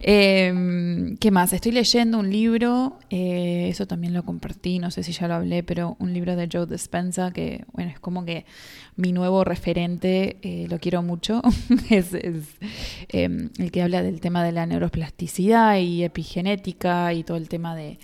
Em, 0.00 1.16
¿Qué 1.16 1.30
más? 1.30 1.52
Estoy 1.52 1.72
leyendo 1.72 2.18
un 2.18 2.30
libro, 2.30 2.98
eh, 3.10 3.66
eso 3.68 3.86
también 3.86 4.14
lo 4.14 4.24
compartí, 4.24 4.78
no 4.78 4.90
sé 4.90 5.02
si 5.02 5.12
ya 5.12 5.28
lo 5.28 5.34
hablé, 5.34 5.62
pero 5.62 5.96
un 5.98 6.12
libro 6.12 6.36
de 6.36 6.48
Joe 6.52 6.66
Dispenza 6.66 7.32
que, 7.32 7.64
bueno, 7.72 7.90
es 7.90 8.00
como 8.00 8.24
que 8.24 8.44
mi 8.96 9.12
nuevo 9.12 9.44
referente, 9.44 10.36
eh, 10.42 10.66
lo 10.68 10.78
quiero 10.78 11.02
mucho. 11.02 11.42
es, 11.90 12.08
em, 13.08 13.50
el 13.58 13.70
que 13.72 13.82
habla 13.82 14.02
del 14.02 14.20
tema 14.20 14.44
de 14.44 14.52
la 14.52 14.66
neuroplasticidad 14.66 15.78
y 15.78 16.04
epigenética 16.04 17.12
y 17.14 17.24
todo 17.24 17.38
el 17.38 17.48
tema 17.48 17.74
de, 17.74 17.98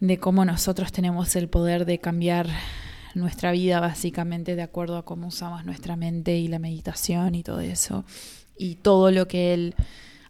de 0.00 0.18
cómo 0.18 0.44
nosotros 0.44 0.92
tenemos 0.92 1.34
el 1.36 1.48
poder 1.48 1.84
de 1.84 1.98
cambiar 1.98 2.48
nuestra 3.14 3.52
vida 3.52 3.80
básicamente 3.80 4.56
de 4.56 4.62
acuerdo 4.62 4.96
a 4.96 5.04
cómo 5.04 5.28
usamos 5.28 5.64
nuestra 5.64 5.96
mente 5.96 6.38
y 6.38 6.48
la 6.48 6.58
meditación 6.58 7.34
y 7.34 7.42
todo 7.42 7.60
eso. 7.60 8.04
Y 8.56 8.76
todo 8.76 9.10
lo 9.10 9.26
que 9.26 9.54
él 9.54 9.74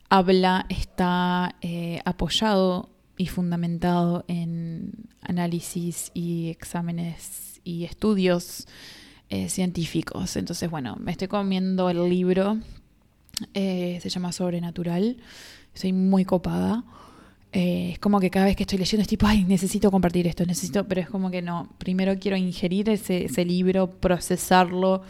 habla 0.09 0.67
está 0.69 1.57
eh, 1.61 2.01
apoyado 2.05 2.91
y 3.17 3.27
fundamentado 3.27 4.25
en 4.29 4.93
análisis 5.21 6.11
y 6.15 6.49
exámenes 6.49 7.61
y 7.65 7.85
estudios 7.85 8.67
eh, 9.29 9.49
científicos. 9.49 10.37
Entonces, 10.37 10.71
bueno, 10.71 10.97
me 10.97 11.13
estoy 11.13 11.29
comiendo 11.29 11.91
el 11.91 12.09
libro, 12.09 12.59
eh, 13.55 13.99
se 14.03 14.09
llama 14.09 14.33
Sobrenatural, 14.33 15.19
estoy 15.75 15.93
muy 15.93 16.25
copada. 16.25 16.85
Eh, 17.53 17.91
es 17.93 17.99
como 17.99 18.21
que 18.21 18.31
cada 18.31 18.47
vez 18.47 18.57
que 18.57 18.63
estoy 18.63 18.79
leyendo 18.79 19.03
es 19.03 19.09
tipo, 19.09 19.27
ay, 19.27 19.45
necesito 19.45 19.91
compartir 19.91 20.27
esto, 20.27 20.47
necesito, 20.47 20.87
pero 20.87 21.01
es 21.01 21.09
como 21.09 21.31
que 21.31 21.43
no, 21.43 21.69
primero 21.79 22.17
quiero 22.19 22.37
ingerir 22.37 22.89
ese, 22.89 23.25
ese 23.25 23.45
libro, 23.45 23.91
procesarlo, 23.91 25.03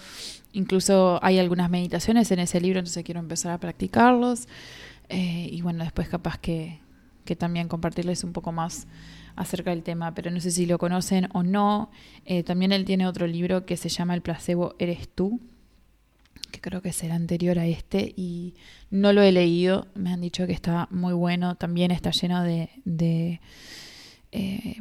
incluso 0.53 1.19
hay 1.23 1.39
algunas 1.39 1.69
meditaciones 1.69 2.31
en 2.31 2.39
ese 2.39 2.61
libro, 2.61 2.79
entonces 2.79 3.05
quiero 3.05 3.21
empezar 3.21 3.53
a 3.53 3.59
practicarlos. 3.59 4.49
Eh, 5.11 5.49
y 5.51 5.61
bueno, 5.61 5.85
después 5.85 6.09
capaz 6.09 6.39
que, 6.39 6.79
que, 7.25 7.37
también 7.37 7.69
compartirles 7.69 8.25
un 8.25 8.33
poco 8.33 8.53
más 8.53 8.87
acerca 9.37 9.71
del 9.71 9.83
tema, 9.83 10.15
pero 10.15 10.31
no 10.31 10.41
sé 10.41 10.51
si 10.51 10.67
lo 10.67 10.79
conocen 10.79 11.29
o 11.33 11.43
no. 11.43 11.91
Eh, 12.25 12.43
también 12.43 12.73
él 12.73 12.85
tiene 12.85 13.07
otro 13.07 13.27
libro 13.27 13.67
que 13.67 13.77
se 13.77 13.89
llama 13.89 14.15
El 14.15 14.23
placebo 14.23 14.75
eres 14.79 15.09
tú, 15.09 15.41
que 16.51 16.61
creo 16.61 16.83
que 16.83 16.93
será 16.93 17.15
anterior 17.15 17.59
a 17.59 17.67
este 17.67 18.13
y 18.17 18.55
no 18.91 19.13
lo 19.13 19.23
he 19.23 19.33
leído, 19.33 19.87
me 19.95 20.13
han 20.13 20.21
dicho 20.21 20.47
que 20.47 20.53
está 20.53 20.89
muy 20.91 21.13
bueno, 21.13 21.57
también 21.57 21.91
está 21.91 22.11
lleno 22.11 22.43
de, 22.43 22.71
de, 22.85 23.41
eh, 24.33 24.77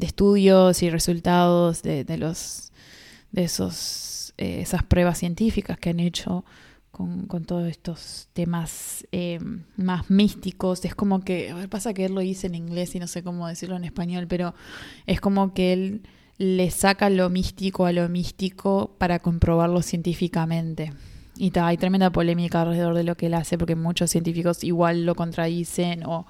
estudios 0.00 0.82
y 0.82 0.90
resultados 0.90 1.82
de, 1.82 2.04
los 2.18 2.72
de 3.32 3.44
esos 3.44 4.34
eh, 4.38 4.60
esas 4.60 4.82
pruebas 4.82 5.18
científicas 5.18 5.78
que 5.78 5.90
han 5.90 6.00
hecho 6.00 6.44
con, 6.90 7.44
todos 7.44 7.68
estos 7.68 8.28
temas 8.32 9.06
eh, 9.12 9.38
más 9.76 10.10
místicos. 10.10 10.82
Es 10.84 10.94
como 10.94 11.20
que, 11.20 11.50
a 11.50 11.54
ver, 11.54 11.68
pasa 11.68 11.92
que 11.92 12.06
él 12.06 12.14
lo 12.14 12.20
dice 12.20 12.46
en 12.46 12.54
inglés 12.54 12.94
y 12.94 13.00
no 13.00 13.06
sé 13.06 13.22
cómo 13.22 13.46
decirlo 13.46 13.76
en 13.76 13.84
español, 13.84 14.26
pero 14.26 14.54
es 15.06 15.20
como 15.20 15.52
que 15.52 15.74
él 15.74 16.02
le 16.38 16.70
saca 16.70 17.08
lo 17.10 17.30
místico 17.30 17.86
a 17.86 17.92
lo 17.92 18.08
místico 18.08 18.94
para 18.98 19.18
comprobarlo 19.20 19.82
científicamente. 19.82 20.92
Y 21.38 21.52
hay 21.58 21.76
tremenda 21.76 22.10
polémica 22.10 22.62
alrededor 22.62 22.94
de 22.94 23.04
lo 23.04 23.16
que 23.16 23.26
él 23.26 23.34
hace 23.34 23.58
porque 23.58 23.76
muchos 23.76 24.10
científicos 24.10 24.64
igual 24.64 25.04
lo 25.04 25.14
contradicen 25.14 26.04
o 26.04 26.26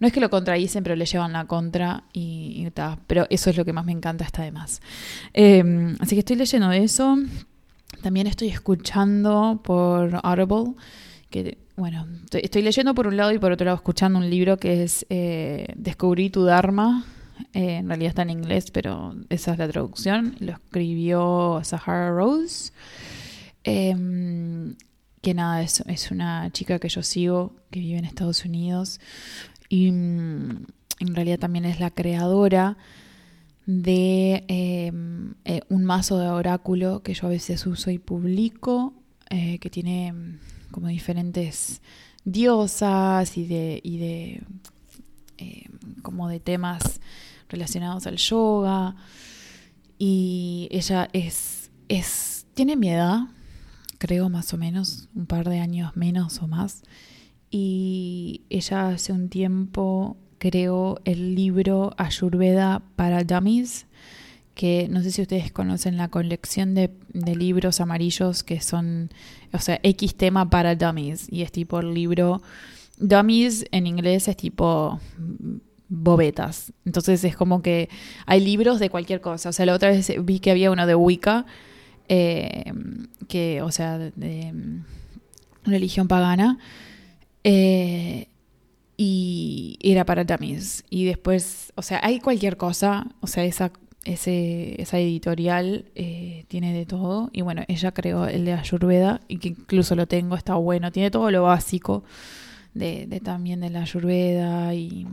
no 0.00 0.06
es 0.06 0.12
que 0.12 0.20
lo 0.20 0.30
contradicen, 0.30 0.84
pero 0.84 0.94
le 0.94 1.06
llevan 1.06 1.32
la 1.32 1.46
contra 1.46 2.04
y, 2.12 2.68
Pero 3.06 3.26
eso 3.30 3.50
es 3.50 3.56
lo 3.56 3.64
que 3.64 3.72
más 3.72 3.84
me 3.84 3.92
encanta, 3.92 4.24
está 4.24 4.42
de 4.42 4.52
más. 4.52 4.80
Em, 5.32 5.96
así 5.98 6.14
que 6.14 6.20
estoy 6.20 6.36
leyendo 6.36 6.70
eso. 6.70 7.18
También 8.00 8.28
estoy 8.28 8.48
escuchando 8.48 9.60
por 9.64 10.20
Audible, 10.22 10.74
que 11.30 11.58
bueno, 11.76 12.06
estoy 12.30 12.62
leyendo 12.62 12.94
por 12.94 13.08
un 13.08 13.16
lado 13.16 13.32
y 13.32 13.38
por 13.38 13.50
otro 13.50 13.64
lado 13.64 13.76
escuchando 13.76 14.18
un 14.20 14.30
libro 14.30 14.56
que 14.56 14.84
es 14.84 15.04
eh, 15.10 15.66
Descubrí 15.76 16.30
tu 16.30 16.44
Dharma 16.44 17.04
eh, 17.52 17.76
en 17.76 17.88
realidad 17.88 18.10
está 18.10 18.22
en 18.22 18.30
inglés, 18.30 18.70
pero 18.70 19.14
esa 19.28 19.52
es 19.52 19.58
la 19.58 19.68
traducción. 19.68 20.36
Lo 20.40 20.52
escribió 20.52 21.60
Sahara 21.64 22.10
Rose. 22.10 22.72
Em, 23.64 24.76
que 25.22 25.34
nada, 25.34 25.62
es, 25.62 25.82
es 25.86 26.10
una 26.10 26.50
chica 26.52 26.78
que 26.78 26.88
yo 26.88 27.02
sigo, 27.02 27.56
que 27.70 27.80
vive 27.80 27.98
en 27.98 28.04
Estados 28.04 28.44
Unidos. 28.44 29.00
y 29.68 29.90
mm, 29.90 30.66
en 31.00 31.14
realidad 31.14 31.38
también 31.38 31.64
es 31.64 31.80
la 31.80 31.90
creadora 31.90 32.76
de 33.66 34.44
em, 34.48 35.34
eh, 35.44 35.60
un 35.68 35.84
mazo 35.84 36.18
de 36.18 36.28
oráculo 36.28 37.02
que 37.02 37.14
yo 37.14 37.26
a 37.26 37.30
veces 37.30 37.66
uso 37.66 37.90
y 37.90 37.98
publico, 37.98 38.94
eh, 39.30 39.58
que 39.58 39.70
tiene 39.70 40.14
como 40.70 40.88
diferentes 40.88 41.82
diosas 42.24 43.36
y 43.36 43.42
y 43.82 43.98
de 43.98 44.42
em, 45.38 45.72
como 46.02 46.28
de 46.28 46.40
temas 46.40 47.00
relacionados 47.48 48.06
al 48.06 48.16
yoga. 48.16 48.96
Y 49.98 50.68
ella 50.70 51.08
es, 51.12 51.70
es, 51.88 52.46
tiene 52.54 52.76
mi 52.76 52.90
edad, 52.90 53.20
creo 53.98 54.28
más 54.28 54.52
o 54.52 54.58
menos, 54.58 55.08
un 55.14 55.26
par 55.26 55.48
de 55.48 55.60
años 55.60 55.96
menos 55.96 56.40
o 56.42 56.46
más. 56.46 56.82
Y 57.50 58.42
ella 58.50 58.90
hace 58.90 59.12
un 59.12 59.28
tiempo 59.28 60.16
creó 60.38 61.00
el 61.04 61.34
libro 61.34 61.94
Ayurveda 61.96 62.82
para 62.96 63.24
Dummies, 63.24 63.86
que 64.54 64.88
no 64.88 65.02
sé 65.02 65.10
si 65.12 65.22
ustedes 65.22 65.52
conocen 65.52 65.96
la 65.96 66.08
colección 66.08 66.74
de, 66.74 66.90
libros 67.12 67.80
amarillos 67.80 68.42
que 68.42 68.60
son, 68.60 69.10
o 69.52 69.58
sea, 69.58 69.78
X 69.82 70.16
tema 70.16 70.50
para 70.50 70.74
Dummies. 70.74 71.28
Y 71.30 71.42
es 71.42 71.52
tipo 71.52 71.80
el 71.80 71.94
libro 71.94 72.42
Dummies 72.98 73.66
en 73.70 73.86
inglés 73.86 74.28
es 74.28 74.36
tipo 74.36 75.00
bobetas. 75.88 76.72
Entonces 76.84 77.24
es 77.24 77.36
como 77.36 77.62
que 77.62 77.88
hay 78.26 78.40
libros 78.40 78.78
de 78.78 78.90
cualquier 78.90 79.20
cosa. 79.20 79.48
O 79.48 79.52
sea, 79.52 79.66
la 79.66 79.74
otra 79.74 79.90
vez 79.90 80.12
vi 80.24 80.38
que 80.40 80.50
había 80.50 80.70
uno 80.70 80.86
de 80.86 80.94
Wicca, 80.94 81.46
eh, 82.08 82.72
que, 83.28 83.62
o 83.62 83.70
sea, 83.70 83.98
de, 83.98 84.54
religión 85.64 86.08
pagana. 86.08 86.58
Eh, 87.44 88.28
y 88.96 89.78
era 89.80 90.04
para 90.04 90.24
dummies. 90.24 90.84
Y 90.90 91.04
después, 91.04 91.72
o 91.76 91.82
sea, 91.82 92.00
hay 92.02 92.20
cualquier 92.20 92.56
cosa, 92.56 93.06
o 93.20 93.28
sea, 93.28 93.44
esa, 93.44 93.70
ese, 94.04 94.80
esa 94.82 94.98
editorial 94.98 95.84
eh, 95.94 96.44
tiene 96.48 96.72
de 96.72 96.84
todo. 96.84 97.30
Y 97.32 97.42
bueno, 97.42 97.62
ella 97.68 97.92
creó 97.92 98.26
el 98.26 98.44
de 98.44 98.54
Ayurveda 98.54 99.20
y 99.28 99.38
que 99.38 99.48
incluso 99.48 99.94
lo 99.94 100.06
tengo, 100.06 100.36
está 100.36 100.56
bueno, 100.56 100.90
tiene 100.90 101.10
todo 101.10 101.30
lo 101.30 101.44
básico 101.44 102.02
de, 102.78 103.20
también 103.22 103.60
de 103.60 103.70
la 103.70 103.82
Ayurveda 103.82 104.74
y, 104.74 105.06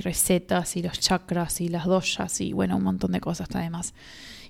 recetas 0.00 0.76
y 0.76 0.82
los 0.82 0.98
chakras 0.98 1.60
y 1.60 1.68
las 1.68 1.84
doshas 1.84 2.40
y 2.40 2.52
bueno, 2.52 2.76
un 2.76 2.82
montón 2.82 3.12
de 3.12 3.20
cosas 3.20 3.48
además. 3.54 3.94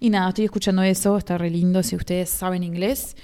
Y 0.00 0.08
nada, 0.08 0.28
estoy 0.28 0.46
escuchando 0.46 0.82
eso, 0.82 1.18
está 1.18 1.36
re 1.36 1.50
lindo 1.50 1.82
si 1.82 1.96
ustedes 1.96 2.30
saben 2.30 2.64
inglés 2.64 3.14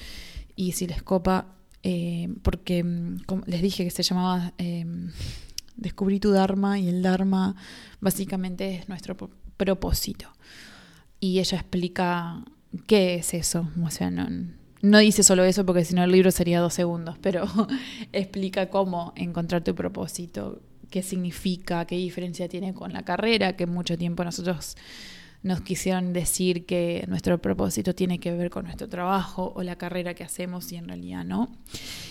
y 0.55 0.73
si 0.73 0.87
les 0.87 1.03
copa 1.03 1.47
eh, 1.83 2.29
porque 2.43 2.85
mm, 2.85 3.23
les 3.47 3.62
dije 3.62 3.85
que 3.85 3.90
se 3.90 4.03
llamaba 4.03 4.53
eh, 4.59 4.85
Descubrí 5.81 6.21
tu 6.21 6.31
Dharma 6.31 6.79
y 6.79 6.88
el 6.88 7.03
Dharma 7.03 7.57
básicamente 8.01 8.77
es 8.77 8.88
nuestro 8.90 9.16
propósito. 9.57 10.31
Y 11.21 11.38
ella 11.38 11.57
explica 11.57 12.45
qué 12.87 13.14
es 13.14 13.33
eso. 13.33 13.66
O 13.83 13.90
sea, 13.90 14.11
no, 14.11 14.29
no 14.83 14.99
dice 14.99 15.23
solo 15.23 15.45
eso 15.45 15.66
porque 15.66 15.85
si 15.85 15.95
no 15.95 16.05
el 16.05 16.12
libro 16.12 16.31
sería 16.31 16.61
dos 16.61 16.75
segundos, 16.75 17.16
pero 17.21 17.45
explica 18.12 18.69
cómo 18.71 19.12
encontrar 19.16 19.62
tu 19.62 19.75
propósito, 19.75 20.61
qué 20.90 21.03
significa, 21.03 21.85
qué 21.85 21.97
diferencia 21.97 22.49
tiene 22.49 22.75
con 22.75 22.93
la 22.93 23.05
carrera, 23.05 23.57
que 23.57 23.66
mucho 23.66 23.97
tiempo 23.97 24.25
nosotros 24.25 24.77
nos 25.43 25.62
quisieron 25.62 26.12
decir 26.12 26.66
que 26.66 27.05
nuestro 27.09 27.40
propósito 27.40 27.95
tiene 27.95 28.19
que 28.19 28.33
ver 28.33 28.51
con 28.51 28.64
nuestro 28.64 28.88
trabajo 28.88 29.53
o 29.57 29.62
la 29.62 29.77
carrera 29.77 30.14
que 30.14 30.25
hacemos 30.25 30.71
y 30.73 30.77
en 30.77 30.88
realidad 30.88 31.25
no. 31.25 31.51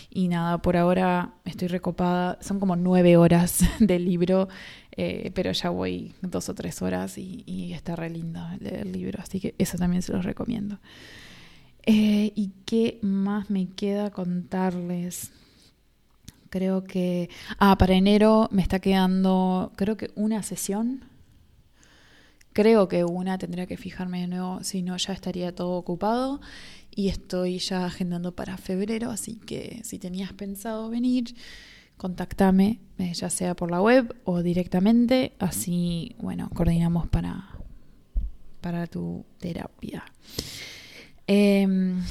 Y 0.10 0.28
nada, 0.28 0.58
por 0.60 0.78
ahora 0.78 1.34
estoy 1.46 1.68
recopada, 1.68 2.40
son 2.42 2.60
como 2.60 2.76
nueve 2.76 3.18
horas 3.18 3.60
del 3.80 4.06
libro, 4.06 4.50
eh, 4.98 5.32
pero 5.36 5.52
ya 5.52 5.70
voy 5.70 6.14
dos 6.22 6.50
o 6.50 6.56
tres 6.56 6.82
horas 6.82 7.18
y, 7.18 7.72
está 7.74 7.96
re 7.96 8.10
lindo 8.10 8.42
leer 8.60 8.88
el 8.88 8.92
libro, 8.92 9.20
así 9.22 9.40
que 9.40 9.54
eso 9.60 9.78
también 9.78 10.02
se 10.02 10.12
los 10.12 10.26
recomiendo. 10.26 10.80
Eh, 11.92 12.34
¿Y 12.36 12.52
qué 12.66 13.00
más 13.02 13.50
me 13.50 13.66
queda 13.68 14.12
contarles? 14.12 15.32
Creo 16.52 16.84
que... 16.84 17.32
Ah, 17.58 17.80
para 17.80 17.96
enero 17.96 18.48
me 18.52 18.62
está 18.62 18.80
quedando, 18.80 19.72
creo 19.76 19.98
que 19.98 20.12
una 20.16 20.44
sesión 20.44 21.10
Creo 22.54 22.88
que 22.88 23.04
una 23.04 23.38
tendría 23.38 23.66
que 23.68 23.78
fijarme 23.78 24.22
de 24.22 24.28
nuevo, 24.28 24.64
si 24.64 24.82
no 24.82 24.98
ya 24.98 25.14
estaría 25.14 25.56
todo 25.56 25.78
ocupado 25.78 26.42
y 26.94 27.08
estoy 27.10 27.60
ya 27.60 27.86
agendando 27.86 28.36
para 28.36 28.58
febrero, 28.58 29.12
así 29.12 29.36
que 29.36 29.82
si 29.84 29.98
tenías 29.98 30.34
pensado 30.34 30.90
venir, 30.90 31.36
contactame, 31.98 32.80
eh, 32.98 33.14
ya 33.14 33.30
sea 33.30 33.56
por 33.56 33.72
la 33.72 33.82
web 33.82 34.16
o 34.26 34.44
directamente, 34.44 35.34
así, 35.40 36.16
bueno, 36.20 36.50
coordinamos 36.54 37.08
para, 37.08 37.50
para 38.62 38.88
tu 38.88 39.26
terapia. 39.40 40.04
Em, 41.32 42.02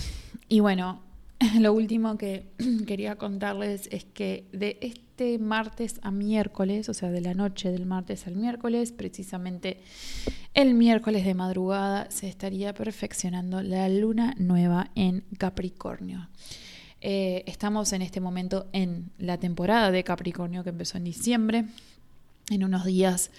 y 0.48 0.60
bueno, 0.60 1.02
lo 1.58 1.72
último 1.72 2.16
que 2.16 2.46
quería 2.86 3.16
contarles 3.16 3.88
es 3.90 4.04
que 4.04 4.44
de 4.52 4.78
este 4.80 5.40
martes 5.40 5.98
a 6.02 6.12
miércoles, 6.12 6.88
o 6.88 6.94
sea, 6.94 7.10
de 7.10 7.20
la 7.20 7.34
noche 7.34 7.72
del 7.72 7.84
martes 7.84 8.28
al 8.28 8.36
miércoles, 8.36 8.92
precisamente 8.92 9.80
el 10.54 10.74
miércoles 10.74 11.24
de 11.24 11.34
madrugada, 11.34 12.08
se 12.12 12.28
estaría 12.28 12.72
perfeccionando 12.74 13.60
la 13.60 13.88
luna 13.88 14.36
nueva 14.38 14.92
en 14.94 15.24
Capricornio. 15.36 16.28
Eh, 17.00 17.42
estamos 17.46 17.92
en 17.92 18.02
este 18.02 18.20
momento 18.20 18.68
en 18.72 19.10
la 19.18 19.38
temporada 19.38 19.90
de 19.90 20.04
Capricornio 20.04 20.62
que 20.62 20.70
empezó 20.70 20.96
en 20.96 21.04
diciembre. 21.04 21.64
En 22.50 22.62
unos 22.62 22.84
días 22.84 23.32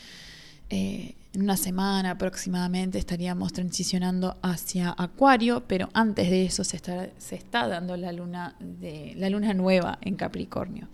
eh, 0.70 1.16
en 1.34 1.44
una 1.44 1.58
semana 1.58 2.12
aproximadamente 2.12 2.98
estaríamos 2.98 3.54
transicionando 3.54 4.38
hacia 4.42 4.96
Acuario, 4.98 5.64
pero 5.68 5.90
antes 5.94 6.30
de 6.30 6.46
eso 6.46 6.64
se 6.64 6.76
está, 6.76 7.10
se 7.18 7.36
está 7.36 7.68
dando 7.68 7.96
la 7.98 8.12
luna, 8.12 8.56
de, 8.60 9.14
la 9.16 9.30
luna 9.30 9.54
nueva 9.54 10.00
en 10.02 10.16
Capricornio. 10.16 10.88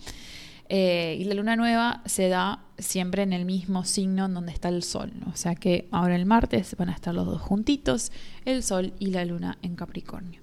Eh, 0.67 1.17
y 1.19 1.25
la 1.25 1.35
luna 1.35 1.55
nueva 1.55 2.01
se 2.05 2.27
da 2.27 2.65
siempre 2.77 3.21
en 3.21 3.33
el 3.33 3.45
mismo 3.45 3.85
signo 3.85 4.25
en 4.25 4.33
donde 4.33 4.51
está 4.51 4.69
el 4.69 4.83
sol. 4.83 5.13
O 5.31 5.37
sea 5.37 5.55
que 5.55 5.87
ahora 5.91 6.15
el 6.15 6.25
martes 6.25 6.75
van 6.77 6.89
a 6.89 6.93
estar 6.93 7.13
los 7.13 7.25
dos 7.25 7.41
juntitos, 7.41 8.11
el 8.45 8.63
sol 8.63 8.93
y 8.99 9.07
la 9.07 9.23
luna 9.25 9.57
en 9.61 9.75
Capricornio. 9.75 10.41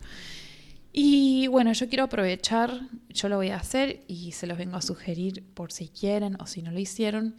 Y 0.92 1.48
bueno, 1.48 1.72
yo 1.72 1.88
quiero 1.88 2.04
aprovechar, 2.04 2.88
yo 3.08 3.28
lo 3.28 3.36
voy 3.36 3.48
a 3.48 3.56
hacer 3.56 4.04
y 4.08 4.32
se 4.32 4.46
los 4.46 4.58
vengo 4.58 4.76
a 4.76 4.82
sugerir 4.82 5.42
por 5.54 5.72
si 5.72 5.88
quieren 5.88 6.36
o 6.40 6.46
si 6.46 6.62
no 6.62 6.70
lo 6.70 6.78
hicieron 6.78 7.34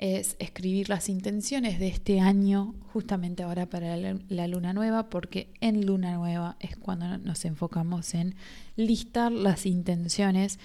es 0.00 0.34
escribir 0.38 0.88
las 0.88 1.10
intenciones 1.10 1.78
de 1.78 1.88
este 1.88 2.20
año, 2.20 2.74
justamente 2.94 3.42
ahora 3.42 3.66
para 3.66 3.98
la, 3.98 4.48
luna 4.48 4.72
nueva, 4.72 5.10
porque 5.10 5.52
en 5.60 5.84
luna 5.84 6.14
nueva 6.14 6.56
es 6.58 6.74
cuando 6.78 7.18
nos 7.18 7.44
enfocamos 7.44 8.14
en 8.14 8.34
listar 8.76 9.30
las 9.30 9.66
intenciones. 9.66 10.58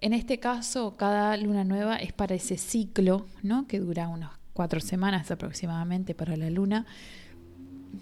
En 0.00 0.14
este 0.14 0.40
caso, 0.40 0.96
cada 0.96 1.36
luna 1.36 1.64
nueva 1.64 1.96
es 1.96 2.14
para 2.14 2.34
ese 2.34 2.56
ciclo, 2.56 3.26
¿no? 3.42 3.66
que 3.66 3.78
dura 3.78 4.08
unas 4.08 4.30
cuatro 4.54 4.80
semanas 4.80 5.30
aproximadamente 5.30 6.14
para 6.14 6.34
la 6.38 6.48
luna, 6.48 6.86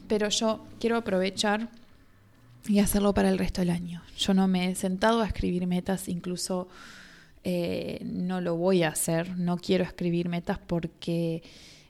pero 0.07 0.29
yo 0.29 0.65
quiero 0.79 0.97
aprovechar 0.97 1.69
y 2.69 2.79
hacerlo 2.79 3.13
para 3.13 3.29
el 3.29 3.39
resto 3.39 3.61
del 3.61 3.71
año. 3.71 4.03
Yo 4.17 4.35
no 4.35 4.47
me 4.47 4.71
he 4.71 4.77
sentado 4.77 5.21
a 5.21 5.27
escribir 5.27 5.67
metas, 5.67 6.09
incluso 6.09 6.69
eh, 7.45 8.01
no 8.05 8.41
lo 8.41 8.57
voy 8.57 8.83
a 8.83 8.89
hacer, 8.89 9.39
no 9.39 9.57
quiero 9.57 9.85
escribir 9.85 10.29
metas 10.29 10.59
porque 10.59 11.43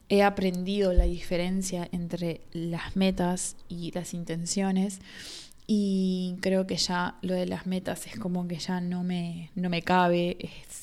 he 0.07 0.23
aprendido 0.23 0.93
la 0.93 1.05
diferencia 1.05 1.87
entre 1.91 2.41
las 2.53 2.95
metas 2.95 3.55
y 3.67 3.91
las 3.91 4.13
intenciones 4.13 4.99
y 5.67 6.35
creo 6.41 6.67
que 6.67 6.77
ya 6.77 7.17
lo 7.21 7.33
de 7.33 7.45
las 7.45 7.65
metas 7.65 8.07
es 8.07 8.17
como 8.17 8.47
que 8.47 8.57
ya 8.57 8.81
no 8.81 9.03
me, 9.03 9.51
no 9.55 9.69
me 9.69 9.81
cabe, 9.81 10.37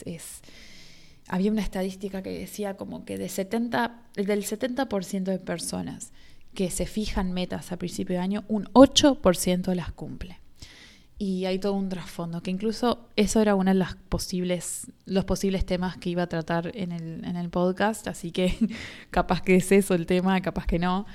es, 0.04 0.40
había 1.26 1.50
una 1.50 1.62
estadística 1.62 2.22
que 2.22 2.38
decía 2.38 2.76
como 2.76 3.04
que 3.04 3.18
de 3.18 3.28
70, 3.28 4.02
del 4.14 4.44
70% 4.44 5.24
de 5.24 5.38
personas 5.38 6.12
que 6.54 6.70
se 6.70 6.86
fijan 6.86 7.32
metas 7.32 7.72
a 7.72 7.76
principio 7.76 8.16
de 8.16 8.22
año, 8.22 8.44
un 8.48 8.64
8% 8.72 9.74
las 9.74 9.92
cumple 9.92 10.38
y 11.18 11.46
hay 11.46 11.58
todo 11.58 11.72
un 11.72 11.88
trasfondo, 11.88 12.42
que 12.42 12.52
incluso 12.52 13.08
eso 13.16 13.40
era 13.40 13.56
uno 13.56 13.72
de 13.72 13.74
las 13.74 13.96
posibles, 13.96 14.86
los 15.04 15.24
posibles 15.24 15.66
temas 15.66 15.96
que 15.96 16.10
iba 16.10 16.22
a 16.22 16.28
tratar 16.28 16.70
en 16.74 16.92
el, 16.92 17.24
en 17.24 17.36
el 17.36 17.50
podcast, 17.50 18.06
así 18.06 18.30
que 18.30 18.56
capaz 19.10 19.42
que 19.42 19.56
es 19.56 19.72
eso 19.72 19.94
el 19.94 20.06
tema, 20.06 20.40
capaz 20.40 20.66
que 20.66 20.78
no. 20.78 21.06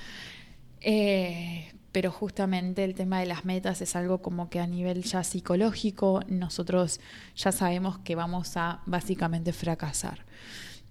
Eh, 0.82 1.72
pero 1.90 2.10
justamente 2.10 2.84
el 2.84 2.94
tema 2.94 3.20
de 3.20 3.26
las 3.26 3.46
metas 3.46 3.80
es 3.80 3.96
algo 3.96 4.20
como 4.20 4.50
que 4.50 4.60
a 4.60 4.66
nivel 4.66 5.04
ya 5.04 5.24
psicológico 5.24 6.22
nosotros 6.28 7.00
ya 7.36 7.52
sabemos 7.52 7.98
que 8.00 8.14
vamos 8.14 8.58
a 8.58 8.82
básicamente 8.84 9.54
fracasar. 9.54 10.26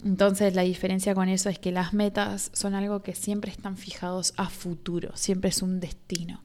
Entonces 0.04 0.56
la 0.56 0.63
diferencia 0.63 1.13
con 1.13 1.30
eso 1.30 1.49
es 1.49 1.60
que 1.60 1.71
las 1.71 1.93
metas 1.93 2.49
son 2.54 2.73
algo 2.73 3.04
que 3.04 3.13
siempre 3.13 3.52
están 3.52 3.78
fijados 3.78 4.34
a 4.38 4.49
futuro, 4.49 5.12
siempre 5.15 5.49
es 5.49 5.62
un 5.62 5.80
destino 5.80 6.41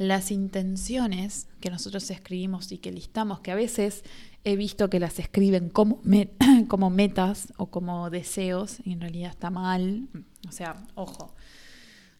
las 0.00 0.30
intenciones 0.30 1.46
que 1.60 1.68
nosotros 1.68 2.10
escribimos 2.10 2.72
y 2.72 2.78
que 2.78 2.90
listamos, 2.90 3.40
que 3.40 3.50
a 3.50 3.54
veces 3.54 4.02
he 4.44 4.56
visto 4.56 4.88
que 4.88 4.98
las 4.98 5.18
escriben 5.18 5.68
como, 5.68 6.00
como 6.68 6.88
metas 6.88 7.52
o 7.58 7.66
como 7.66 8.08
deseos 8.08 8.78
y 8.82 8.92
en 8.92 9.02
realidad 9.02 9.28
está 9.28 9.50
mal. 9.50 10.08
O 10.48 10.52
sea, 10.52 10.86
ojo, 10.94 11.34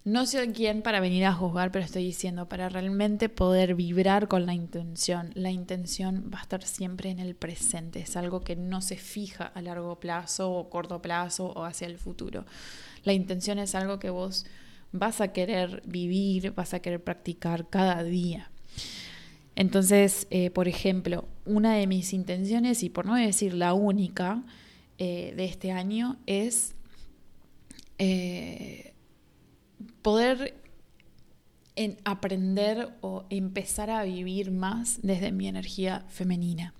no 0.04 0.26
soy 0.26 0.48
quien 0.48 0.82
para 0.82 1.00
venir 1.00 1.24
a 1.24 1.32
juzgar, 1.32 1.72
pero 1.72 1.86
estoy 1.86 2.04
diciendo, 2.04 2.50
para 2.50 2.68
realmente 2.68 3.30
poder 3.30 3.74
vibrar 3.74 4.28
con 4.28 4.44
la 4.44 4.52
intención, 4.52 5.30
la 5.32 5.50
intención 5.50 6.30
va 6.30 6.40
a 6.40 6.42
estar 6.42 6.62
siempre 6.62 7.08
en 7.08 7.18
el 7.18 7.34
presente, 7.34 8.00
es 8.00 8.14
algo 8.14 8.42
que 8.42 8.56
no 8.56 8.82
se 8.82 8.98
fija 8.98 9.46
a 9.46 9.62
largo 9.62 9.98
plazo 9.98 10.52
o 10.52 10.68
corto 10.68 11.00
plazo 11.00 11.46
o 11.46 11.64
hacia 11.64 11.86
el 11.86 11.96
futuro. 11.96 12.44
La 13.04 13.14
intención 13.14 13.58
es 13.58 13.74
algo 13.74 13.98
que 13.98 14.10
vos 14.10 14.44
vas 14.92 15.20
a 15.20 15.32
querer 15.32 15.82
vivir, 15.86 16.52
vas 16.52 16.74
a 16.74 16.80
querer 16.80 17.02
practicar 17.02 17.68
cada 17.68 18.02
día. 18.02 18.50
Entonces, 19.56 20.26
eh, 20.30 20.50
por 20.50 20.68
ejemplo, 20.68 21.28
una 21.44 21.74
de 21.74 21.86
mis 21.86 22.12
intenciones, 22.12 22.82
y 22.82 22.88
por 22.88 23.06
no 23.06 23.14
decir 23.14 23.54
la 23.54 23.74
única 23.74 24.42
eh, 24.98 25.34
de 25.36 25.44
este 25.44 25.72
año, 25.72 26.18
es 26.26 26.74
eh, 27.98 28.94
poder 30.02 30.54
aprender 32.04 32.90
o 33.00 33.24
empezar 33.30 33.90
a 33.90 34.02
vivir 34.04 34.50
más 34.50 35.00
desde 35.02 35.32
mi 35.32 35.46
energía 35.46 36.04
femenina. 36.08 36.74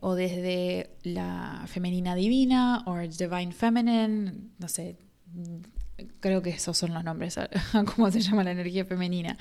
o 0.00 0.14
desde 0.14 0.90
la 1.02 1.64
femenina 1.66 2.14
divina 2.14 2.82
o 2.86 2.96
divine 2.98 3.52
feminine, 3.52 4.34
no 4.58 4.68
sé, 4.68 4.96
creo 6.20 6.42
que 6.42 6.50
esos 6.50 6.76
son 6.76 6.94
los 6.94 7.04
nombres, 7.04 7.38
cómo 7.94 8.10
se 8.10 8.20
llama 8.20 8.44
la 8.44 8.52
energía 8.52 8.84
femenina, 8.84 9.36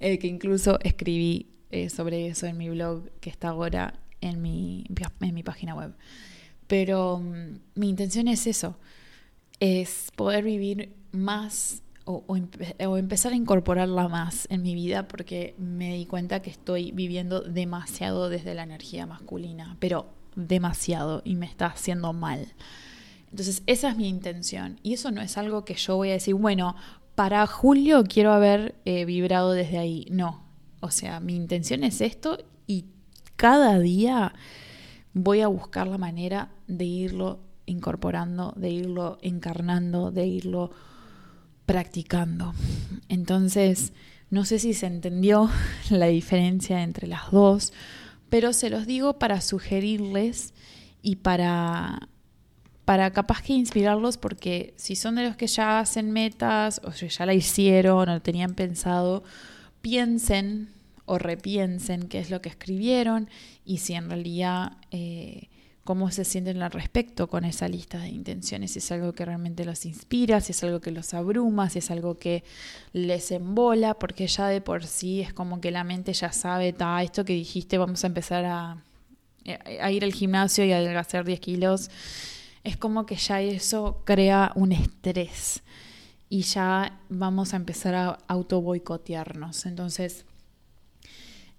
eh, 0.00 0.18
que 0.18 0.26
incluso 0.26 0.78
escribí 0.80 1.46
eh, 1.70 1.88
sobre 1.88 2.26
eso 2.26 2.46
en 2.46 2.58
mi 2.58 2.68
blog 2.68 3.08
que 3.20 3.30
está 3.30 3.48
ahora 3.48 3.94
en 4.20 4.40
mi, 4.40 4.86
en 5.20 5.34
mi 5.34 5.42
página 5.42 5.74
web. 5.74 5.94
Pero 6.66 7.18
mm, 7.18 7.58
mi 7.74 7.88
intención 7.88 8.28
es 8.28 8.46
eso, 8.46 8.78
es 9.60 10.08
poder 10.16 10.44
vivir 10.44 10.94
más 11.12 11.82
o, 12.04 12.24
o, 12.26 12.96
empezar 12.96 13.32
a 13.32 13.36
incorporarla 13.36 14.08
más 14.08 14.46
en 14.50 14.62
mi 14.62 14.74
vida 14.74 15.06
porque 15.06 15.54
me 15.58 15.94
di 15.94 16.06
cuenta 16.06 16.42
que 16.42 16.50
estoy 16.50 16.90
viviendo 16.90 17.40
demasiado 17.42 18.28
desde 18.28 18.54
la 18.54 18.64
energía 18.64 19.06
masculina, 19.06 19.76
pero 19.78 20.06
demasiado 20.34 21.22
y 21.24 21.36
me 21.36 21.46
está 21.46 21.66
haciendo 21.66 22.12
mal. 22.12 22.52
Entonces, 23.32 23.62
esa 23.66 23.88
es 23.88 23.96
mi 23.96 24.08
intención. 24.08 24.78
Y 24.82 24.92
eso 24.92 25.10
no 25.10 25.22
es 25.22 25.38
algo 25.38 25.64
que 25.64 25.74
yo 25.74 25.96
voy 25.96 26.10
a 26.10 26.12
decir, 26.12 26.34
bueno, 26.34 26.76
para 27.14 27.46
julio 27.46 28.04
quiero 28.04 28.32
haber 28.32 28.74
eh, 28.84 29.06
vibrado 29.06 29.52
desde 29.52 29.78
ahí. 29.78 30.06
No. 30.10 30.44
O 30.80 30.90
sea, 30.90 31.18
mi 31.18 31.34
intención 31.34 31.82
es 31.82 32.02
esto 32.02 32.38
y 32.66 32.84
cada 33.36 33.78
día 33.78 34.34
voy 35.14 35.40
a 35.40 35.46
buscar 35.46 35.86
la 35.86 35.96
manera 35.96 36.50
de 36.66 36.84
irlo 36.84 37.40
incorporando, 37.64 38.52
de 38.56 38.68
irlo 38.68 39.18
encarnando, 39.22 40.10
de 40.10 40.26
irlo 40.26 40.70
practicando. 41.64 42.52
Entonces, 43.08 43.94
no 44.28 44.44
sé 44.44 44.58
si 44.58 44.74
se 44.74 44.86
entendió 44.86 45.48
la 45.90 46.06
diferencia 46.06 46.82
entre 46.82 47.06
las 47.06 47.30
dos, 47.30 47.72
pero 48.28 48.52
se 48.52 48.68
los 48.68 48.86
digo 48.86 49.18
para 49.18 49.40
sugerirles 49.40 50.52
y 51.00 51.16
para 51.16 52.08
para 52.84 53.12
capaz 53.12 53.42
que 53.42 53.52
inspirarlos 53.52 54.16
porque 54.18 54.74
si 54.76 54.96
son 54.96 55.14
de 55.14 55.24
los 55.24 55.36
que 55.36 55.46
ya 55.46 55.78
hacen 55.78 56.10
metas 56.10 56.80
o 56.84 56.92
si 56.92 57.08
ya 57.08 57.26
la 57.26 57.34
hicieron 57.34 58.08
o 58.08 58.20
tenían 58.20 58.54
pensado, 58.54 59.22
piensen 59.80 60.70
o 61.04 61.18
repiensen 61.18 62.08
qué 62.08 62.18
es 62.18 62.30
lo 62.30 62.40
que 62.42 62.48
escribieron 62.48 63.28
y 63.64 63.78
si 63.78 63.94
en 63.94 64.08
realidad 64.08 64.78
eh, 64.90 65.48
cómo 65.84 66.10
se 66.10 66.24
sienten 66.24 66.62
al 66.62 66.70
respecto 66.70 67.28
con 67.28 67.44
esa 67.44 67.68
lista 67.68 67.98
de 67.98 68.08
intenciones, 68.08 68.72
si 68.72 68.78
es 68.78 68.92
algo 68.92 69.12
que 69.12 69.24
realmente 69.24 69.64
los 69.64 69.84
inspira, 69.84 70.40
si 70.40 70.52
es 70.52 70.62
algo 70.64 70.80
que 70.80 70.90
los 70.90 71.12
abruma, 71.14 71.70
si 71.70 71.80
es 71.80 71.90
algo 71.90 72.18
que 72.18 72.44
les 72.92 73.30
embola, 73.30 73.94
porque 73.94 74.26
ya 74.26 74.48
de 74.48 74.60
por 74.60 74.86
sí 74.86 75.20
es 75.20 75.32
como 75.32 75.60
que 75.60 75.70
la 75.70 75.84
mente 75.84 76.12
ya 76.12 76.32
sabe, 76.32 76.72
ta, 76.72 77.02
esto 77.02 77.24
que 77.24 77.32
dijiste, 77.32 77.78
vamos 77.78 78.04
a 78.04 78.06
empezar 78.08 78.44
a, 78.44 78.76
a 79.80 79.90
ir 79.90 80.04
al 80.04 80.12
gimnasio 80.12 80.64
y 80.64 80.72
a 80.72 80.78
adelgazar 80.78 81.24
10 81.24 81.40
kilos 81.40 81.90
es 82.64 82.76
como 82.76 83.06
que 83.06 83.16
ya 83.16 83.40
eso 83.40 84.02
crea 84.04 84.52
un 84.54 84.72
estrés 84.72 85.62
y 86.28 86.42
ya 86.42 86.98
vamos 87.08 87.52
a 87.52 87.56
empezar 87.56 87.94
a 87.94 88.18
auto 88.28 88.60
boicotearnos. 88.60 89.66
Entonces, 89.66 90.24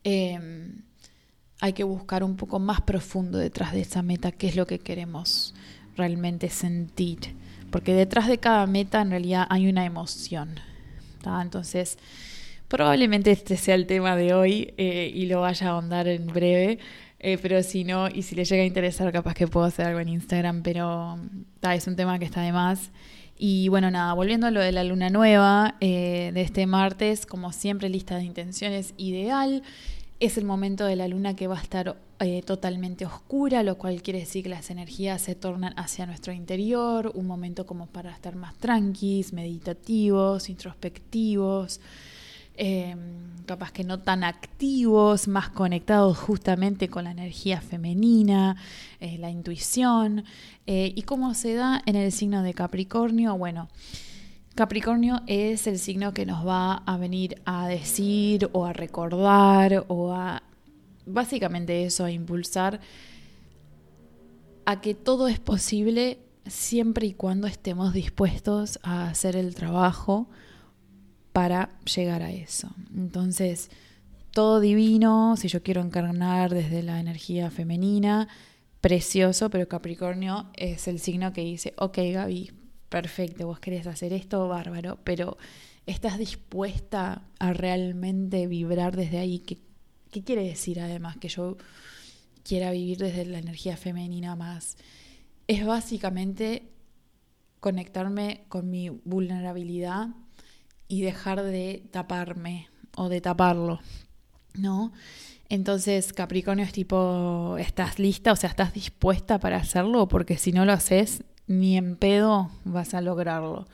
em, 0.04 0.82
hay 1.60 1.74
que 1.74 1.84
buscar 1.84 2.24
un 2.24 2.36
poco 2.36 2.60
más 2.60 2.82
profundo 2.82 3.38
detrás 3.38 3.72
de 3.74 3.82
esa 3.82 4.02
meta, 4.02 4.32
qué 4.32 4.48
es 4.48 4.56
lo 4.56 4.66
que 4.66 4.80
queremos 4.80 5.54
realmente 5.96 6.50
sentir. 6.50 7.36
Porque 7.72 7.94
detrás 7.94 8.28
de 8.28 8.38
cada 8.38 8.66
meta 8.66 9.02
en 9.02 9.12
realidad 9.12 9.48
hay 9.50 9.68
una 9.68 9.86
emoción. 9.86 10.60
Entonces, 11.42 11.98
probablemente 12.68 13.32
este 13.32 13.58
sea 13.58 13.76
el 13.76 13.86
tema 13.86 14.16
de 14.16 14.34
hoy 14.34 14.74
eh, 14.78 15.12
y 15.14 15.26
lo 15.28 15.42
vaya 15.42 15.68
a 15.68 15.70
ahondar 15.72 16.08
en 16.08 16.28
breve. 16.28 16.80
Eh, 17.26 17.40
pero 17.42 17.64
si 17.64 17.86
no, 17.86 18.10
y 18.10 18.24
si 18.24 18.36
le 18.36 18.44
llega 18.44 18.64
a 18.64 18.66
interesar, 18.66 19.10
capaz 19.14 19.34
que 19.34 19.48
puedo 19.48 19.66
hacer 19.66 19.86
algo 19.86 20.02
en 20.02 20.10
Instagram, 20.10 20.62
pero 20.62 21.18
es 21.74 21.88
un 21.88 21.96
tema 21.96 22.20
que 22.20 22.26
está 22.26 22.42
de 22.42 22.52
más. 22.52 22.92
Y 23.38 23.70
bueno, 23.70 23.90
nada, 23.90 24.14
volviendo 24.14 24.46
a 24.46 24.52
lo 24.52 24.60
de 24.60 24.74
la 24.74 24.84
luna 24.84 25.10
nueva 25.10 25.76
eh, 25.80 26.32
de 26.34 26.42
este 26.42 26.68
martes, 26.68 27.26
como 27.26 27.54
siempre, 27.54 27.88
lista 27.88 28.18
de 28.18 28.26
intenciones 28.26 28.94
ideal. 28.98 29.64
Es 30.20 30.38
el 30.38 30.44
momento 30.44 30.86
de 30.86 30.98
la 30.98 31.08
luna 31.08 31.34
que 31.34 31.48
va 31.48 31.58
a 31.58 31.62
estar 31.62 31.96
eh, 32.20 32.42
totalmente 32.42 33.06
oscura, 33.06 33.64
lo 33.64 33.78
cual 33.78 34.02
quiere 34.02 34.20
decir 34.20 34.44
que 34.44 34.50
las 34.50 34.70
energías 34.70 35.22
se 35.22 35.34
tornan 35.34 35.74
hacia 35.78 36.06
nuestro 36.06 36.34
interior, 36.34 37.10
un 37.16 37.26
momento 37.26 37.66
como 37.66 37.88
para 37.88 38.12
estar 38.12 38.36
más 38.36 38.54
tranquilos, 38.56 39.32
meditativos, 39.32 40.50
introspectivos. 40.50 41.80
Em, 42.56 43.24
capaz 43.46 43.72
que 43.72 43.84
no 43.84 44.00
tan 44.00 44.24
activos, 44.24 45.28
más 45.28 45.50
conectados 45.50 46.18
justamente 46.18 46.88
con 46.88 47.06
la 47.06 47.12
energía 47.12 47.62
femenina, 47.62 48.56
eh, 49.00 49.18
la 49.18 49.30
intuición. 49.30 50.24
Eh, 50.66 50.94
¿Y 50.96 51.02
cómo 51.04 51.34
se 51.34 51.56
da 51.56 51.82
en 51.86 51.96
el 51.96 52.12
signo 52.12 52.44
de 52.44 52.54
Capricornio? 52.54 53.38
Bueno, 53.38 53.70
Capricornio 54.56 55.22
es 55.28 55.68
el 55.68 55.80
signo 55.80 56.14
que 56.14 56.26
nos 56.26 56.46
va 56.48 56.76
a 56.76 56.98
venir 56.98 57.42
a 57.46 57.68
decir 57.68 58.50
o 58.54 58.66
a 58.66 58.74
recordar 58.74 59.86
o 59.88 60.14
a 60.14 60.44
básicamente 61.06 61.84
eso, 61.86 62.06
a 62.06 62.12
impulsar 62.12 62.80
a 64.66 64.80
que 64.80 64.94
todo 64.94 65.28
es 65.28 65.40
posible 65.40 66.20
siempre 66.46 67.08
y 67.08 67.14
cuando 67.14 67.48
estemos 67.48 67.94
dispuestos 67.94 68.80
a 68.84 69.10
hacer 69.10 69.36
el 69.36 69.56
trabajo 69.56 70.28
para 71.34 71.72
llegar 71.84 72.22
a 72.22 72.32
eso. 72.32 72.70
Entonces, 72.96 73.70
todo 74.32 74.60
divino, 74.60 75.36
si 75.36 75.48
yo 75.48 75.62
quiero 75.62 75.82
encarnar 75.82 76.54
desde 76.54 76.84
la 76.84 77.00
energía 77.00 77.52
femenina, 77.52 78.28
precioso, 78.82 79.50
pero 79.50 79.68
Capricornio 79.68 80.48
es 80.56 80.88
el 80.88 81.00
signo 81.00 81.34
que 81.34 81.42
dice, 81.42 81.74
ok 81.78 81.98
Gaby, 82.14 82.52
perfecto, 82.90 83.48
vos 83.48 83.60
querés 83.60 83.88
hacer 83.88 84.14
esto, 84.14 84.48
bárbaro, 84.48 85.00
pero 85.04 85.38
¿estás 85.86 86.18
dispuesta 86.18 87.24
a 87.40 87.54
realmente 87.54 88.46
vibrar 88.48 88.96
desde 88.96 89.20
ahí? 89.20 89.40
¿Qué, 89.40 89.58
qué 90.12 90.24
quiere 90.24 90.44
decir 90.44 90.80
además 90.80 91.18
que 91.18 91.30
yo 91.30 91.58
quiera 92.44 92.72
vivir 92.72 92.98
desde 92.98 93.26
la 93.26 93.40
energía 93.40 93.78
femenina 93.78 94.36
más? 94.36 94.78
Es 95.48 95.66
básicamente 95.66 96.70
conectarme 97.60 98.44
con 98.50 98.70
mi 98.70 98.90
vulnerabilidad 98.90 100.10
y 100.88 101.02
dejar 101.02 101.44
de 101.44 101.84
taparme 101.92 102.70
o 102.96 103.10
de 103.10 103.22
taparlo, 103.22 103.80
¿no? 104.56 104.92
Entonces 105.50 106.14
Capricornio 106.14 106.66
es 106.66 106.74
tipo, 106.74 107.58
¿estás 107.60 108.00
lista? 108.00 108.32
O 108.32 108.36
sea, 108.36 108.50
¿estás 108.50 108.74
dispuesta 108.74 109.40
para 109.40 109.58
hacerlo? 109.58 110.08
Porque 110.08 110.38
si 110.38 110.52
no 110.52 110.66
lo 110.66 110.74
haces, 110.74 111.24
ni 111.48 111.78
en 111.78 111.96
pedo 111.96 112.50
vas 112.64 112.94
a 112.94 113.02
lograrlo. 113.02 113.68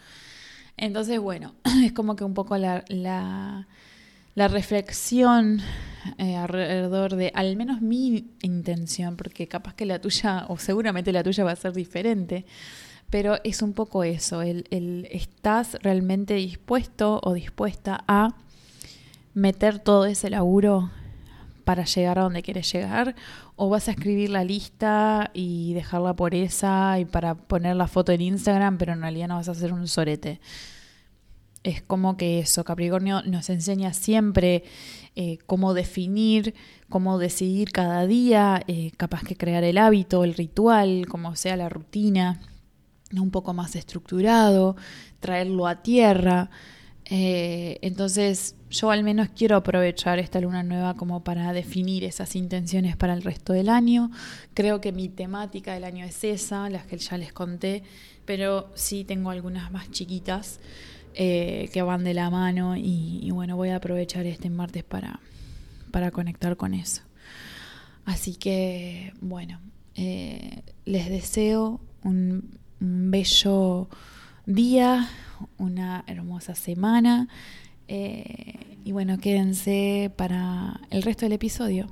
Entonces, 0.78 1.20
bueno, 1.20 1.56
es 1.84 1.92
como 1.94 2.16
que 2.16 2.24
un 2.24 2.34
poco 2.34 2.58
la, 2.58 2.84
la, 2.88 3.68
reflexión 4.48 5.62
eh, 6.18 6.36
alrededor 6.36 7.16
de 7.16 7.32
al 7.36 7.56
menos 7.58 7.82
mi 7.82 8.32
intención, 8.42 9.18
porque 9.18 9.48
capaz 9.48 9.74
que 9.76 9.86
la 9.86 10.00
tuya, 10.00 10.46
o 10.48 10.58
seguramente 10.58 11.12
la 11.12 11.24
tuya 11.24 11.44
va 11.44 11.52
a 11.52 11.58
ser 11.58 11.74
diferente, 11.74 12.46
pero 13.10 13.38
es 13.44 13.62
un 13.62 13.74
poco 13.74 14.04
eso, 14.04 14.42
el, 14.42 14.66
el, 14.70 15.08
estás 15.12 15.78
realmente 15.82 16.36
dispuesto 16.36 17.20
o 17.24 17.34
dispuesta 17.34 18.04
a 18.08 18.36
meter 19.34 19.80
todo 19.80 20.06
ese 20.06 20.30
laburo 20.30 20.92
para 21.64 21.86
llegar 21.86 22.20
a 22.20 22.24
donde 22.24 22.42
quieres 22.42 22.72
llegar 22.72 23.16
o 23.56 23.70
vas 23.70 23.88
a 23.88 23.92
escribir 23.92 24.30
la 24.30 24.44
lista 24.44 25.32
y 25.34 25.74
dejarla 25.74 26.16
por 26.16 26.34
esa 26.34 27.00
y 27.00 27.06
para 27.06 27.36
poner 27.36 27.76
la 27.76 27.88
foto 27.88 28.12
en 28.12 28.22
Instagram, 28.22 28.78
pero 28.78 28.94
en 28.94 29.02
realidad 29.02 29.28
no 29.28 29.36
vas 29.36 29.50
a 29.50 29.52
hacer 29.52 29.74
un 29.74 29.88
sorete. 29.88 30.40
es 31.64 31.82
como 31.82 32.16
que 32.16 32.40
eso, 32.40 32.64
Capricornio 32.64 33.22
nos 33.24 33.50
enseña 33.50 33.94
siempre 33.94 34.64
eh, 35.16 35.40
cómo 35.46 35.74
definir, 35.74 36.56
cómo 36.90 37.20
decidir 37.20 37.72
cada 37.72 38.08
día, 38.08 38.64
eh, 38.68 38.92
capaz 38.98 39.24
que 39.24 39.36
crear 39.36 39.64
el 39.64 39.78
hábito, 39.78 40.24
el 40.24 40.36
ritual, 40.36 41.06
como 41.08 41.36
sea 41.36 41.58
la 41.58 41.70
rutina, 41.70 42.40
un 43.18 43.32
poco 43.32 43.54
más 43.54 43.76
estructurado, 43.76 44.76
traerlo 45.20 45.68
a 45.68 45.82
tierra. 45.82 46.50
Eh, 47.06 47.80
entonces 47.82 48.56
yo 48.70 48.92
al 48.92 49.04
menos 49.04 49.30
quiero 49.36 49.56
aprovechar 49.56 50.20
esta 50.20 50.40
luna 50.40 50.62
nueva 50.62 50.94
como 50.96 51.24
para 51.24 51.52
definir 51.54 52.04
esas 52.04 52.36
intenciones 52.36 52.96
para 52.96 53.14
el 53.14 53.24
resto 53.24 53.54
del 53.54 53.70
año. 53.70 54.12
Creo 54.54 54.80
que 54.80 54.92
mi 54.92 55.10
temática 55.10 55.74
del 55.74 55.86
año 55.86 56.06
es 56.06 56.24
esa, 56.24 56.70
las 56.70 56.86
que 56.86 56.98
ya 56.98 57.18
les 57.18 57.34
conté, 57.34 57.84
pero 58.26 58.72
sí 58.76 59.04
tengo 59.04 59.32
algunas 59.32 59.72
más 59.72 59.90
chiquitas 59.90 60.60
eh, 61.16 61.70
que 61.74 61.82
van 61.82 62.04
de 62.04 62.14
la 62.14 62.30
mano 62.30 62.78
y, 62.78 63.30
bueno, 63.32 63.58
voy 63.58 63.70
a 63.70 63.78
aprovechar 63.78 64.28
este 64.28 64.52
martes 64.52 64.84
para, 64.84 65.20
para 65.92 66.12
conectar 66.12 66.56
con 66.58 66.76
eso. 66.76 67.02
Así 68.06 68.36
que 68.36 69.14
bueno, 69.20 69.60
eh, 69.96 70.62
les 70.86 71.10
deseo 71.10 71.82
un 72.04 72.59
bello 72.80 73.90
día, 74.46 75.10
una 75.58 76.04
hermosa 76.08 76.56
semana. 76.56 77.28
Eh, 77.88 78.78
y 78.84 78.92
bueno, 78.92 79.18
quédense 79.18 80.12
para 80.16 80.80
el 80.90 81.04
resto 81.04 81.26
del 81.26 81.34
episodio. 81.34 81.88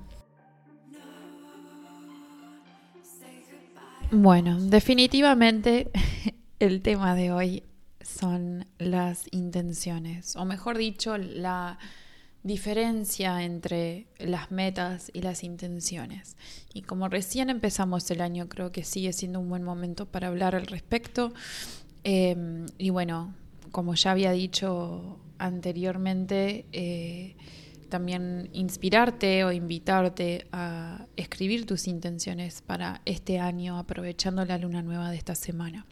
Bueno, 4.11 4.59
definitivamente 4.59 5.91
el 6.59 6.81
tema 6.81 7.13
de 7.13 7.31
hoy 7.31 7.63
son 8.01 8.65
las 8.77 9.25
intenciones, 9.31 10.35
o 10.37 10.45
mejor 10.45 10.77
dicho, 10.77 11.17
la 11.17 11.77
diferencia 12.43 13.43
entre 13.43 14.07
las 14.19 14.51
metas 14.51 15.11
y 15.13 15.21
las 15.21 15.43
intenciones. 15.43 16.37
Y 16.73 16.83
como 16.83 17.09
recién 17.09 17.49
empezamos 17.49 18.09
el 18.11 18.21
año, 18.21 18.47
creo 18.47 18.71
que 18.71 18.83
sigue 18.83 19.13
siendo 19.13 19.39
un 19.39 19.49
buen 19.49 19.63
momento 19.63 20.05
para 20.05 20.27
hablar 20.27 20.55
al 20.55 20.67
respecto. 20.67 21.33
Em, 22.03 22.65
y 22.77 22.89
bueno, 22.89 23.33
como 23.71 23.95
ya 23.95 24.11
había 24.11 24.31
dicho 24.31 25.19
anteriormente, 25.39 26.65
eh, 26.71 27.35
también 27.87 28.49
inspirarte 28.53 29.43
o 29.43 29.51
invitarte 29.51 30.47
a 30.51 31.05
escribir 31.15 31.65
tus 31.65 31.87
intenciones 31.87 32.61
para 32.61 33.01
este 33.05 33.39
año, 33.39 33.77
aprovechando 33.77 34.45
la 34.45 34.57
luna 34.57 34.81
nueva 34.81 35.09
de 35.09 35.17
esta 35.17 35.35
semana. 35.35 35.85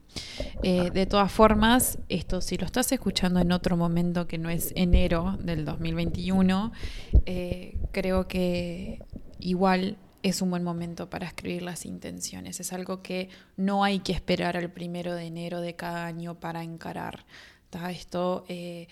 Eh, 0.63 0.91
de 0.91 1.05
todas 1.05 1.31
formas, 1.31 1.97
esto 2.09 2.41
si 2.41 2.57
lo 2.57 2.65
estás 2.65 2.91
escuchando 2.91 3.39
en 3.39 3.51
otro 3.51 3.75
momento 3.77 4.27
que 4.27 4.37
no 4.37 4.49
es 4.49 4.71
enero 4.75 5.37
del 5.41 5.65
2021, 5.65 6.71
eh, 7.25 7.77
creo 7.91 8.27
que 8.27 9.03
igual 9.39 9.97
es 10.23 10.41
un 10.41 10.49
buen 10.49 10.63
momento 10.63 11.09
para 11.09 11.27
escribir 11.27 11.61
las 11.61 11.85
intenciones. 11.85 12.59
Es 12.59 12.73
algo 12.73 13.03
que 13.03 13.29
no 13.57 13.83
hay 13.83 13.99
que 13.99 14.11
esperar 14.11 14.57
al 14.57 14.71
primero 14.71 15.13
de 15.13 15.25
enero 15.25 15.61
de 15.61 15.75
cada 15.75 16.05
año 16.05 16.39
para 16.39 16.63
encarar. 16.63 17.25
Esto, 17.89 18.45
eh, 18.47 18.87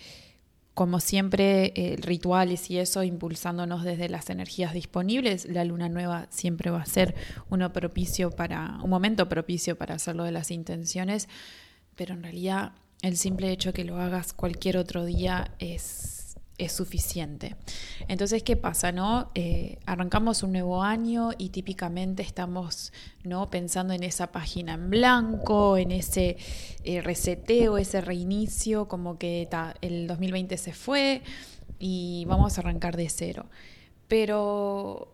como 0.73 0.99
siempre, 0.99 1.97
rituales 1.99 2.69
y 2.71 2.79
eso, 2.79 3.03
impulsándonos 3.03 3.83
desde 3.83 4.09
las 4.09 4.29
energías 4.29 4.73
disponibles. 4.73 5.45
La 5.45 5.65
luna 5.65 5.89
nueva 5.89 6.27
siempre 6.29 6.71
va 6.71 6.81
a 6.81 6.85
ser 6.85 7.15
uno 7.49 7.71
propicio 7.71 8.31
para, 8.31 8.79
un 8.83 8.89
momento 8.89 9.29
propicio 9.29 9.77
para 9.77 9.95
hacerlo 9.95 10.23
de 10.23 10.31
las 10.31 10.49
intenciones, 10.51 11.29
pero 11.95 12.13
en 12.13 12.23
realidad 12.23 12.73
el 13.01 13.17
simple 13.17 13.51
hecho 13.51 13.73
que 13.73 13.83
lo 13.83 13.97
hagas 13.97 14.33
cualquier 14.33 14.77
otro 14.77 15.05
día 15.05 15.51
es 15.59 16.12
es 16.65 16.71
suficiente. 16.71 17.55
Entonces, 18.07 18.43
¿qué 18.43 18.55
pasa? 18.55 18.91
No? 18.91 19.31
Eh, 19.35 19.79
arrancamos 19.85 20.43
un 20.43 20.53
nuevo 20.53 20.83
año 20.83 21.31
y 21.37 21.49
típicamente 21.49 22.23
estamos 22.23 22.93
¿no? 23.23 23.49
pensando 23.49 23.93
en 23.93 24.03
esa 24.03 24.31
página 24.31 24.73
en 24.73 24.89
blanco, 24.89 25.77
en 25.77 25.91
ese 25.91 26.37
eh, 26.83 27.01
reseteo, 27.01 27.77
ese 27.77 28.01
reinicio, 28.01 28.87
como 28.87 29.17
que 29.17 29.47
el 29.81 30.07
2020 30.07 30.57
se 30.57 30.73
fue 30.73 31.21
y 31.79 32.25
vamos 32.25 32.57
a 32.57 32.61
arrancar 32.61 32.97
de 32.97 33.09
cero. 33.09 33.45
Pero 34.07 35.13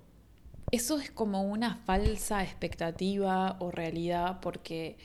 eso 0.72 1.00
es 1.00 1.12
como 1.12 1.44
una 1.44 1.76
falsa 1.76 2.44
expectativa 2.44 3.58
o 3.60 3.72
realidad 3.72 4.40
porque 4.42 4.98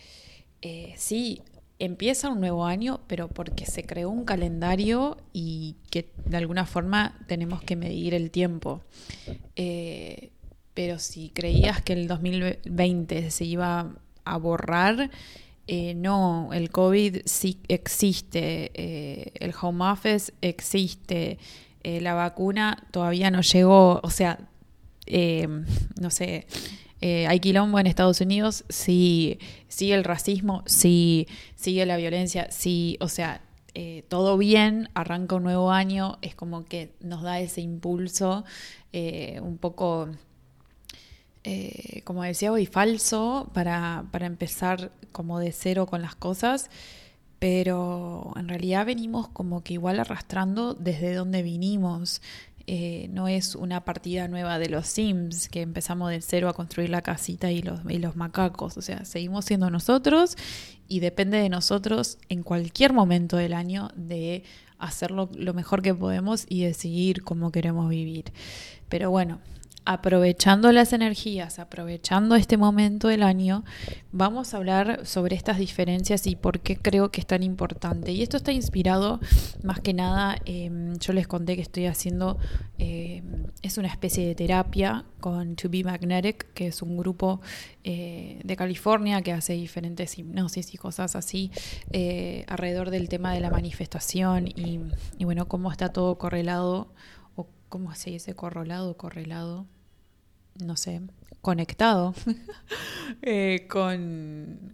eh, 0.62 0.94
sí, 0.96 1.42
empieza 1.78 2.30
un 2.30 2.40
nuevo 2.40 2.66
año, 2.66 3.00
pero 3.06 3.28
porque 3.28 3.66
se 3.66 3.84
creó 3.84 4.10
un 4.10 4.24
calendario 4.24 5.16
y 5.32 5.76
que 5.90 6.10
de 6.24 6.36
alguna 6.36 6.66
forma 6.66 7.18
tenemos 7.26 7.62
que 7.62 7.76
medir 7.76 8.14
el 8.14 8.30
tiempo. 8.30 8.82
Eh, 9.56 10.30
pero 10.74 10.98
si 10.98 11.30
creías 11.30 11.82
que 11.82 11.92
el 11.92 12.08
2020 12.08 13.30
se 13.30 13.44
iba 13.44 13.94
a 14.24 14.36
borrar, 14.38 15.10
eh, 15.66 15.94
no, 15.94 16.50
el 16.52 16.70
COVID 16.70 17.22
sí 17.24 17.58
existe, 17.68 18.70
eh, 18.74 19.32
el 19.34 19.54
home 19.60 19.84
office 19.84 20.32
existe, 20.40 21.38
la 21.82 22.14
vacuna 22.14 22.82
todavía 22.92 23.30
no 23.30 23.42
llegó, 23.42 24.00
o 24.02 24.08
sea, 24.08 24.38
no 26.00 26.10
sé 26.10 26.46
eh, 27.06 27.26
hay 27.26 27.38
quilombo 27.38 27.78
en 27.78 27.86
Estados 27.86 28.22
Unidos, 28.22 28.64
sí, 28.70 29.38
sigue 29.68 29.92
el 29.92 30.04
racismo, 30.04 30.62
sí, 30.64 31.28
sigue 31.54 31.84
la 31.84 31.98
violencia, 31.98 32.50
sí, 32.50 32.96
o 32.98 33.08
sea, 33.08 33.42
eh, 33.74 34.06
todo 34.08 34.38
bien, 34.38 34.88
arranca 34.94 35.34
un 35.34 35.42
nuevo 35.42 35.70
año, 35.70 36.16
es 36.22 36.34
como 36.34 36.64
que 36.64 36.94
nos 37.00 37.20
da 37.20 37.40
ese 37.40 37.60
impulso 37.60 38.46
eh, 38.94 39.38
un 39.42 39.58
poco, 39.58 40.08
como 42.04 42.22
decía 42.22 42.50
hoy, 42.50 42.64
falso 42.64 43.50
para, 43.52 44.06
para 44.10 44.24
empezar 44.24 44.90
como 45.12 45.40
de 45.40 45.52
cero 45.52 45.84
con 45.84 46.00
las 46.00 46.14
cosas 46.14 46.70
pero 47.38 48.32
en 48.36 48.48
realidad 48.48 48.86
venimos 48.86 49.28
como 49.28 49.62
que 49.62 49.74
igual 49.74 50.00
arrastrando 50.00 50.72
desde 50.72 51.12
donde 51.12 51.42
vinimos. 51.42 52.22
Eh, 52.66 53.08
no 53.10 53.28
es 53.28 53.54
una 53.54 53.84
partida 53.84 54.26
nueva 54.26 54.58
de 54.58 54.70
los 54.70 54.86
Sims, 54.86 55.48
que 55.48 55.60
empezamos 55.60 56.10
de 56.10 56.22
cero 56.22 56.48
a 56.48 56.54
construir 56.54 56.88
la 56.88 57.02
casita 57.02 57.50
y 57.50 57.60
los, 57.60 57.80
y 57.88 57.98
los 57.98 58.16
macacos. 58.16 58.76
O 58.76 58.82
sea, 58.82 59.04
seguimos 59.04 59.44
siendo 59.44 59.70
nosotros 59.70 60.36
y 60.88 61.00
depende 61.00 61.38
de 61.38 61.48
nosotros 61.48 62.18
en 62.28 62.42
cualquier 62.42 62.92
momento 62.92 63.36
del 63.36 63.52
año 63.52 63.90
de 63.96 64.44
hacerlo 64.78 65.30
lo 65.34 65.54
mejor 65.54 65.82
que 65.82 65.94
podemos 65.94 66.46
y 66.48 66.64
decidir 66.64 67.22
cómo 67.22 67.52
queremos 67.52 67.88
vivir. 67.88 68.32
Pero 68.88 69.10
bueno, 69.10 69.40
aprovechando 69.86 70.72
las 70.72 70.92
energías, 70.92 71.58
aprovechando 71.58 72.36
este 72.36 72.56
momento 72.56 73.08
del 73.08 73.22
año, 73.22 73.64
vamos 74.12 74.54
a 74.54 74.56
hablar 74.56 75.06
sobre 75.06 75.36
estas 75.36 75.58
diferencias 75.58 76.26
y 76.26 76.36
por 76.36 76.60
qué 76.60 76.76
creo 76.76 77.10
que 77.10 77.20
es 77.20 77.26
tan 77.26 77.42
importante. 77.42 78.12
Y 78.12 78.22
esto 78.22 78.38
está 78.38 78.52
inspirado 78.52 79.20
más 79.62 79.80
que 79.80 79.92
nada, 79.92 80.38
em, 80.46 80.96
yo 80.98 81.12
les 81.12 81.26
conté 81.26 81.56
que 81.56 81.62
estoy 81.62 81.86
haciendo, 81.86 82.38
em, 82.78 83.46
es 83.62 83.76
una 83.76 83.88
especie 83.88 84.26
de 84.26 84.34
terapia 84.34 85.04
con 85.20 85.56
To 85.56 85.68
Be 85.68 85.84
Magnetic, 85.84 86.52
que 86.54 86.68
es 86.68 86.80
un 86.80 86.96
grupo 86.96 87.40
eh, 87.82 88.40
de 88.42 88.56
California 88.56 89.20
que 89.20 89.32
hace 89.32 89.52
diferentes 89.52 90.18
hipnosis 90.18 90.72
y 90.72 90.78
cosas 90.78 91.16
así 91.16 91.50
eh, 91.90 92.44
alrededor 92.48 92.90
del 92.90 93.10
tema 93.10 93.34
de 93.34 93.40
la 93.40 93.50
manifestación 93.50 94.48
y, 94.48 94.80
bueno, 95.24 95.46
cómo 95.48 95.70
está 95.70 95.90
todo 95.90 96.16
correlado 96.16 96.88
cómo 97.74 97.92
se 97.96 98.10
dice 98.10 98.36
correlado, 98.36 98.96
correlado 98.96 99.66
no 100.62 100.76
sé, 100.76 101.00
conectado 101.40 102.14
eh, 103.22 103.66
con, 103.68 104.72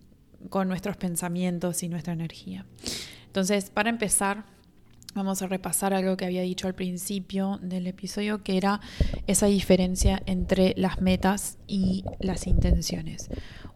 con 0.48 0.68
nuestros 0.68 0.96
pensamientos 0.96 1.82
y 1.82 1.88
nuestra 1.88 2.12
energía. 2.12 2.66
Entonces, 3.26 3.70
para 3.70 3.90
empezar, 3.90 4.44
vamos 5.14 5.42
a 5.42 5.46
repasar 5.46 5.94
algo 5.94 6.16
que 6.16 6.24
había 6.24 6.42
dicho 6.42 6.66
al 6.66 6.74
principio 6.74 7.58
del 7.62 7.86
episodio, 7.86 8.42
que 8.42 8.56
era 8.56 8.80
esa 9.26 9.46
diferencia 9.46 10.22
entre 10.26 10.74
las 10.76 11.00
metas 11.00 11.58
y 11.66 12.04
las 12.20 12.46
intenciones 12.46 13.28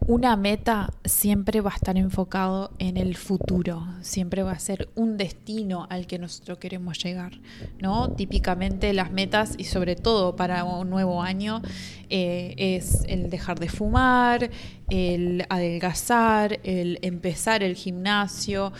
una 0.07 0.35
meta 0.35 0.93
siempre 1.03 1.61
va 1.61 1.71
a 1.71 1.75
estar 1.75 1.97
enfocado 1.97 2.71
en 2.79 2.97
el 2.97 3.15
futuro, 3.15 3.87
siempre 4.01 4.43
va 4.43 4.51
a 4.51 4.59
ser 4.59 4.89
un 4.95 5.17
destino 5.17 5.87
al 5.89 6.07
que 6.07 6.19
nosotros 6.19 6.59
queremos 6.59 7.03
llegar, 7.03 7.39
¿no? 7.79 8.11
Típicamente 8.11 8.93
las 8.93 9.11
metas 9.11 9.55
y 9.57 9.63
sobre 9.63 9.95
todo 9.95 10.35
para 10.35 10.63
un 10.63 10.89
nuevo 10.89 11.21
año 11.21 11.61
eh, 12.09 12.55
es 12.57 13.03
el 13.07 13.29
dejar 13.29 13.59
de 13.59 13.69
fumar, 13.69 14.49
el 14.89 15.45
adelgazar, 15.49 16.59
el 16.63 16.99
empezar 17.01 17.63
el 17.63 17.75
gimnasio, 17.75 18.73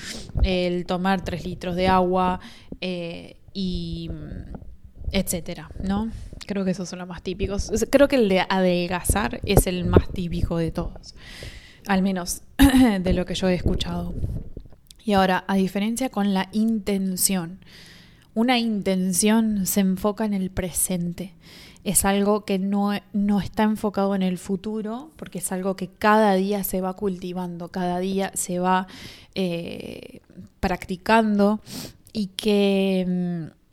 el 0.44 0.86
tomar 0.86 1.24
tres 1.24 1.46
litros 1.46 1.76
de 1.76 1.88
agua 1.88 2.40
eh, 2.82 3.38
y 3.54 4.10
etcétera, 5.12 5.70
¿no? 5.82 6.10
Creo 6.46 6.66
que 6.66 6.72
esos 6.72 6.90
son 6.90 7.00
los 7.00 7.08
más 7.08 7.22
típicos. 7.22 7.72
Creo 7.90 8.08
que 8.08 8.18
el 8.18 8.30
de 8.30 8.42
adelgazar 8.42 9.40
es 9.46 9.68
el 9.68 9.86
más 9.86 10.10
típico 10.10 10.58
de 10.58 10.72
todos, 10.72 11.16
al 11.88 12.02
menos 12.02 12.42
de 13.02 13.14
lo 13.14 13.26
que 13.26 13.36
yo 13.36 13.48
he 13.50 13.56
escuchado. 13.56 14.14
Y 15.04 15.14
ahora, 15.14 15.44
a 15.48 15.56
diferencia 15.56 16.10
con 16.10 16.34
la 16.34 16.50
intención, 16.52 17.60
una 18.34 18.60
intención 18.60 19.66
se 19.66 19.80
enfoca 19.80 20.26
en 20.26 20.34
el 20.34 20.50
presente. 20.50 21.34
Es 21.84 22.04
algo 22.04 22.44
que 22.44 22.58
no, 22.58 22.92
no, 23.14 23.40
está 23.40 23.64
enfocado 23.64 24.16
en 24.16 24.24
el 24.24 24.40
futuro, 24.40 25.12
porque 25.16 25.38
es 25.38 25.52
algo 25.52 25.76
que 25.76 25.88
cada 25.88 26.34
día 26.34 26.64
se 26.64 26.82
va 26.82 26.96
cultivando, 26.96 27.70
cada 27.70 28.00
día 28.00 28.32
se 28.34 28.58
va 28.58 28.88
eh, 29.36 30.22
practicando 30.60 31.62
y 32.12 32.28
que 32.28 33.06
mm, 33.08 33.65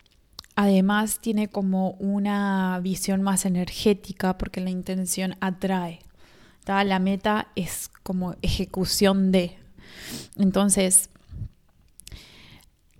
además 0.56 1.20
tiene 1.20 1.48
como 1.48 1.92
una 1.92 2.78
visión 2.82 3.22
más 3.22 3.44
energética, 3.44 4.38
porque 4.38 4.60
la 4.60 4.70
intención 4.70 5.36
atrae. 5.40 6.00
La 6.66 6.98
meta 6.98 7.48
es 7.56 7.90
como 8.02 8.36
ejecución 8.42 9.32
de. 9.32 9.58
Entonces, 10.36 11.10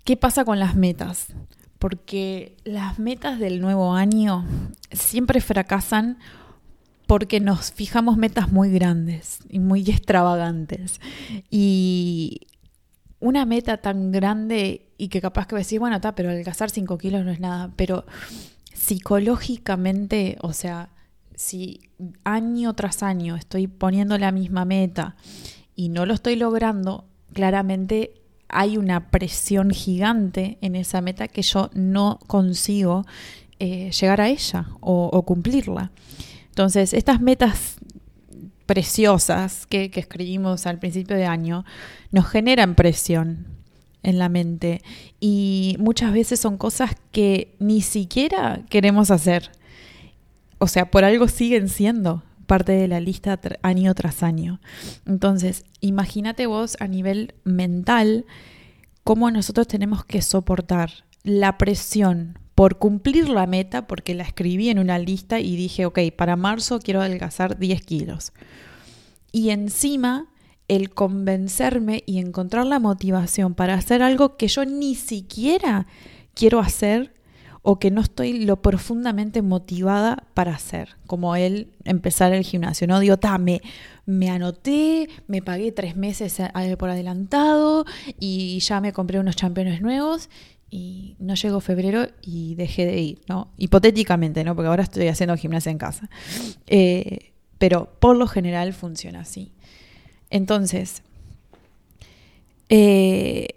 ¿Qué 0.03 0.17
pasa 0.17 0.43
con 0.43 0.59
las 0.59 0.75
metas? 0.75 1.27
Porque 1.79 2.57
las 2.65 2.99
metas 2.99 3.39
del 3.39 3.61
nuevo 3.61 3.93
año 3.93 4.45
siempre 4.91 5.39
fracasan 5.39 6.17
porque 7.07 7.39
nos 7.39 7.71
fijamos 7.71 8.17
metas 8.17 8.51
muy 8.51 8.69
grandes 8.69 9.39
y 9.49 9.59
muy 9.59 9.81
extravagantes. 9.89 10.99
Y 11.49 12.47
una 13.23 13.45
meta 13.45 13.77
tan 13.77 14.11
grande 14.11 14.89
y 14.97 15.07
que 15.07 15.21
capaz 15.21 15.47
que 15.47 15.55
decir, 15.55 15.79
bueno, 15.79 15.95
está, 15.95 16.13
pero 16.13 16.29
adelgazar 16.29 16.69
5 16.69 16.97
kilos 16.97 17.23
no 17.23 17.31
es 17.31 17.39
nada, 17.39 17.71
pero 17.77 18.05
psicológicamente, 18.73 20.37
o 20.41 20.51
sea, 20.51 20.89
si 21.33 21.89
año 22.25 22.73
tras 22.73 23.01
año 23.01 23.37
estoy 23.37 23.67
poniendo 23.67 24.17
la 24.17 24.33
misma 24.33 24.65
meta 24.65 25.15
y 25.73 25.87
no 25.87 26.05
lo 26.05 26.13
estoy 26.13 26.35
logrando, 26.35 27.05
claramente 27.31 28.21
hay 28.49 28.75
una 28.77 29.09
presión 29.09 29.71
gigante 29.71 30.57
en 30.59 30.75
esa 30.75 30.99
meta 30.99 31.29
que 31.29 31.43
yo 31.43 31.69
no 31.73 32.19
consigo 32.27 33.05
eh, 33.59 33.89
llegar 33.91 34.19
a 34.19 34.27
ella 34.27 34.67
o, 34.81 35.23
cumplirla. 35.23 35.91
Entonces, 36.49 36.93
estas 36.93 37.21
metas 37.21 37.72
preciosas 38.65 39.65
que, 39.67 39.91
escribimos 39.93 40.65
al 40.65 40.79
principio 40.79 41.15
de 41.15 41.25
año 41.25 41.65
nos 42.11 42.27
generan 42.27 42.75
presión 42.75 43.47
en 44.03 44.19
la 44.19 44.29
mente 44.29 44.81
y 45.19 45.75
muchas 45.79 46.13
veces 46.13 46.39
son 46.39 46.57
cosas 46.57 46.91
que 47.11 47.55
ni 47.59 47.81
siquiera 47.81 48.61
queremos 48.69 49.11
hacer. 49.11 49.51
O 50.59 50.67
sea, 50.67 50.91
por 50.91 51.03
algo 51.03 51.27
siguen 51.27 51.69
siendo 51.69 52.23
parte 52.45 52.73
de 52.73 52.87
la 52.87 52.99
lista 52.99 53.39
año 53.61 53.93
tras 53.95 54.23
año. 54.23 54.59
Entonces, 55.05 55.65
imagínate 55.79 56.45
vos 56.45 56.77
a 56.79 56.87
nivel 56.87 57.33
mental 57.43 58.25
cómo 59.03 59.31
nosotros 59.31 59.67
tenemos 59.67 60.05
que 60.05 60.21
soportar 60.21 61.05
la 61.23 61.57
presión 61.57 62.39
por 62.55 62.77
cumplir 62.77 63.29
la 63.29 63.47
meta, 63.47 63.87
porque 63.87 64.13
la 64.13 64.23
escribí 64.23 64.69
en 64.69 64.79
una 64.79 64.99
lista 64.99 65.39
y 65.39 65.55
dije, 65.55 65.85
ok, 65.85 65.99
para 66.15 66.35
marzo 66.35 66.79
quiero 66.79 67.01
adelgazar 67.01 67.57
10 67.57 67.81
kilos. 67.81 68.33
Y 69.31 69.49
encima 69.49 70.27
el 70.67 70.93
convencerme 70.93 72.03
y 72.05 72.19
encontrar 72.19 72.65
la 72.65 72.79
motivación 72.79 73.53
para 73.53 73.73
hacer 73.73 74.01
algo 74.01 74.37
que 74.37 74.47
yo 74.47 74.65
ni 74.65 74.95
siquiera 74.95 75.87
quiero 76.33 76.59
hacer 76.59 77.13
o 77.65 77.79
que 77.79 77.91
no 77.91 78.01
estoy 78.01 78.43
lo 78.45 78.61
profundamente 78.61 79.41
motivada 79.41 80.25
para 80.33 80.53
hacer, 80.53 80.97
como 81.07 81.35
él 81.37 81.71
empezar 81.85 82.33
el 82.33 82.43
gimnasio, 82.43 82.87
¿no? 82.87 82.99
Digo, 82.99 83.17
ta, 83.17 83.37
me, 83.37 83.61
anoté, 84.29 85.09
me 85.27 85.41
pagué 85.41 85.71
tres 85.71 85.95
meses 85.95 86.41
por 86.77 86.89
adelantado 86.89 87.85
y 88.19 88.59
ya 88.59 88.81
me 88.81 88.91
compré 88.91 89.19
unos 89.19 89.37
championes 89.37 89.81
nuevos 89.81 90.29
y 90.75 91.15
no 91.19 91.35
llegó 91.35 91.59
febrero 91.59 92.07
y 92.23 92.55
dejé 92.55 92.87
de 92.87 92.99
ir, 92.99 93.21
¿no? 93.27 93.51
Hipotéticamente, 93.59 94.43
¿no? 94.43 94.55
Porque 94.55 94.69
ahora 94.69 94.81
estoy 94.81 95.07
haciendo 95.07 95.37
gimnasia 95.37 95.71
en 95.71 95.77
casa. 95.77 96.09
Eh, 96.65 97.33
pero 97.59 97.93
por 97.99 98.17
lo 98.17 98.25
general 98.25 98.73
funciona 98.73 99.19
así. 99.19 99.51
Entonces, 100.31 101.03
eh, 102.69 103.49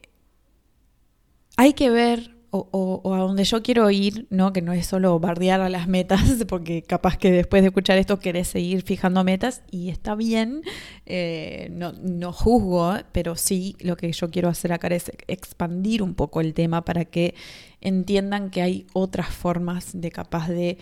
hay 1.57 1.73
que 1.73 1.89
ver 1.89 2.36
o, 2.51 3.14
a 3.14 3.18
donde 3.18 3.44
yo 3.44 3.62
quiero 3.62 3.90
ir, 3.90 4.26
¿no? 4.30 4.53
Que 4.53 4.62
no 4.62 4.72
es 4.72 4.86
solo 4.86 5.18
bardear 5.18 5.61
a 5.61 5.68
las 5.68 5.88
metas, 5.88 6.22
porque 6.49 6.82
capaz 6.82 7.16
que 7.16 7.30
después 7.30 7.62
de 7.62 7.68
escuchar 7.68 7.99
esto 7.99 8.18
querés 8.18 8.49
seguir 8.49 8.82
fijando 8.82 9.24
metas 9.24 9.62
y 9.70 9.90
está 9.90 10.14
bien, 10.14 10.62
eh, 11.07 11.68
no, 11.72 11.92
no 11.92 12.32
juzgo, 12.32 12.94
pero 13.12 13.36
sí 13.36 13.76
lo 13.80 13.97
que 13.97 14.12
yo 14.12 14.30
quiero 14.30 14.49
hacer 14.49 14.72
acá 14.72 14.88
es 14.88 15.11
expandir 15.26 16.03
un 16.03 16.14
poco 16.14 16.40
el 16.40 16.55
tema 16.55 16.84
para 16.84 17.05
que 17.05 17.34
entiendan 17.80 18.51
que 18.51 18.62
hay 18.62 18.86
otras 18.92 19.28
formas 19.28 19.90
de 19.92 20.11
capaz 20.11 20.49
de 20.49 20.78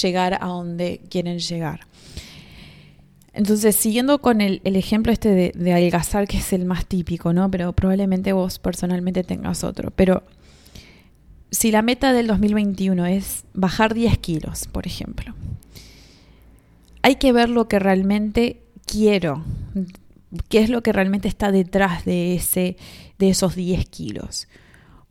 llegar 0.00 0.38
a 0.40 0.46
donde 0.46 1.00
quieren 1.08 1.38
llegar. 1.38 1.80
Entonces, 3.34 3.76
siguiendo 3.76 4.20
con 4.20 4.40
el, 4.40 4.60
ejemplo 4.64 5.12
este 5.12 5.30
de, 5.30 5.52
de, 5.54 6.26
que 6.28 6.36
es 6.36 6.52
el 6.52 6.66
más 6.66 6.86
típico, 6.86 7.32
¿no? 7.32 7.50
Pero 7.50 7.72
probablemente 7.72 8.32
vos 8.32 8.58
personalmente 8.58 9.24
tengas 9.24 9.64
otro. 9.64 9.90
Pero 9.90 10.22
si 11.52 11.70
la 11.70 11.82
meta 11.82 12.14
del 12.14 12.26
2021 12.26 13.06
es 13.06 13.44
bajar 13.52 13.92
10 13.92 14.18
kilos, 14.18 14.66
por 14.72 14.86
ejemplo, 14.86 15.34
hay 17.02 17.16
que 17.16 17.32
ver 17.32 17.50
lo 17.50 17.68
que 17.68 17.78
realmente 17.78 18.62
quiero, 18.86 19.44
qué 20.48 20.60
es 20.60 20.70
lo 20.70 20.82
que 20.82 20.92
realmente 20.92 21.28
está 21.28 21.52
detrás 21.52 22.06
de, 22.06 22.34
ese, 22.34 22.76
de 23.18 23.28
esos 23.28 23.54
10 23.54 23.86
kilos. 23.86 24.48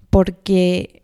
Porque, 0.09 1.03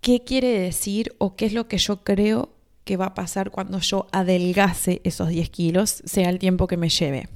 ¿qué 0.00 0.22
quiere 0.22 0.58
decir 0.58 1.12
o 1.18 1.34
qué 1.34 1.46
es 1.46 1.52
lo 1.52 1.66
que 1.66 1.78
yo 1.78 2.04
creo 2.04 2.54
que 2.84 2.96
va 2.96 3.06
a 3.06 3.14
pasar 3.14 3.50
cuando 3.50 3.80
yo 3.80 4.06
adelgace 4.12 5.00
esos 5.02 5.28
10 5.28 5.50
kilos, 5.50 6.02
sea 6.04 6.30
el 6.30 6.38
tiempo 6.38 6.68
que 6.68 6.76
me 6.76 6.88
lleve? 6.88 7.28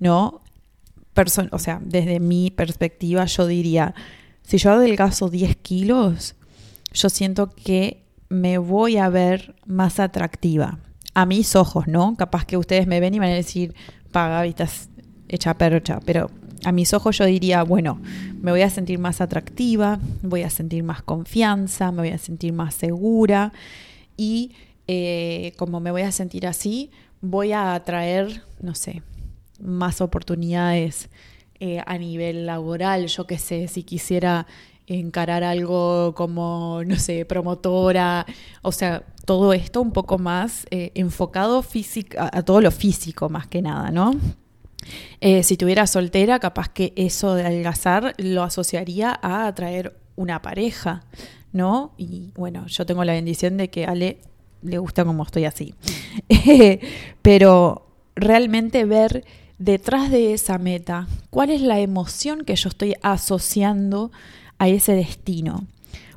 ¿No? 0.00 0.42
o 1.52 1.58
sea, 1.58 1.80
desde 1.84 2.18
mi 2.18 2.50
perspectiva, 2.50 3.26
yo 3.26 3.46
diría, 3.46 3.94
si 4.42 4.56
yo 4.56 4.72
adelgazo 4.72 5.28
10 5.28 5.56
kilos, 5.56 6.34
yo 6.92 7.08
siento 7.08 7.50
que 7.50 8.02
me 8.28 8.58
voy 8.58 8.96
a 8.96 9.08
ver 9.08 9.54
más 9.66 10.00
atractiva. 10.00 10.78
A 11.14 11.26
mis 11.26 11.56
ojos, 11.56 11.88
¿no? 11.88 12.16
Capaz 12.16 12.44
que 12.44 12.56
ustedes 12.56 12.86
me 12.86 13.00
ven 13.00 13.14
y 13.14 13.18
van 13.18 13.30
a 13.30 13.34
decir, 13.34 13.74
paga, 14.12 14.46
estás 14.46 14.88
hecha 15.28 15.54
percha. 15.54 16.00
Pero 16.04 16.30
a 16.64 16.72
mis 16.72 16.94
ojos 16.94 17.18
yo 17.18 17.24
diría, 17.24 17.62
bueno, 17.62 18.00
me 18.40 18.50
voy 18.52 18.62
a 18.62 18.70
sentir 18.70 18.98
más 18.98 19.20
atractiva, 19.20 19.98
voy 20.22 20.42
a 20.42 20.50
sentir 20.50 20.82
más 20.84 21.02
confianza, 21.02 21.90
me 21.90 21.98
voy 21.98 22.10
a 22.10 22.18
sentir 22.18 22.52
más 22.52 22.74
segura 22.74 23.52
y 24.16 24.52
eh, 24.86 25.52
como 25.56 25.80
me 25.80 25.90
voy 25.90 26.02
a 26.02 26.12
sentir 26.12 26.46
así, 26.46 26.90
voy 27.20 27.52
a 27.52 27.74
atraer, 27.74 28.42
no 28.60 28.74
sé, 28.74 29.02
más 29.60 30.00
oportunidades 30.00 31.08
eh, 31.58 31.82
a 31.86 31.98
nivel 31.98 32.46
laboral. 32.46 33.06
Yo 33.06 33.26
qué 33.26 33.38
sé, 33.38 33.68
si 33.68 33.82
quisiera 33.82 34.46
encarar 34.98 35.44
algo 35.44 36.14
como, 36.16 36.82
no 36.84 36.96
sé, 36.96 37.24
promotora, 37.24 38.26
o 38.62 38.72
sea, 38.72 39.04
todo 39.24 39.52
esto 39.52 39.80
un 39.80 39.92
poco 39.92 40.18
más 40.18 40.66
eh, 40.70 40.90
enfocado 40.94 41.64
a, 42.18 42.38
a, 42.38 42.42
todo 42.42 42.60
lo 42.60 42.70
físico 42.70 43.28
más 43.28 43.46
que 43.46 43.62
nada, 43.62 43.90
¿no? 43.90 44.14
Eh, 45.20 45.42
si 45.42 45.56
tuviera 45.56 45.86
soltera, 45.86 46.40
capaz 46.40 46.68
que 46.70 46.92
eso 46.96 47.34
de 47.34 47.44
adelgazar 47.44 48.14
lo 48.18 48.42
asociaría 48.42 49.18
a 49.22 49.46
atraer 49.46 49.96
una 50.16 50.42
pareja, 50.42 51.04
¿no? 51.52 51.92
Y 51.96 52.32
bueno, 52.34 52.66
yo 52.66 52.84
tengo 52.84 53.04
la 53.04 53.12
bendición 53.12 53.56
de 53.56 53.68
que 53.70 53.84
Ale 53.84 54.18
le 54.62 54.78
gusta 54.78 55.04
como 55.04 55.22
estoy 55.22 55.44
así. 55.44 55.74
Pero 57.22 57.86
realmente 58.16 58.84
ver 58.84 59.24
detrás 59.58 60.10
de 60.10 60.32
esa 60.32 60.58
meta, 60.58 61.06
cuál 61.28 61.50
es 61.50 61.60
la 61.60 61.78
emoción 61.80 62.44
que 62.44 62.56
yo 62.56 62.70
estoy 62.70 62.94
asociando 63.02 64.10
a 64.60 64.68
ese 64.68 64.92
destino. 64.92 65.66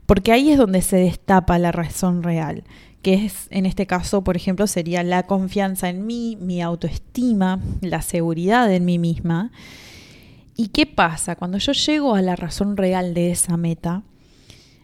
Porque 0.05 0.33
ahí 0.33 0.51
es 0.51 0.57
donde 0.57 0.81
se 0.81 0.97
destapa 0.97 1.57
la 1.57 1.71
razón 1.71 2.23
real, 2.23 2.65
que 3.01 3.25
es, 3.25 3.47
en 3.51 3.65
este 3.65 3.87
caso, 3.87 4.23
por 4.23 4.35
ejemplo, 4.35 4.67
sería 4.67 5.01
la 5.01 5.23
confianza 5.23 5.89
en 5.89 6.05
mí, 6.05 6.37
mi 6.39 6.61
autoestima, 6.61 7.61
la 7.81 8.01
seguridad 8.01 8.71
en 8.71 8.83
mí 8.83 8.99
misma. 8.99 9.51
¿Y 10.57 10.67
qué 10.67 10.85
pasa? 10.85 11.37
Cuando 11.37 11.57
yo 11.57 11.71
llego 11.71 12.15
a 12.15 12.21
la 12.21 12.35
razón 12.35 12.75
real 12.75 13.13
de 13.13 13.31
esa 13.31 13.55
meta, 13.55 14.03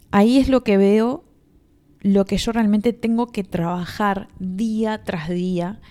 ahí 0.10 0.38
es 0.38 0.48
lo 0.48 0.64
que 0.64 0.78
veo, 0.78 1.26
lo 2.00 2.24
que 2.24 2.38
yo 2.38 2.54
realmente 2.54 2.94
tengo 2.94 3.28
que 3.28 3.44
trabajar 3.44 4.30
día 4.40 5.04
tras 5.04 5.28
día 5.28 5.82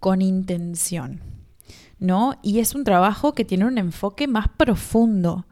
con 0.00 0.22
intención. 0.22 1.20
¿No? 2.00 2.38
Y 2.42 2.60
es 2.60 2.74
un 2.74 2.84
trabajo 2.84 3.34
que 3.34 3.44
tiene 3.44 3.66
un 3.66 3.76
enfoque 3.76 4.28
más 4.28 4.48
profundo, 4.48 5.46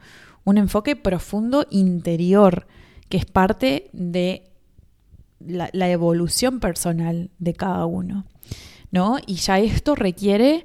un 0.46 0.56
enfoque 0.56 0.96
profundo 0.96 1.66
interior, 1.70 2.66
que 3.10 3.18
es 3.18 3.26
parte 3.26 3.90
de 3.92 4.50
la, 5.40 5.90
evolución 5.90 6.60
personal 6.60 7.30
de 7.38 7.52
cada 7.52 7.84
uno. 7.84 8.24
¿no? 8.90 9.18
Y 9.26 9.34
ya 9.34 9.58
esto 9.58 9.94
requiere 9.94 10.64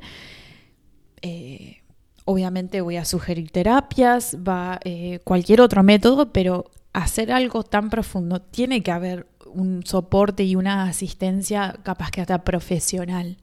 eh, 1.21 1.81
obviamente 2.25 2.81
voy 2.81 2.97
a 2.97 3.05
sugerir 3.05 3.51
terapias, 3.51 4.37
va 4.47 4.79
eh, 4.83 5.19
cualquier 5.23 5.61
otro 5.61 5.83
método, 5.83 6.31
pero 6.31 6.69
hacer 6.93 7.31
algo 7.31 7.63
tan 7.63 7.89
profundo 7.89 8.41
tiene 8.41 8.83
que 8.83 8.91
haber 8.91 9.27
un 9.53 9.85
soporte 9.85 10.43
y 10.43 10.55
una 10.55 10.83
asistencia 10.83 11.79
capaz 11.83 12.11
que 12.11 12.21
hasta 12.21 12.43
profesional, 12.43 13.37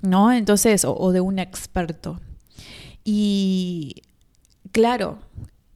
¿no? 0.00 0.32
Entonces, 0.32 0.84
o 0.84 1.12
de 1.12 1.20
un 1.20 1.38
experto. 1.38 2.20
Y 3.04 4.02
claro, 4.72 5.18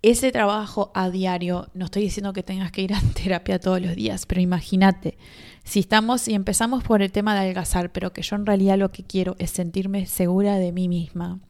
ese 0.03 0.31
trabajo 0.31 0.91
a 0.95 1.11
diario, 1.11 1.69
no 1.75 1.87
estoy 1.87 2.03
diciendo 2.03 2.33
que 2.33 2.43
tengas 2.43 2.71
que 2.71 2.83
ir 2.83 2.95
a 2.95 3.01
terapia 3.15 3.59
todos 3.59 3.81
los 3.81 3.95
días, 3.95 4.27
pero 4.27 4.41
imagínate, 4.41 5.19
si 5.65 5.81
estamos 5.81 6.29
y 6.29 6.35
empezamos 6.35 6.85
por 6.85 7.03
el 7.03 7.13
tema 7.13 7.35
de 7.35 7.41
adelgazar, 7.41 7.91
pero 7.91 8.13
que 8.13 8.23
yo 8.23 8.37
en 8.37 8.47
realidad 8.47 8.79
lo 8.79 8.93
que 8.93 9.03
quiero 9.03 9.37
es 9.39 9.51
sentirme 9.51 10.07
segura 10.07 10.57
de 10.57 10.73
mí 10.73 10.89
misma. 10.89 11.41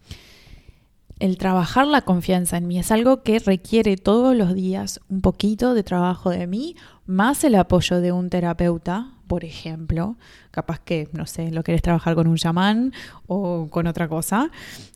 El 1.18 1.38
trabajar 1.38 1.86
la 1.86 2.02
confianza 2.02 2.58
en 2.58 2.66
mí 2.66 2.78
es 2.78 2.90
algo 2.92 3.22
que 3.22 3.38
requiere 3.38 3.96
todos 3.96 4.36
los 4.36 4.54
días 4.54 5.00
un 5.08 5.22
poquito 5.22 5.72
de 5.72 5.82
trabajo 5.82 6.30
de 6.30 6.46
mí, 6.46 6.76
más 7.06 7.42
el 7.44 7.54
apoyo 7.54 8.00
de 8.00 8.12
un 8.12 8.28
terapeuta, 8.28 9.12
por 9.26 9.44
ejemplo. 9.44 10.16
Capaz 10.50 10.78
que, 10.78 11.08
no 11.12 11.26
sé, 11.26 11.50
lo 11.50 11.62
querés 11.62 11.80
trabajar 11.80 12.14
con 12.14 12.26
un 12.26 12.36
chamán 12.36 12.92
o 13.26 13.68
con 13.70 13.86
otra 13.86 14.08
cosa, 14.08 14.50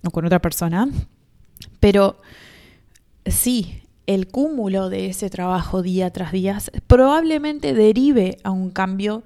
o 0.05 0.11
con 0.11 0.27
otra 0.27 0.41
persona. 0.41 0.89
Pero 1.79 2.21
sí, 3.27 3.83
el 4.07 4.29
cúmulo 4.29 4.89
de 4.89 5.07
ese 5.07 5.31
trabajo 5.31 5.83
día 5.83 6.11
tras 6.11 6.33
día 6.33 6.59
probablemente 6.87 7.75
derive 7.75 8.39
a 8.43 8.51
un 8.51 8.71
cambio 8.71 9.23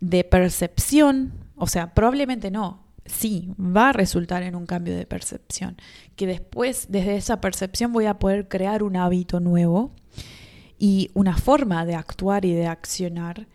de 0.00 0.24
percepción, 0.24 1.32
o 1.56 1.66
sea, 1.66 1.94
probablemente 1.94 2.50
no, 2.50 2.84
sí, 3.06 3.52
va 3.58 3.90
a 3.90 3.92
resultar 3.92 4.42
en 4.42 4.56
un 4.56 4.66
cambio 4.66 4.96
de 4.96 5.06
percepción, 5.06 5.76
que 6.16 6.26
después 6.26 6.86
desde 6.88 7.16
esa 7.16 7.40
percepción 7.40 7.92
voy 7.92 8.06
a 8.06 8.18
poder 8.18 8.48
crear 8.48 8.82
un 8.82 8.96
hábito 8.96 9.40
nuevo 9.40 9.92
y 10.78 11.10
una 11.14 11.36
forma 11.36 11.86
de 11.86 11.94
actuar 11.94 12.44
y 12.44 12.52
de 12.54 12.66
accionar 12.66 13.46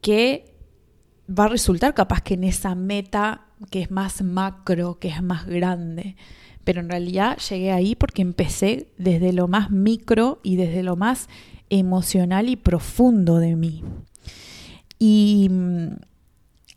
que 0.00 0.54
va 1.28 1.44
a 1.44 1.48
resultar 1.48 1.94
capaz 1.94 2.22
que 2.22 2.34
en 2.34 2.44
esa 2.44 2.74
meta 2.74 3.46
que 3.70 3.82
es 3.82 3.90
más 3.90 4.22
macro, 4.22 4.98
que 4.98 5.08
es 5.08 5.22
más 5.22 5.46
grande. 5.46 6.16
Pero 6.66 6.80
en 6.80 6.88
realidad 6.88 7.38
llegué 7.48 7.70
ahí 7.70 7.94
porque 7.94 8.22
empecé 8.22 8.88
desde 8.98 9.32
lo 9.32 9.46
más 9.46 9.70
micro 9.70 10.40
y 10.42 10.56
desde 10.56 10.82
lo 10.82 10.96
más 10.96 11.28
emocional 11.70 12.48
y 12.48 12.56
profundo 12.56 13.36
de 13.38 13.54
mí. 13.54 13.84
Y 14.98 15.46
mm, 15.48 15.90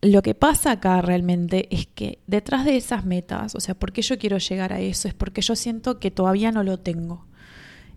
lo 0.03 0.21
que 0.21 0.35
pasa 0.35 0.73
acá 0.73 1.01
realmente 1.01 1.67
es 1.75 1.87
que 1.87 2.19
detrás 2.27 2.65
de 2.65 2.77
esas 2.77 3.03
metas, 3.03 3.55
o 3.55 3.59
sea, 3.59 3.73
¿por 3.73 3.91
qué 3.91 4.03
yo 4.03 4.19
quiero 4.19 4.37
llegar 4.37 4.73
a 4.73 4.79
eso? 4.79 5.07
Es 5.07 5.15
porque 5.15 5.41
yo 5.41 5.55
siento 5.55 5.99
que 5.99 6.11
todavía 6.11 6.51
no 6.51 6.61
lo 6.61 6.77
tengo. 6.77 7.25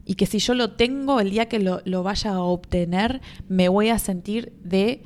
Y 0.06 0.14
que 0.14 0.24
si 0.24 0.38
yo 0.38 0.54
lo 0.54 0.70
tengo, 0.70 1.20
el 1.20 1.28
día 1.28 1.50
que 1.50 1.58
lo, 1.58 1.82
lo 1.84 2.02
vaya 2.02 2.30
a 2.30 2.40
obtener, 2.40 3.20
me 3.50 3.68
voy 3.68 3.90
a 3.90 3.98
sentir 3.98 4.54
de 4.64 5.02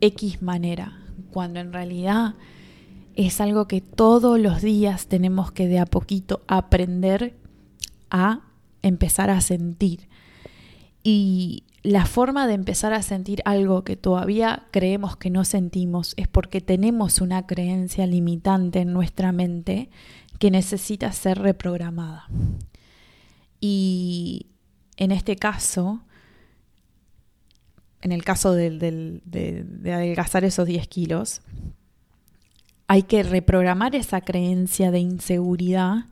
X 0.00 0.40
manera. 0.40 1.00
Cuando 1.32 1.58
en 1.58 1.72
realidad 1.72 2.36
es 3.26 3.40
algo 3.40 3.66
que 3.66 3.80
todos 3.80 4.38
los 4.38 4.62
días 4.62 5.08
tenemos 5.08 5.50
que 5.50 5.66
de 5.66 5.80
a 5.80 5.86
poquito 5.86 6.42
aprender 6.46 7.34
a 8.10 8.42
empezar 8.80 9.28
a 9.28 9.40
sentir. 9.40 10.08
Y 11.02 11.64
la 11.82 12.06
forma 12.06 12.46
de 12.46 12.54
empezar 12.54 12.92
a 12.92 13.02
sentir 13.02 13.42
algo 13.44 13.82
que 13.82 13.96
todavía 13.96 14.68
creemos 14.70 15.16
que 15.16 15.30
no 15.30 15.44
sentimos 15.44 16.14
es 16.16 16.28
porque 16.28 16.60
tenemos 16.60 17.20
una 17.20 17.44
creencia 17.44 18.06
limitante 18.06 18.80
en 18.80 18.92
nuestra 18.92 19.32
mente 19.32 19.90
que 20.38 20.52
necesita 20.52 21.10
ser 21.10 21.40
reprogramada. 21.40 22.28
Y 23.60 24.46
en 24.96 25.10
este 25.10 25.34
caso, 25.34 26.02
en 28.00 28.12
el 28.12 28.22
caso 28.22 28.52
de, 28.52 28.70
de 29.24 29.92
adelgazar 29.92 30.44
esos 30.44 30.68
10 30.68 30.86
kilos, 30.86 31.42
hay 32.88 33.02
que 33.02 33.22
reprogramar 33.22 33.94
esa 33.94 34.22
creencia 34.22 34.90
de 34.90 34.98
inseguridad 34.98 36.06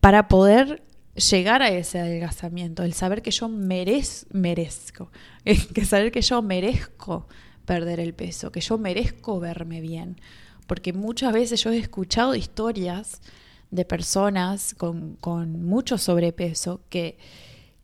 para 0.00 0.26
poder 0.26 0.82
llegar 1.14 1.60
a 1.60 1.68
ese 1.68 2.00
adelgazamiento, 2.00 2.82
el 2.82 2.94
saber 2.94 3.20
que 3.20 3.30
yo 3.30 3.48
merez, 3.48 4.26
merezco, 4.32 5.10
que 5.44 5.84
saber 5.84 6.10
que 6.12 6.22
yo 6.22 6.40
merezco 6.40 7.28
perder 7.66 8.00
el 8.00 8.14
peso, 8.14 8.50
que 8.50 8.60
yo 8.60 8.78
merezco 8.78 9.38
verme 9.38 9.82
bien. 9.82 10.18
Porque 10.66 10.94
muchas 10.94 11.32
veces 11.32 11.62
yo 11.62 11.70
he 11.70 11.78
escuchado 11.78 12.34
historias 12.34 13.20
de 13.70 13.84
personas 13.84 14.74
con 14.74 15.64
mucho 15.64 15.98
sobrepeso 15.98 16.80
que 16.88 17.18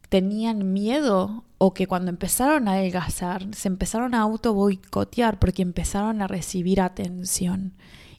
tenían 0.09 0.73
miedo 0.73 1.45
o 1.59 1.75
que 1.75 1.87
cuando 1.87 2.11
empezaron 2.11 2.69
a 2.69 2.73
adelgazar 2.73 3.47
se 3.55 3.69
empezaron 3.69 4.15
a 4.15 4.21
auto 4.21 4.55
boicotear 4.55 5.39
porque 5.39 5.63
empezaron 5.63 6.23
a 6.23 6.29
recibir 6.29 6.81
atención 6.81 7.73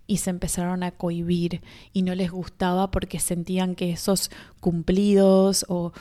y 0.08 0.18
se 0.18 0.30
empezaron 0.30 0.84
a 0.84 0.92
cohibir 0.92 1.62
y 1.94 2.02
no 2.02 2.16
les 2.16 2.32
gustaba 2.32 2.90
porque 2.90 3.20
sentían 3.20 3.76
que 3.76 3.92
esos 3.92 4.32
cumplidos 4.60 5.66
o, 5.68 5.92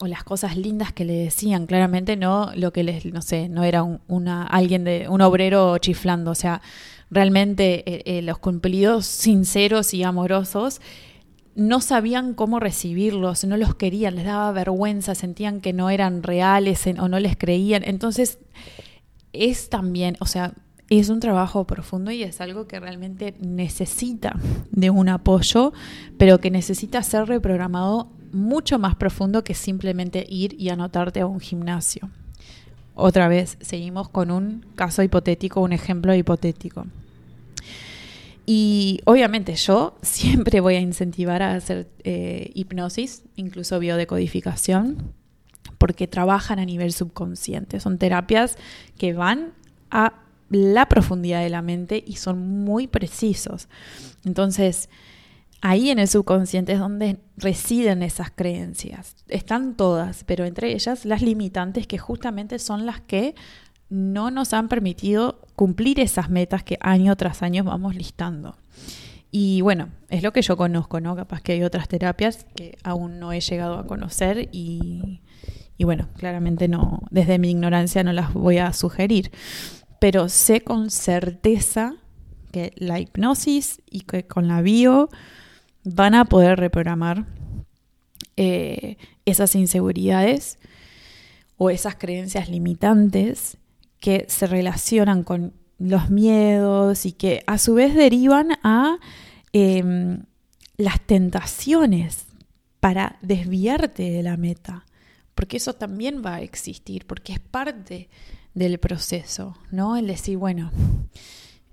las 0.00 0.24
cosas 0.24 0.58
lindas 0.58 0.92
que 0.92 1.06
le 1.06 1.14
decían, 1.14 1.64
claramente 1.66 2.16
no 2.16 2.50
lo 2.56 2.74
que 2.74 2.82
les, 2.82 3.06
no 3.06 3.22
sé, 3.22 3.48
no 3.48 3.64
era 3.64 3.82
un, 3.82 4.00
una, 4.06 4.42
alguien 4.42 4.84
de, 4.84 5.06
un 5.08 5.22
obrero 5.22 5.78
chiflando, 5.78 6.32
o 6.32 6.34
sea, 6.34 6.60
realmente 7.10 7.84
eh, 7.90 8.02
eh, 8.04 8.20
los 8.20 8.36
cumplidos 8.36 9.06
sinceros 9.06 9.94
y 9.94 10.02
amorosos 10.02 10.82
no 11.54 11.80
sabían 11.80 12.34
cómo 12.34 12.60
recibirlos, 12.60 13.44
no 13.44 13.56
los 13.56 13.74
querían, 13.74 14.16
les 14.16 14.24
daba 14.24 14.50
vergüenza, 14.52 15.14
sentían 15.14 15.60
que 15.60 15.72
no 15.72 15.90
eran 15.90 16.22
reales 16.22 16.86
o 16.98 17.08
no 17.08 17.18
les 17.20 17.36
creían. 17.36 17.82
Entonces, 17.84 18.38
es 19.32 19.68
también, 19.68 20.16
o 20.20 20.26
sea, 20.26 20.54
es 20.90 21.08
un 21.08 21.20
trabajo 21.20 21.66
profundo 21.66 22.10
y 22.10 22.22
es 22.22 22.40
algo 22.40 22.66
que 22.66 22.78
realmente 22.78 23.34
necesita 23.40 24.38
de 24.70 24.90
un 24.90 25.08
apoyo, 25.08 25.72
pero 26.18 26.38
que 26.38 26.50
necesita 26.50 27.02
ser 27.02 27.26
reprogramado 27.26 28.10
mucho 28.32 28.78
más 28.78 28.96
profundo 28.96 29.44
que 29.44 29.54
simplemente 29.54 30.26
ir 30.28 30.56
y 30.58 30.68
anotarte 30.68 31.20
a 31.20 31.26
un 31.26 31.40
gimnasio. 31.40 32.10
Otra 32.94 33.28
vez, 33.28 33.56
seguimos 33.60 34.08
con 34.08 34.30
un 34.30 34.66
caso 34.76 35.02
hipotético, 35.02 35.60
un 35.60 35.72
ejemplo 35.72 36.14
hipotético. 36.14 36.86
Y 38.46 39.00
obviamente 39.04 39.54
yo 39.54 39.96
siempre 40.02 40.60
voy 40.60 40.76
a 40.76 40.80
incentivar 40.80 41.42
a 41.42 41.54
hacer 41.54 41.88
eh, 42.04 42.50
hipnosis, 42.54 43.24
incluso 43.36 43.78
biodecodificación, 43.78 45.12
porque 45.78 46.06
trabajan 46.06 46.58
a 46.58 46.64
nivel 46.64 46.92
subconsciente. 46.92 47.80
Son 47.80 47.98
terapias 47.98 48.56
que 48.98 49.12
van 49.12 49.52
a 49.90 50.14
la 50.50 50.88
profundidad 50.88 51.42
de 51.42 51.50
la 51.50 51.62
mente 51.62 52.02
y 52.06 52.16
son 52.16 52.64
muy 52.64 52.86
precisos. 52.86 53.68
Entonces, 54.24 54.88
ahí 55.60 55.90
en 55.90 55.98
el 55.98 56.08
subconsciente 56.08 56.74
es 56.74 56.78
donde 56.78 57.18
residen 57.36 58.02
esas 58.02 58.30
creencias. 58.30 59.16
Están 59.28 59.76
todas, 59.76 60.22
pero 60.24 60.44
entre 60.44 60.72
ellas 60.72 61.04
las 61.04 61.22
limitantes 61.22 61.86
que 61.86 61.98
justamente 61.98 62.58
son 62.58 62.86
las 62.86 63.00
que 63.00 63.34
no 63.88 64.30
nos 64.30 64.52
han 64.52 64.68
permitido 64.68 65.40
cumplir 65.56 66.00
esas 66.00 66.30
metas 66.30 66.62
que 66.62 66.78
año 66.80 67.16
tras 67.16 67.42
año 67.42 67.64
vamos 67.64 67.94
listando. 67.94 68.56
Y 69.30 69.62
bueno, 69.62 69.88
es 70.10 70.22
lo 70.22 70.32
que 70.32 70.42
yo 70.42 70.56
conozco, 70.56 71.00
¿no? 71.00 71.16
Capaz 71.16 71.42
que 71.42 71.52
hay 71.52 71.62
otras 71.62 71.88
terapias 71.88 72.46
que 72.54 72.78
aún 72.84 73.18
no 73.18 73.32
he 73.32 73.40
llegado 73.40 73.78
a 73.78 73.86
conocer 73.86 74.48
y, 74.52 75.20
y 75.76 75.84
bueno, 75.84 76.08
claramente 76.16 76.68
no, 76.68 77.02
desde 77.10 77.38
mi 77.38 77.50
ignorancia 77.50 78.04
no 78.04 78.12
las 78.12 78.32
voy 78.32 78.58
a 78.58 78.72
sugerir 78.72 79.32
pero 80.04 80.28
sé 80.28 80.60
con 80.60 80.90
certeza 80.90 81.94
que 82.52 82.74
la 82.76 83.00
hipnosis 83.00 83.80
y 83.90 84.02
que 84.02 84.26
con 84.26 84.48
la 84.48 84.60
bio 84.60 85.08
van 85.82 86.14
a 86.14 86.26
poder 86.26 86.58
reprogramar 86.58 87.24
eh, 88.36 88.98
esas 89.24 89.54
inseguridades 89.54 90.58
o 91.56 91.70
esas 91.70 91.96
creencias 91.96 92.50
limitantes 92.50 93.56
que 94.00 94.26
se 94.28 94.46
relacionan 94.46 95.22
con 95.22 95.54
los 95.78 96.10
miedos 96.10 97.06
y 97.06 97.12
que 97.12 97.42
a 97.46 97.58
su 97.58 97.74
vez 97.74 97.94
derivan 97.94 98.52
a 98.62 98.98
em, 99.52 100.24
las 100.76 101.00
tentaciones 101.00 102.26
para 102.80 103.18
desviarte 103.22 104.10
de 104.10 104.22
la 104.22 104.36
meta, 104.36 104.84
porque 105.34 105.56
eso 105.56 105.72
también 105.72 106.22
va 106.24 106.36
a 106.36 106.42
existir, 106.42 107.06
porque 107.06 107.32
es 107.32 107.40
parte 107.40 108.08
del 108.54 108.78
proceso, 108.78 109.56
¿no? 109.70 109.96
El 109.96 110.06
decir, 110.06 110.36
bueno, 110.36 110.70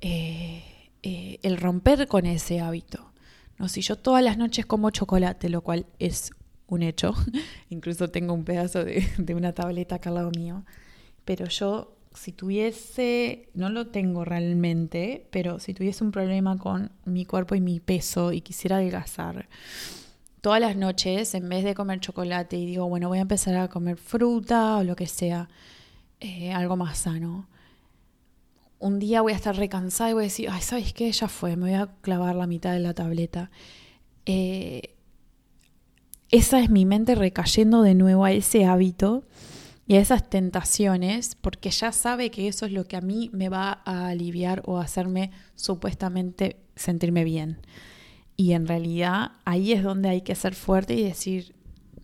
eh, 0.02 0.64
eh, 1.04 1.40
el 1.44 1.58
romper 1.58 2.08
con 2.08 2.26
ese 2.26 2.60
hábito. 2.60 3.12
¿no? 3.58 3.68
Si 3.70 3.82
yo 3.82 3.96
todas 3.96 4.24
las 4.24 4.38
noches 4.38 4.66
como 4.66 4.90
chocolate, 4.90 5.50
lo 5.50 5.62
cual 5.62 5.86
es 6.00 6.32
un 6.68 6.82
hecho, 6.84 7.14
incluso 7.70 8.10
tengo 8.10 8.34
un 8.34 8.44
pedazo 8.44 8.84
de, 8.84 9.08
de 9.18 9.36
una 9.36 9.54
tableta 9.54 9.96
acá 9.96 10.10
al 10.10 10.16
lado 10.16 10.32
mío, 10.32 10.66
pero 11.26 11.46
yo 11.48 11.96
si 12.14 12.34
tuviese, 12.34 13.49
no 13.53 13.70
lo 13.70 13.88
tengo 13.88 14.26
realmente, 14.26 15.28
pero 15.32 15.59
si 15.59 15.74
tuviese 15.74 16.03
un 16.03 16.12
problema 16.12 16.57
con 16.57 16.91
mi 17.05 17.26
cuerpo 17.26 17.55
y 17.55 17.62
mi 17.62 17.80
peso 17.80 18.32
y 18.34 18.41
quisiera 18.41 18.78
adelgazar, 18.78 19.47
todas 20.41 20.59
las 20.59 20.76
noches, 20.76 21.34
en 21.36 21.47
vez 21.47 21.64
de 21.64 21.76
comer 21.76 21.99
chocolate 21.99 22.57
y 22.57 22.66
digo, 22.66 22.88
bueno, 22.89 23.07
voy 23.07 23.20
a 23.20 23.22
empezar 23.22 23.55
a 23.55 23.70
comer 23.70 23.97
fruta 23.97 24.78
o 24.78 24.84
lo 24.84 24.95
que 24.95 25.07
sea, 25.07 25.47
eh, 26.20 26.51
algo 26.51 26.76
más 26.76 26.97
sano. 26.97 27.47
Un 28.80 28.99
día 28.99 29.22
voy 29.22 29.34
a 29.34 29.36
estar 29.36 29.55
recansada 29.55 30.09
y 30.09 30.14
voy 30.14 30.24
a 30.24 30.26
decir, 30.26 30.49
ay, 30.51 30.62
¿sabes 30.62 30.93
qué? 30.93 31.12
Ya 31.12 31.28
fue, 31.28 31.55
me 31.55 31.70
voy 31.70 31.80
a 31.80 31.88
clavar 32.01 32.36
la 32.36 32.47
mitad 32.47 32.74
de 32.74 32.80
la 32.80 32.93
tableta. 32.93 33.51
Eh, 34.26 34.95
esa 36.30 36.59
es 36.59 36.70
mi 36.70 36.86
mente 36.86 37.16
recayendo 37.16 37.84
de 37.84 37.93
nuevo 37.93 38.26
a 38.26 38.32
ese 38.32 38.66
hábito 38.66 39.24
y 39.88 39.96
a 39.96 40.00
esas 40.00 40.30
tentaciones, 40.30 41.36
porque 41.36 41.70
ya 41.70 41.92
sabe 41.92 42.32
que 42.32 42.48
eso 42.48 42.66
es 42.66 42.72
lo 42.72 42.86
que 42.86 42.96
a 42.96 43.02
mí 43.02 43.30
me 43.34 43.50
va 43.50 43.82
a 43.86 44.08
aliviar 44.08 44.62
o 44.66 44.78
hacerme 44.78 45.32
supuestamente 45.56 46.58
sentirme 46.76 47.24
bien. 47.24 47.60
Y 48.38 48.54
en 48.54 48.68
realidad 48.68 49.34
ahí 49.46 49.74
es 49.74 49.84
donde 49.84 50.10
hay 50.10 50.22
que 50.22 50.36
ser 50.36 50.56
fuerte 50.56 50.94
y 50.94 51.04
decir, 51.04 51.54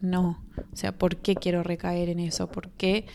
no, 0.01 0.43
o 0.71 0.75
sea, 0.75 0.97
¿por 0.97 1.17
qué 1.17 1.35
quiero 1.35 1.63
recaer 1.63 2.09
en 2.09 2.19
eso? 2.19 2.47
¿Por 2.47 2.69
qué 2.71 3.05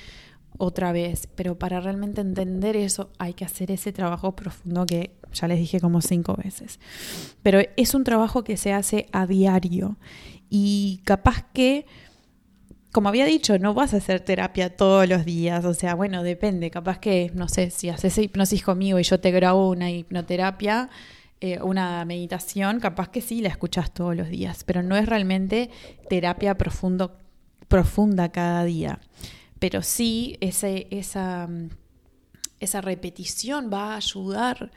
otra 0.59 0.93
vez? 0.93 1.29
Pero 1.35 1.59
para 1.59 1.81
realmente 1.81 2.21
entender 2.21 2.77
eso 2.77 3.11
hay 3.19 3.35
que 3.35 3.45
hacer 3.45 3.71
ese 3.71 3.93
trabajo 3.93 4.35
profundo 4.35 4.87
que 4.87 5.15
ya 5.33 5.49
les 5.49 5.59
dije 5.59 5.81
como 5.81 6.01
cinco 6.01 6.37
veces. 6.43 6.81
Pero 7.43 7.61
es 7.77 7.95
un 7.95 8.05
trabajo 8.05 8.45
que 8.45 8.57
se 8.57 8.73
hace 8.73 9.07
a 9.13 9.27
diario 9.27 9.97
y 10.51 11.01
capaz 11.05 11.47
que 11.53 11.87
como 12.93 13.09
había 13.09 13.24
dicho, 13.24 13.59
no 13.59 13.72
vas 13.72 13.95
a 13.95 13.97
hacer 13.97 14.20
terapia 14.20 14.76
todos 14.76 15.09
los 15.09 15.24
días, 15.24 15.64
o 15.64 15.72
sea, 15.72 15.95
bueno, 15.95 16.22
depende, 16.22 16.70
capaz 16.70 16.99
que, 16.99 17.32
no 17.34 17.49
sé, 17.49 17.70
si 17.70 17.88
haces 17.88 18.18
hipnosis 18.18 18.62
conmigo 18.62 18.99
y 18.99 19.03
yo 19.03 19.18
te 19.18 19.30
grabo 19.30 19.70
una 19.70 19.90
hipnoterapia, 19.90 20.90
eh, 21.40 21.59
una 21.62 22.05
meditación, 22.05 22.80
capaz 22.80 23.09
que 23.09 23.22
sí 23.22 23.40
la 23.40 23.49
escuchas 23.49 23.93
todos 23.93 24.14
los 24.14 24.28
días, 24.28 24.62
pero 24.64 24.82
no 24.82 24.97
es 24.97 25.07
realmente 25.07 25.70
terapia 26.11 26.57
profundo, 26.59 27.16
profunda 27.66 28.30
cada 28.30 28.62
día. 28.64 29.01
Pero 29.59 29.82
sí, 29.82 30.36
ese, 30.40 30.86
esa, 30.90 31.49
esa 32.61 32.80
repetición 32.82 33.70
va 33.72 33.95
a 33.95 33.97
ayudar 33.97 34.70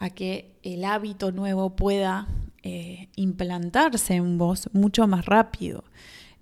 a 0.00 0.10
que 0.10 0.56
el 0.64 0.84
hábito 0.84 1.30
nuevo 1.30 1.76
pueda 1.76 2.26
eh, 2.64 3.08
implantarse 3.14 4.14
en 4.14 4.38
vos 4.38 4.68
mucho 4.72 5.06
más 5.06 5.24
rápido. 5.26 5.84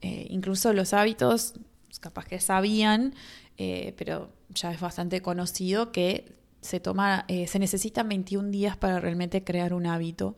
Eh, 0.03 0.27
incluso 0.31 0.73
los 0.73 0.93
hábitos, 0.93 1.55
capaz 2.01 2.27
que 2.27 2.41
sabían, 2.41 3.15
pero 3.97 4.31
ya 4.51 4.71
es 4.71 4.81
bastante 4.81 5.21
conocido 5.21 5.91
que 5.91 6.39
se 6.61 6.81
toma, 6.81 7.25
eh, 7.29 7.47
se 7.47 7.59
necesitan 7.59 8.09
21 8.09 8.51
días 8.51 8.77
para 8.77 9.01
realmente 9.01 9.45
crear 9.45 9.73
un 9.73 9.87
hábito 9.87 10.37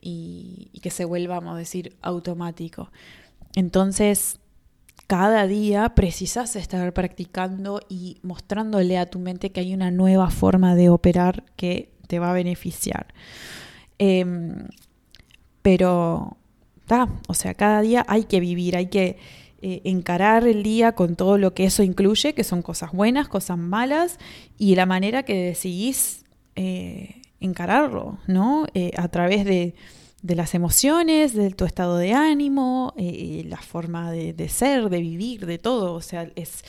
y, 0.00 0.70
que 0.82 0.90
se 0.90 1.04
vuelva, 1.04 1.36
vamos 1.36 1.56
a 1.56 1.58
decir, 1.58 1.96
automático. 2.00 2.90
Entonces, 3.54 4.38
cada 5.06 5.46
día 5.46 5.94
precisas 5.94 6.56
estar 6.56 6.92
practicando 6.94 7.80
y 7.88 8.18
mostrándole 8.22 8.98
a 8.98 9.06
tu 9.06 9.18
mente 9.18 9.50
que 9.50 9.60
hay 9.60 9.74
una 9.74 9.90
nueva 9.90 10.30
forma 10.30 10.74
de 10.74 10.88
operar 10.88 11.44
que 11.56 11.92
te 12.06 12.18
va 12.18 12.30
a 12.30 12.34
beneficiar. 12.34 13.08
Em, 13.98 14.68
pero, 15.62 16.37
o 17.26 17.34
sea, 17.34 17.54
cada 17.54 17.82
día 17.82 18.04
hay 18.08 18.24
que 18.24 18.40
vivir, 18.40 18.76
hay 18.76 18.86
que 18.86 19.16
eh, 19.60 19.80
encarar 19.84 20.46
el 20.46 20.62
día 20.62 20.92
con 20.92 21.16
todo 21.16 21.36
lo 21.36 21.52
que 21.52 21.64
eso 21.64 21.82
incluye, 21.82 22.32
que 22.32 22.44
son 22.44 22.62
cosas 22.62 22.92
buenas, 22.92 23.28
cosas 23.28 23.58
malas, 23.58 24.18
y 24.56 24.76
la 24.76 24.86
manera 24.86 25.24
que 25.24 25.34
decidís 25.34 26.24
eh, 26.54 27.22
encararlo, 27.40 28.18
¿no? 28.28 28.66
Eh, 28.74 28.92
a 28.96 29.08
través 29.08 29.44
de, 29.44 29.74
las 30.22 30.54
emociones, 30.54 31.34
de 31.34 31.50
tu 31.50 31.64
estado 31.64 31.96
de 31.96 32.12
ánimo, 32.12 32.94
la 32.96 33.56
forma 33.56 34.12
de, 34.12 34.48
ser, 34.48 34.90
de 34.90 35.00
vivir, 35.00 35.46
de 35.46 35.58
todo. 35.58 35.94
O 35.94 36.02
sea, 36.02 36.30
es. 36.36 36.64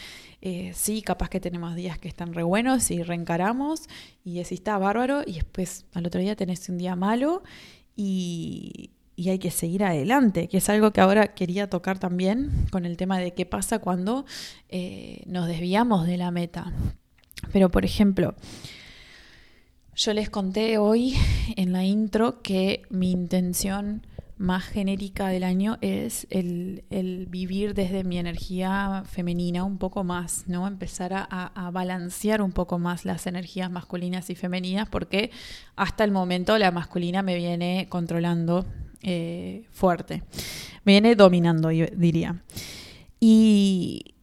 sí, 0.73 1.01
capaz 1.01 1.29
que 1.29 1.39
tenemos 1.39 1.75
días 1.75 1.99
que 1.99 2.07
están 2.07 2.33
re 2.33 2.43
buenos 2.43 2.89
y 2.89 3.03
reencaramos 3.03 3.87
y 4.23 4.35
decís, 4.35 4.59
está 4.59 4.77
bárbaro, 4.77 5.23
y 5.25 5.33
después 5.33 5.85
al 5.93 6.07
otro 6.07 6.21
día 6.21 6.35
tenés 6.35 6.69
un 6.69 6.77
día 6.77 6.95
malo 6.95 7.43
y, 7.95 8.91
y 9.19 9.29
hay 9.29 9.37
que 9.37 9.51
seguir 9.51 9.83
adelante, 9.83 10.47
que 10.47 10.59
es 10.59 10.69
algo 10.69 10.91
que 10.91 11.01
ahora 11.01 11.33
quería 11.33 11.69
tocar 11.69 11.99
también 11.99 12.67
con 12.71 12.85
el 12.85 12.95
tema 12.95 13.19
de 13.19 13.33
qué 13.33 13.45
pasa 13.45 13.79
cuando 13.79 14.25
eh, 14.69 15.23
nos 15.25 15.45
desviamos 15.45 16.07
de 16.07 16.15
la 16.15 16.31
meta. 16.31 16.71
Pero, 17.51 17.69
por 17.69 17.83
ejemplo, 17.83 18.33
yo 19.93 20.13
les 20.13 20.29
conté 20.29 20.77
hoy 20.77 21.17
en 21.57 21.73
la 21.73 21.83
intro 21.83 22.41
que 22.41 22.83
mi 22.89 23.11
intención 23.11 24.07
más 24.37 24.63
genérica 24.63 25.27
del 25.27 25.43
año 25.43 25.77
es 25.81 26.25
el, 26.29 26.85
vivir 27.29 27.73
desde 27.73 28.05
mi 28.05 28.19
energía 28.19 29.03
femenina 29.05 29.65
un 29.65 29.79
poco 29.79 30.05
más, 30.05 30.45
¿no? 30.47 30.65
Empezar 30.65 31.11
a, 31.11 31.25
a, 31.25 31.71
balancear 31.71 32.41
un 32.41 32.53
poco 32.53 32.79
más 32.79 33.03
las 33.03 33.27
energías 33.27 33.69
masculinas 33.69 34.29
y 34.29 34.35
femeninas, 34.35 34.87
porque 34.87 35.31
hasta 35.75 36.05
el 36.05 36.11
momento 36.11 36.57
la 36.57 36.71
masculina 36.71 37.21
me 37.21 37.35
viene 37.35 37.87
controlando 37.89 38.65
eh, 39.01 39.65
fuerte. 39.71 40.23
Me 40.83 40.93
viene 40.93 41.15
dominando, 41.15 41.71
yo 41.71 41.85
diría. 41.95 42.43
Y, 43.19 44.15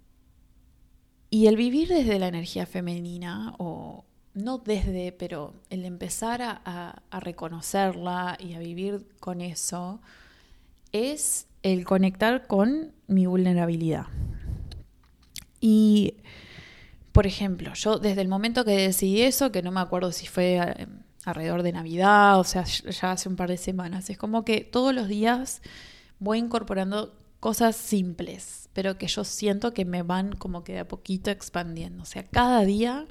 y 1.30 1.46
el 1.46 1.56
vivir 1.56 1.88
desde 1.88 2.18
la 2.18 2.28
energía 2.28 2.66
femenina, 2.66 3.54
o 3.58 4.04
no 4.34 4.58
desde, 4.58 5.12
pero 5.12 5.54
el 5.70 5.84
empezar 5.84 6.42
a, 6.42 7.02
a, 7.10 7.20
reconocerla 7.20 8.36
y 8.38 8.54
a 8.54 8.58
vivir 8.58 9.06
con 9.18 9.40
eso, 9.40 10.00
es 10.92 11.46
el 11.62 11.84
conectar 11.84 12.46
con 12.46 12.92
mi 13.06 13.26
vulnerabilidad. 13.26 14.06
Y, 15.60 16.14
por 17.12 17.26
ejemplo, 17.26 17.72
yo 17.74 17.98
desde 17.98 18.20
el 18.20 18.28
momento 18.28 18.64
que 18.64 18.72
decidí 18.72 19.22
eso, 19.22 19.50
que 19.50 19.62
no 19.62 19.72
me 19.72 19.80
acuerdo 19.80 20.12
si 20.12 20.26
fue 20.26 20.56
eh, 20.56 20.86
alrededor 21.26 21.64
de 21.64 21.72
Navidad, 21.72 22.38
o 22.38 22.44
sea, 22.44 22.64
ya 22.64 23.10
hace 23.10 23.28
un 23.28 23.36
par 23.36 23.50
de 23.50 23.56
semanas. 23.58 24.08
Es 24.08 24.16
como 24.16 24.44
que 24.44 24.60
todos 24.60 24.94
los 24.94 25.08
días 25.08 25.60
voy 26.20 26.38
incorporando 26.38 27.14
cosas 27.40 27.74
simples, 27.76 28.70
pero 28.72 28.96
que 28.96 29.08
yo 29.08 29.24
siento 29.24 29.74
que 29.74 29.84
me 29.84 30.02
van 30.02 30.32
como 30.36 30.62
que 30.62 30.74
de 30.74 30.78
a 30.80 30.88
poquito 30.88 31.30
expandiendo. 31.30 32.04
O 32.04 32.06
sea, 32.06 32.22
cada 32.22 32.64
día, 32.64 33.06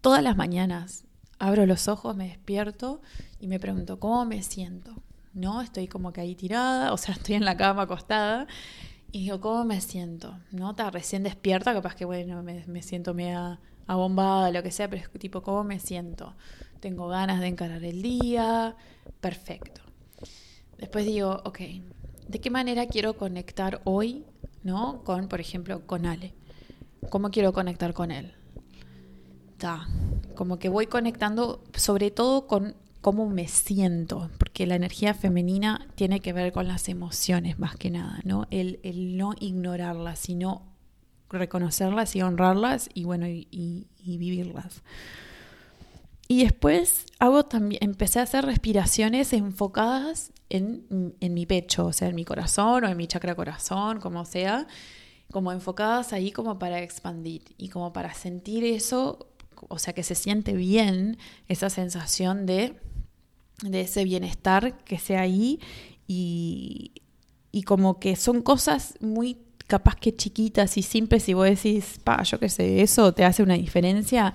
todas 0.00 0.22
las 0.22 0.34
mañanas, 0.34 1.04
abro 1.38 1.66
los 1.66 1.88
ojos, 1.88 2.16
me 2.16 2.28
despierto 2.28 3.02
y 3.38 3.48
me 3.48 3.60
pregunto, 3.60 4.00
¿cómo 4.00 4.24
me 4.24 4.42
siento? 4.42 5.02
¿No? 5.34 5.60
Estoy 5.60 5.88
como 5.88 6.12
que 6.14 6.22
ahí 6.22 6.34
tirada, 6.34 6.92
o 6.94 6.96
sea, 6.96 7.14
estoy 7.16 7.34
en 7.34 7.44
la 7.44 7.58
cama 7.58 7.82
acostada 7.82 8.46
y 9.12 9.24
digo, 9.24 9.42
¿cómo 9.42 9.66
me 9.66 9.82
siento? 9.82 10.38
¿No? 10.52 10.70
Está 10.70 10.90
recién 10.90 11.22
despierta, 11.22 11.74
capaz 11.74 11.94
que, 11.96 12.06
bueno, 12.06 12.42
me, 12.42 12.64
me 12.66 12.82
siento 12.82 13.12
media 13.12 13.60
abombada, 13.86 14.50
lo 14.50 14.62
que 14.62 14.70
sea, 14.70 14.88
pero 14.88 15.02
es 15.02 15.10
tipo, 15.20 15.42
¿cómo 15.42 15.64
me 15.64 15.78
siento? 15.78 16.34
Tengo 16.82 17.06
ganas 17.06 17.40
de 17.40 17.46
encarar 17.46 17.84
el 17.84 18.02
día, 18.02 18.74
perfecto. 19.20 19.80
Después 20.78 21.06
digo, 21.06 21.40
ok, 21.44 21.60
¿de 22.26 22.40
qué 22.40 22.50
manera 22.50 22.86
quiero 22.86 23.16
conectar 23.16 23.80
hoy, 23.84 24.26
¿no? 24.64 25.04
Con, 25.04 25.28
por 25.28 25.40
ejemplo, 25.40 25.86
con 25.86 26.06
Ale. 26.06 26.34
¿Cómo 27.08 27.30
quiero 27.30 27.52
conectar 27.52 27.94
con 27.94 28.10
él? 28.10 28.34
Como 30.34 30.58
que 30.58 30.68
voy 30.68 30.88
conectando 30.88 31.62
sobre 31.76 32.10
todo 32.10 32.48
con 32.48 32.74
cómo 33.00 33.28
me 33.28 33.46
siento, 33.46 34.28
porque 34.38 34.66
la 34.66 34.74
energía 34.74 35.14
femenina 35.14 35.86
tiene 35.94 36.18
que 36.18 36.32
ver 36.32 36.52
con 36.52 36.66
las 36.66 36.88
emociones 36.88 37.60
más 37.60 37.76
que 37.76 37.90
nada, 37.90 38.18
¿no? 38.24 38.48
El, 38.50 38.80
no 39.16 39.34
ignorarlas, 39.38 40.18
sino 40.18 40.62
reconocerlas 41.30 42.16
y 42.16 42.22
honrarlas 42.22 42.88
y 42.92 43.04
bueno, 43.04 43.28
y 43.28 43.86
vivirlas. 44.02 44.82
Y 46.28 46.44
después 46.44 47.06
hago 47.18 47.44
también, 47.44 47.82
empecé 47.82 48.18
a 48.18 48.22
hacer 48.22 48.44
respiraciones 48.44 49.32
enfocadas 49.32 50.32
en, 50.48 51.14
en, 51.20 51.34
mi 51.34 51.46
pecho, 51.46 51.86
o 51.86 51.92
sea, 51.92 52.08
en 52.08 52.14
mi 52.14 52.24
corazón 52.24 52.84
o 52.84 52.88
en 52.88 52.96
mi 52.96 53.06
chakra 53.06 53.34
corazón, 53.34 54.00
como 54.00 54.24
sea, 54.24 54.66
como 55.30 55.52
enfocadas 55.52 56.12
ahí 56.12 56.30
como 56.30 56.58
para 56.58 56.82
expandir 56.82 57.42
y 57.58 57.68
como 57.68 57.92
para 57.92 58.14
sentir 58.14 58.64
eso, 58.64 59.28
o 59.68 59.78
sea, 59.78 59.94
que 59.94 60.02
se 60.02 60.14
siente 60.14 60.52
bien 60.54 61.18
esa 61.48 61.70
sensación 61.70 62.46
de, 62.46 62.80
de 63.62 63.80
ese 63.82 64.04
bienestar 64.04 64.78
que 64.84 64.98
sea 64.98 65.22
ahí 65.22 65.60
y, 66.06 66.92
y 67.50 67.62
como 67.62 67.98
que 67.98 68.16
son 68.16 68.42
cosas 68.42 68.94
muy 69.00 69.38
capaz 69.66 69.96
que 69.96 70.14
chiquitas 70.14 70.76
y 70.76 70.82
simples 70.82 71.28
y 71.28 71.34
vos 71.34 71.46
decís, 71.46 71.98
pa, 72.02 72.22
yo 72.22 72.38
qué 72.38 72.48
sé, 72.48 72.82
eso 72.82 73.12
te 73.14 73.24
hace 73.24 73.42
una 73.42 73.54
diferencia 73.54 74.34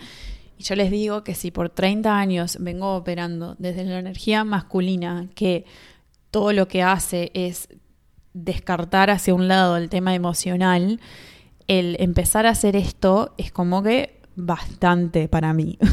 y 0.57 0.63
yo 0.63 0.75
les 0.75 0.89
digo 0.89 1.23
que 1.23 1.35
si 1.35 1.51
por 1.51 1.69
30 1.69 2.17
años 2.17 2.57
vengo 2.59 2.95
operando 2.95 3.55
desde 3.59 3.83
la 3.85 3.99
energía 3.99 4.43
masculina, 4.43 5.29
que 5.35 5.65
todo 6.31 6.51
lo 6.51 6.67
que 6.67 6.81
hace 6.81 7.31
es 7.33 7.69
descartar 8.33 9.09
hacia 9.09 9.35
un 9.35 9.47
lado 9.47 9.77
el 9.77 9.89
tema 9.89 10.15
emocional, 10.15 10.99
el 11.67 11.95
empezar 11.99 12.45
a 12.45 12.51
hacer 12.51 12.75
esto 12.75 13.33
es 13.37 13.51
como 13.51 13.83
que 13.83 14.19
bastante 14.35 15.27
para 15.27 15.53
mí. 15.53 15.77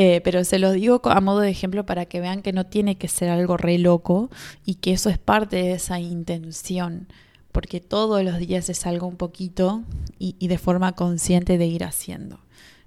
Eh, 0.00 0.20
pero 0.22 0.44
se 0.44 0.60
los 0.60 0.74
digo 0.74 1.00
a 1.06 1.20
modo 1.20 1.40
de 1.40 1.50
ejemplo 1.50 1.84
para 1.84 2.06
que 2.06 2.20
vean 2.20 2.40
que 2.40 2.52
no 2.52 2.66
tiene 2.66 2.98
que 2.98 3.08
ser 3.08 3.30
algo 3.30 3.56
re 3.56 3.78
loco 3.78 4.30
y 4.64 4.76
que 4.76 4.92
eso 4.92 5.10
es 5.10 5.18
parte 5.18 5.56
de 5.56 5.72
esa 5.72 5.98
intención, 5.98 7.08
porque 7.50 7.80
todos 7.80 8.22
los 8.22 8.38
días 8.38 8.68
es 8.68 8.86
algo 8.86 9.08
un 9.08 9.16
poquito 9.16 9.82
y, 10.16 10.36
y 10.38 10.46
de 10.46 10.58
forma 10.58 10.92
consciente 10.92 11.58
de 11.58 11.66
ir 11.66 11.82
haciendo. 11.82 12.38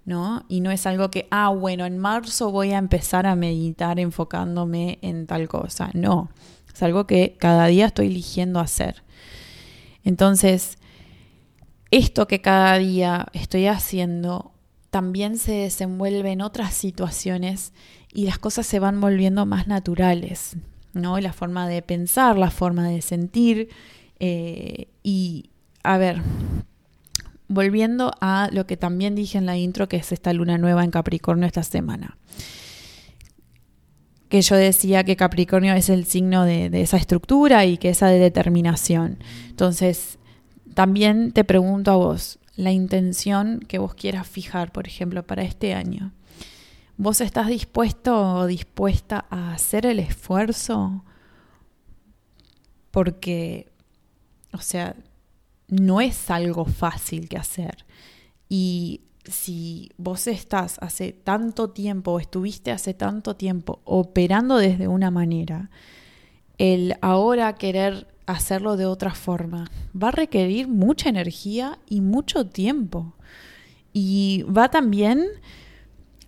¿No? 0.06 0.46
Y 0.50 0.62
no 0.62 0.72
es 0.72 0.86
algo 0.86 1.12
que, 1.12 1.28
ah, 1.32 1.50
bueno, 1.50 1.86
en 1.86 1.98
marzo 1.98 2.52
voy 2.52 2.72
a 2.72 2.78
empezar 2.78 3.26
a 3.26 3.36
meditar 3.36 4.00
enfocándome 4.00 5.00
en 5.02 5.28
tal 5.28 5.48
cosa. 5.48 5.90
No, 5.94 6.30
es 6.74 6.82
algo 6.84 7.08
que 7.08 7.36
cada 7.40 7.68
día 7.68 7.88
estoy 7.88 8.08
eligiendo 8.08 8.60
hacer. 8.60 9.04
Entonces, 10.04 10.78
esto 11.92 12.28
que 12.28 12.42
cada 12.42 12.78
día 12.78 13.28
estoy 13.34 13.68
haciendo 13.68 14.52
también 14.90 15.38
se 15.38 15.54
desenvuelve 15.54 16.32
en 16.32 16.42
otras 16.42 16.74
situaciones 16.74 17.74
y 18.14 18.26
las 18.26 18.40
cosas 18.40 18.68
se 18.68 18.80
van 18.80 19.00
volviendo 19.00 19.46
más 19.46 19.68
naturales, 19.68 20.58
¿no? 20.94 21.20
La 21.20 21.32
forma 21.32 21.68
de 21.68 21.82
pensar, 21.82 22.38
la 22.38 22.52
forma 22.52 22.90
de 22.90 23.02
sentir. 23.02 23.70
Eh, 24.20 24.90
y, 25.02 25.50
a 25.84 25.98
ver, 25.98 26.22
volviendo 27.52 28.14
a 28.22 28.50
lo 28.52 28.66
que 28.66 28.78
también 28.78 29.14
dije 29.14 29.38
en 29.38 29.46
la 29.46 29.58
intro, 29.58 29.90
que 29.90 29.98
es 29.98 30.12
esta 30.14 30.32
luna 30.32 30.58
nueva 30.58 30.86
en 30.86 30.92
Capricornio 30.92 31.46
esta 31.46 31.64
semana. 31.64 32.18
Que 34.30 34.42
yo 34.42 34.56
decía 34.56 35.04
que 35.04 35.18
Capricornio 35.18 35.74
es 35.74 35.90
el 35.90 36.06
signo 36.06 36.46
de, 36.46 36.70
esa 36.82 36.96
estructura 36.96 37.66
y 37.66 37.78
que 37.78 37.90
esa 37.90 38.08
de 38.08 38.20
determinación. 38.20 39.18
Entonces, 39.50 40.18
también 40.74 41.34
te 41.34 41.44
pregunto 41.44 41.92
a 41.92 41.98
vos, 41.98 42.40
la 42.56 42.72
intención 42.72 43.60
que 43.60 43.80
vos 43.80 43.96
quieras 43.96 44.28
fijar, 44.28 44.72
por 44.72 44.88
ejemplo, 44.88 45.28
para 45.28 45.44
este 45.44 45.74
año. 45.74 46.14
¿Vos 46.96 47.20
estás 47.20 47.48
dispuesto 47.48 48.36
o 48.36 48.46
dispuesta 48.46 49.26
a 49.30 49.54
hacer 49.54 49.86
el 49.86 50.00
esfuerzo? 50.00 51.04
Porque, 52.92 53.68
o 54.54 54.60
sea, 54.60 54.96
no 55.72 56.02
es 56.02 56.30
algo 56.30 56.66
fácil 56.66 57.28
que 57.28 57.38
hacer. 57.38 57.86
Y 58.48 59.02
si 59.24 59.90
vos 59.98 60.28
estás 60.28 60.78
hace 60.82 61.14
tanto 61.14 61.72
tiempo 61.72 62.12
o 62.12 62.20
estuviste 62.20 62.72
hace 62.72 62.94
tanto 62.94 63.36
tiempo 63.36 63.82
operando 63.86 64.58
desde 64.58 64.88
una 64.88 65.10
manera, 65.10 65.72
el 66.60 66.96
ahora 67.02 67.56
querer 67.56 68.08
hacerlo 68.28 68.78
de 68.78 68.86
otra 68.86 69.14
forma. 69.16 69.72
Va 70.00 70.10
a 70.10 70.12
requerir 70.12 70.68
mucha 70.68 71.10
energía 71.10 71.80
y 71.88 72.02
mucho 72.02 72.48
tiempo. 72.48 73.16
Y 73.94 74.44
va 74.44 74.70
también 74.70 75.26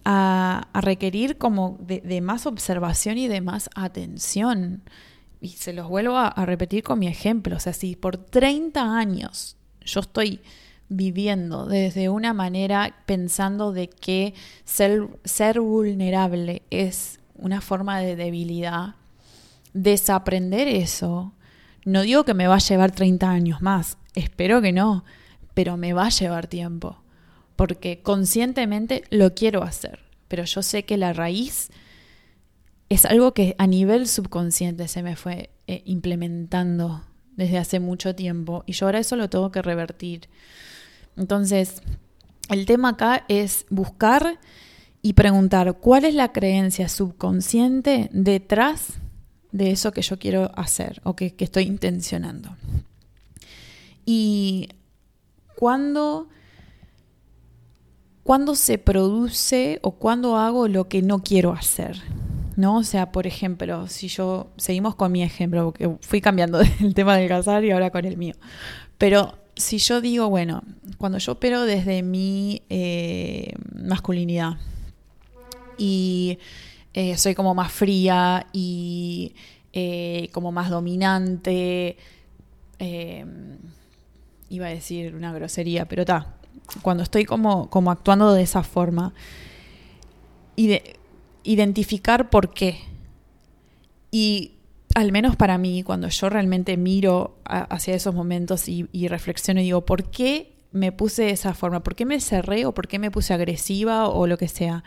a, 0.06 0.68
requerir 0.74 1.38
como 1.38 1.78
de, 1.80 2.22
más 2.22 2.46
observación 2.46 3.18
y 3.18 3.28
de 3.28 3.41
más 3.41 3.70
atención. 3.76 4.84
Y 5.44 5.50
se 5.50 5.74
los 5.74 5.89
vuelvo 5.89 6.18
a, 6.18 6.32
repetir 6.46 6.84
con 6.84 7.00
mi 7.00 7.08
ejemplo. 7.08 7.58
O 7.58 7.60
sea, 7.60 7.74
si 7.74 7.96
por 7.96 8.18
30 8.18 8.98
años 8.98 9.58
yo 9.82 10.00
estoy 10.00 10.39
viviendo 10.88 11.66
desde 11.66 12.08
una 12.08 12.34
manera 12.34 12.96
pensando 13.06 13.74
de 13.74 13.89
que 13.89 14.34
ser, 14.64 15.08
ser 15.26 15.60
vulnerable 15.60 16.62
es 16.70 17.20
una 17.36 17.62
forma 17.62 18.00
de 18.00 18.16
debilidad, 18.16 18.96
desaprender 19.74 20.68
eso 20.68 21.34
no 21.86 22.04
digo 22.04 22.24
que 22.24 22.34
me 22.34 22.48
va 22.48 22.56
a 22.56 22.60
llevar 22.60 22.91
30 22.91 23.30
años 23.30 23.62
más, 23.62 23.98
espero 24.16 24.62
que 24.62 24.72
no, 24.72 25.04
pero 25.54 25.76
me 25.76 25.91
va 25.91 26.06
a 26.06 26.10
llevar 26.10 26.48
tiempo, 26.48 27.04
porque 27.58 28.02
conscientemente 28.02 29.04
lo 29.10 29.34
quiero 29.34 29.64
hacer, 29.64 30.00
pero 30.30 30.46
yo 30.46 30.62
sé 30.62 30.84
que 30.84 30.96
la 30.96 31.12
raíz 31.12 31.70
es 32.94 33.06
algo 33.06 33.34
que 33.34 33.56
a 33.58 33.68
nivel 33.68 34.08
subconsciente 34.08 34.88
se 34.88 35.04
me 35.04 35.16
fue 35.16 35.50
eh, 35.68 35.82
implementando 35.86 37.04
desde 37.36 37.58
hace 37.58 37.80
mucho 37.80 38.14
tiempo 38.14 38.64
y 38.68 38.74
yo 38.74 38.86
ahora 38.86 39.00
eso 39.00 39.16
lo 39.16 39.30
tengo 39.30 39.52
que 39.52 39.62
revertir. 39.62 40.30
Entonces, 41.18 41.82
el 42.50 42.66
tema 42.66 42.89
acá 42.89 43.26
es 43.28 43.66
buscar 43.70 44.39
y 45.02 45.14
preguntar 45.14 45.80
cuál 45.80 46.06
es 46.06 46.14
la 46.14 46.32
creencia 46.32 46.88
subconsciente 46.88 48.10
detrás 48.14 49.00
de 49.52 49.72
eso 49.72 49.91
que 49.91 50.02
yo 50.02 50.20
quiero 50.20 50.52
hacer 50.56 51.02
o 51.04 51.16
que, 51.16 51.36
estoy 51.38 51.64
intencionando. 51.64 52.56
Y 54.06 54.70
cuando, 55.56 56.28
cuando 58.24 58.56
se 58.56 58.78
produce 58.78 59.80
o 59.82 59.91
cuando 59.91 60.38
hago 60.38 60.68
lo 60.68 60.88
que 60.88 61.02
no 61.02 61.20
quiero 61.20 61.54
hacer. 61.54 62.02
¿No? 62.56 62.78
O 62.78 62.84
sea, 62.84 63.12
por 63.12 63.28
ejemplo, 63.28 63.88
si 63.88 64.08
yo, 64.08 64.51
seguimos 64.58 64.95
con 64.95 65.12
mi 65.12 65.24
ejemplo, 65.24 65.66
porque 65.66 65.95
fui 66.01 66.22
cambiando 66.22 66.62
el 66.80 66.93
tema 66.93 67.18
del 67.18 67.28
casar 67.28 67.64
y 67.66 67.72
ahora 67.72 67.89
con 67.89 68.06
el 68.06 68.18
mío, 68.18 68.36
pero 68.97 69.34
si 69.56 69.78
yo 69.78 70.01
digo, 70.01 70.30
bueno, 70.30 70.64
cuando 70.97 71.18
yo 71.18 71.34
opero 71.34 71.64
desde 71.64 72.01
mi 72.01 72.64
eh, 72.70 73.54
masculinidad 73.76 74.58
y 75.78 76.39
eh, 76.93 77.18
soy 77.18 77.36
como 77.36 77.54
más 77.54 77.72
fría 77.72 78.47
y 78.51 79.36
eh, 79.74 80.30
como 80.32 80.51
más 80.51 80.70
dominante. 80.70 81.97
Iba 84.49 84.68
a 84.68 84.70
decir 84.70 85.16
una 85.16 85.34
grosería, 85.34 85.86
pero 85.86 86.01
está. 86.01 86.36
Cuando 86.82 87.01
estoy 87.01 87.26
como, 87.26 87.70
como 87.70 87.91
actuando 87.91 88.34
de 88.34 88.43
esa 88.43 88.62
forma. 88.62 89.14
Y 90.56 90.68
de 90.68 90.99
identificar 91.44 92.30
por 92.30 92.54
qué. 92.54 92.80
Y 94.12 94.54
al 94.96 95.12
menos 95.12 95.36
para 95.36 95.58
mí, 95.58 95.84
cuando 95.84 96.08
yo 96.08 96.30
realmente 96.30 96.78
miro 96.78 97.38
hacia 97.46 97.96
esos 97.96 98.14
momentos 98.14 98.68
y, 98.68 99.08
reflexiono 99.08 99.60
y 99.60 99.64
digo, 99.64 99.86
¿por 99.86 100.10
qué 100.10 100.54
me 100.72 100.91
puse 100.91 101.24
de 101.24 101.32
esa 101.32 101.54
forma? 101.54 101.84
¿Por 101.84 101.96
qué 101.96 102.06
me 102.06 102.20
cerré 102.20 102.66
o 102.66 102.74
por 102.74 102.88
qué 102.88 103.00
me 103.00 103.12
puse 103.12 103.34
agresiva 103.34 104.08
o 104.08 104.28
lo 104.28 104.38
que 104.38 104.48
sea? 104.48 104.84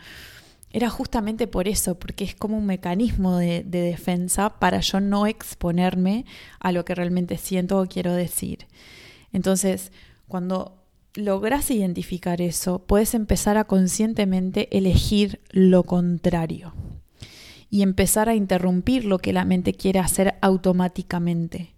era 0.71 0.89
justamente 0.89 1.47
por 1.47 1.67
eso, 1.67 1.95
porque 1.95 2.23
es 2.23 2.35
como 2.35 2.57
un 2.57 2.65
mecanismo 2.65 3.37
de, 3.37 3.63
defensa 3.63 4.59
para 4.59 4.79
yo 4.81 4.99
no 4.99 5.25
exponerme 5.25 6.25
a 6.59 6.71
lo 6.71 6.83
que 6.85 6.93
realmente 6.93 7.37
siento 7.37 7.79
o 7.79 7.87
quiero 7.87 8.13
decir. 8.13 8.67
Entonces, 9.31 9.91
cuando 10.27 10.76
logras 11.17 11.71
identificar 11.71 12.41
eso, 12.41 12.79
puedes 12.79 13.15
empezar 13.15 13.57
a 13.57 13.63
conscientemente 13.63 14.77
elegir 14.77 15.41
lo 15.49 15.83
contrario 15.83 16.73
y 17.69 17.81
empezar 17.81 18.29
a 18.29 18.35
interrumpir 18.35 19.03
lo 19.03 19.17
que 19.17 19.33
la 19.33 19.43
mente 19.43 19.73
quiere 19.73 19.99
hacer 19.99 20.35
automáticamente. 20.41 21.73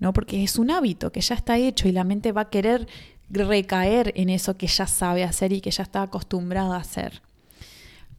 ¿no? 0.00 0.12
Porque 0.12 0.42
es 0.42 0.58
un 0.58 0.72
hábito 0.72 1.12
que 1.12 1.20
ya 1.20 1.36
está 1.36 1.58
hecho 1.58 1.86
y 1.86 1.92
la 1.92 2.02
mente 2.02 2.32
va 2.32 2.42
a 2.42 2.50
querer 2.50 2.88
recaer 3.30 4.12
en 4.16 4.30
eso 4.30 4.56
que 4.56 4.66
ya 4.66 4.88
sabe 4.88 5.22
hacer 5.22 5.52
y 5.52 5.60
que 5.60 5.70
ya 5.70 5.84
está 5.84 6.02
acostumbrada 6.02 6.76
a 6.76 6.80
hacer. 6.80 7.22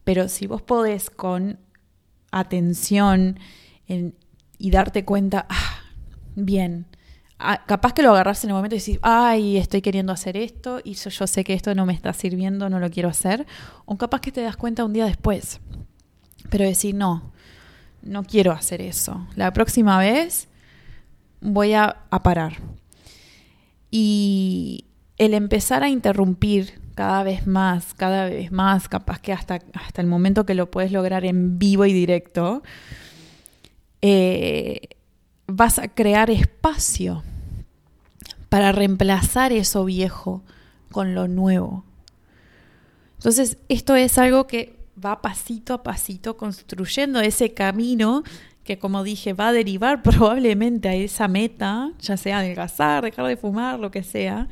Pero 0.05 0.29
si 0.29 0.47
vos 0.47 0.61
podés 0.61 1.09
con 1.09 1.59
atención 2.31 3.37
y 4.57 4.71
darte 4.71 5.03
cuenta, 5.03 5.45
ah, 5.49 5.81
bien, 6.35 6.85
capaz 7.37 7.93
que 7.93 8.01
lo 8.01 8.11
agarras 8.11 8.43
en 8.43 8.51
el 8.51 8.55
momento 8.55 8.75
y 8.75 8.79
decís, 8.79 8.99
ay, 9.01 9.57
estoy 9.57 9.81
queriendo 9.81 10.13
hacer 10.13 10.37
esto 10.37 10.79
y 10.83 10.93
yo, 10.93 11.09
yo, 11.09 11.27
sé 11.27 11.43
que 11.43 11.53
esto 11.53 11.75
no 11.75 11.85
me 11.85 11.93
está 11.93 12.13
sirviendo, 12.13 12.69
no 12.69 12.79
lo 12.79 12.89
quiero 12.89 13.09
hacer. 13.09 13.45
O 13.85 13.97
capaz 13.97 14.21
que 14.21 14.31
te 14.31 14.41
das 14.41 14.55
cuenta 14.55 14.85
un 14.85 14.93
día 14.93 15.05
después. 15.05 15.59
Pero 16.49 16.65
decir, 16.65 16.95
no, 16.95 17.31
no 18.01 18.23
quiero 18.23 18.51
hacer 18.51 18.81
eso. 18.81 19.27
La 19.35 19.51
próxima 19.51 19.97
vez 19.99 20.47
voy 21.41 21.73
a, 21.73 21.97
a 22.09 22.23
parar. 22.23 22.57
Y 23.91 24.85
el 25.17 25.33
empezar 25.33 25.83
a 25.83 25.89
interrumpir 25.89 26.81
cada 26.95 27.23
vez 27.23 27.47
más, 27.47 27.93
cada 27.93 28.25
vez 28.25 28.51
más, 28.51 28.87
capaz 28.87 29.19
que 29.19 29.33
hasta, 29.33 29.59
hasta 29.73 30.01
el 30.01 30.07
momento 30.07 30.45
que 30.45 30.53
lo 30.53 30.69
puedes 30.69 30.91
lograr 30.91 31.25
en 31.25 31.57
vivo 31.57 31.85
y 31.85 31.93
directo, 31.93 32.63
eh, 34.01 34.89
vas 35.47 35.79
a 35.79 35.87
crear 35.87 36.29
espacio 36.29 37.23
para 38.49 38.71
reemplazar 38.71 39.51
eso 39.51 39.85
viejo 39.85 40.43
con 40.91 41.15
lo 41.15 41.27
nuevo. 41.27 41.83
Entonces, 43.17 43.57
esto 43.69 43.95
es 43.95 44.17
algo 44.17 44.47
que 44.47 44.77
va 45.03 45.21
pasito 45.21 45.73
a 45.73 45.83
pasito 45.83 46.37
construyendo 46.37 47.19
ese 47.19 47.53
camino 47.53 48.23
que, 48.63 48.77
como 48.77 49.03
dije, 49.03 49.33
va 49.33 49.49
a 49.49 49.53
derivar 49.53 50.03
probablemente 50.03 50.89
a 50.89 50.93
esa 50.95 51.27
meta, 51.27 51.91
ya 51.99 52.17
sea 52.17 52.39
adelgazar, 52.39 53.03
dejar 53.03 53.27
de 53.27 53.37
fumar, 53.37 53.79
lo 53.79 53.91
que 53.91 54.03
sea. 54.03 54.47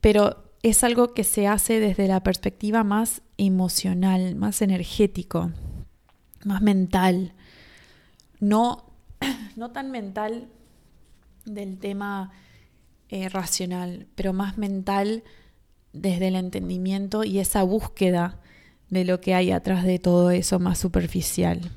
Pero 0.00 0.44
es 0.62 0.84
algo 0.84 1.14
que 1.14 1.24
se 1.24 1.46
hace 1.46 1.80
desde 1.80 2.08
la 2.08 2.22
perspectiva 2.22 2.84
más 2.84 3.22
emocional, 3.36 4.34
más 4.34 4.62
energético, 4.62 5.50
más 6.44 6.62
mental. 6.62 7.32
No, 8.40 8.87
no 9.56 9.70
tan 9.70 9.90
mental 9.90 10.48
del 11.44 11.78
tema 11.78 12.32
eh, 13.08 13.28
racional, 13.28 14.06
pero 14.14 14.32
más 14.32 14.58
mental 14.58 15.24
desde 15.92 16.28
el 16.28 16.36
entendimiento 16.36 17.24
y 17.24 17.38
esa 17.38 17.62
búsqueda 17.62 18.38
de 18.90 19.04
lo 19.04 19.20
que 19.20 19.34
hay 19.34 19.50
atrás 19.50 19.84
de 19.84 19.98
todo 19.98 20.30
eso 20.30 20.58
más 20.58 20.78
superficial. 20.78 21.70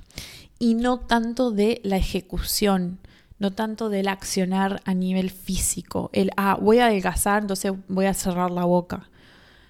Y 0.59 0.75
no 0.75 0.99
tanto 0.99 1.51
de 1.51 1.81
la 1.83 1.97
ejecución, 1.97 2.99
no 3.39 3.51
tanto 3.51 3.89
del 3.89 4.07
accionar 4.07 4.81
a 4.85 4.93
nivel 4.93 5.31
físico. 5.31 6.09
El, 6.13 6.31
ah, 6.37 6.57
voy 6.61 6.79
a 6.79 6.85
adelgazar, 6.85 7.41
entonces 7.41 7.71
voy 7.87 8.05
a 8.05 8.13
cerrar 8.13 8.51
la 8.51 8.65
boca. 8.65 9.09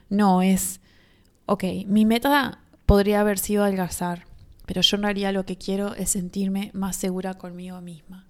No, 0.10 0.42
es, 0.42 0.82
ok, 1.46 1.64
mi 1.88 2.06
meta 2.06 2.60
podría 2.86 3.22
haber 3.22 3.40
sido 3.40 3.64
adelgazar, 3.64 4.26
pero 4.72 4.80
yo 4.80 4.96
no 4.96 5.10
haría 5.10 5.34
lo 5.34 5.46
que 5.46 5.58
quiero 5.58 5.96
es 5.96 6.12
sentirme 6.12 6.72
más 6.74 6.96
segura 6.96 7.34
conmigo 7.34 7.82
misma. 7.82 8.26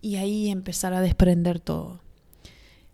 Y 0.00 0.16
ahí 0.16 0.48
empezar 0.50 0.92
a 0.92 1.00
desprender 1.00 1.60
todo. 1.60 2.00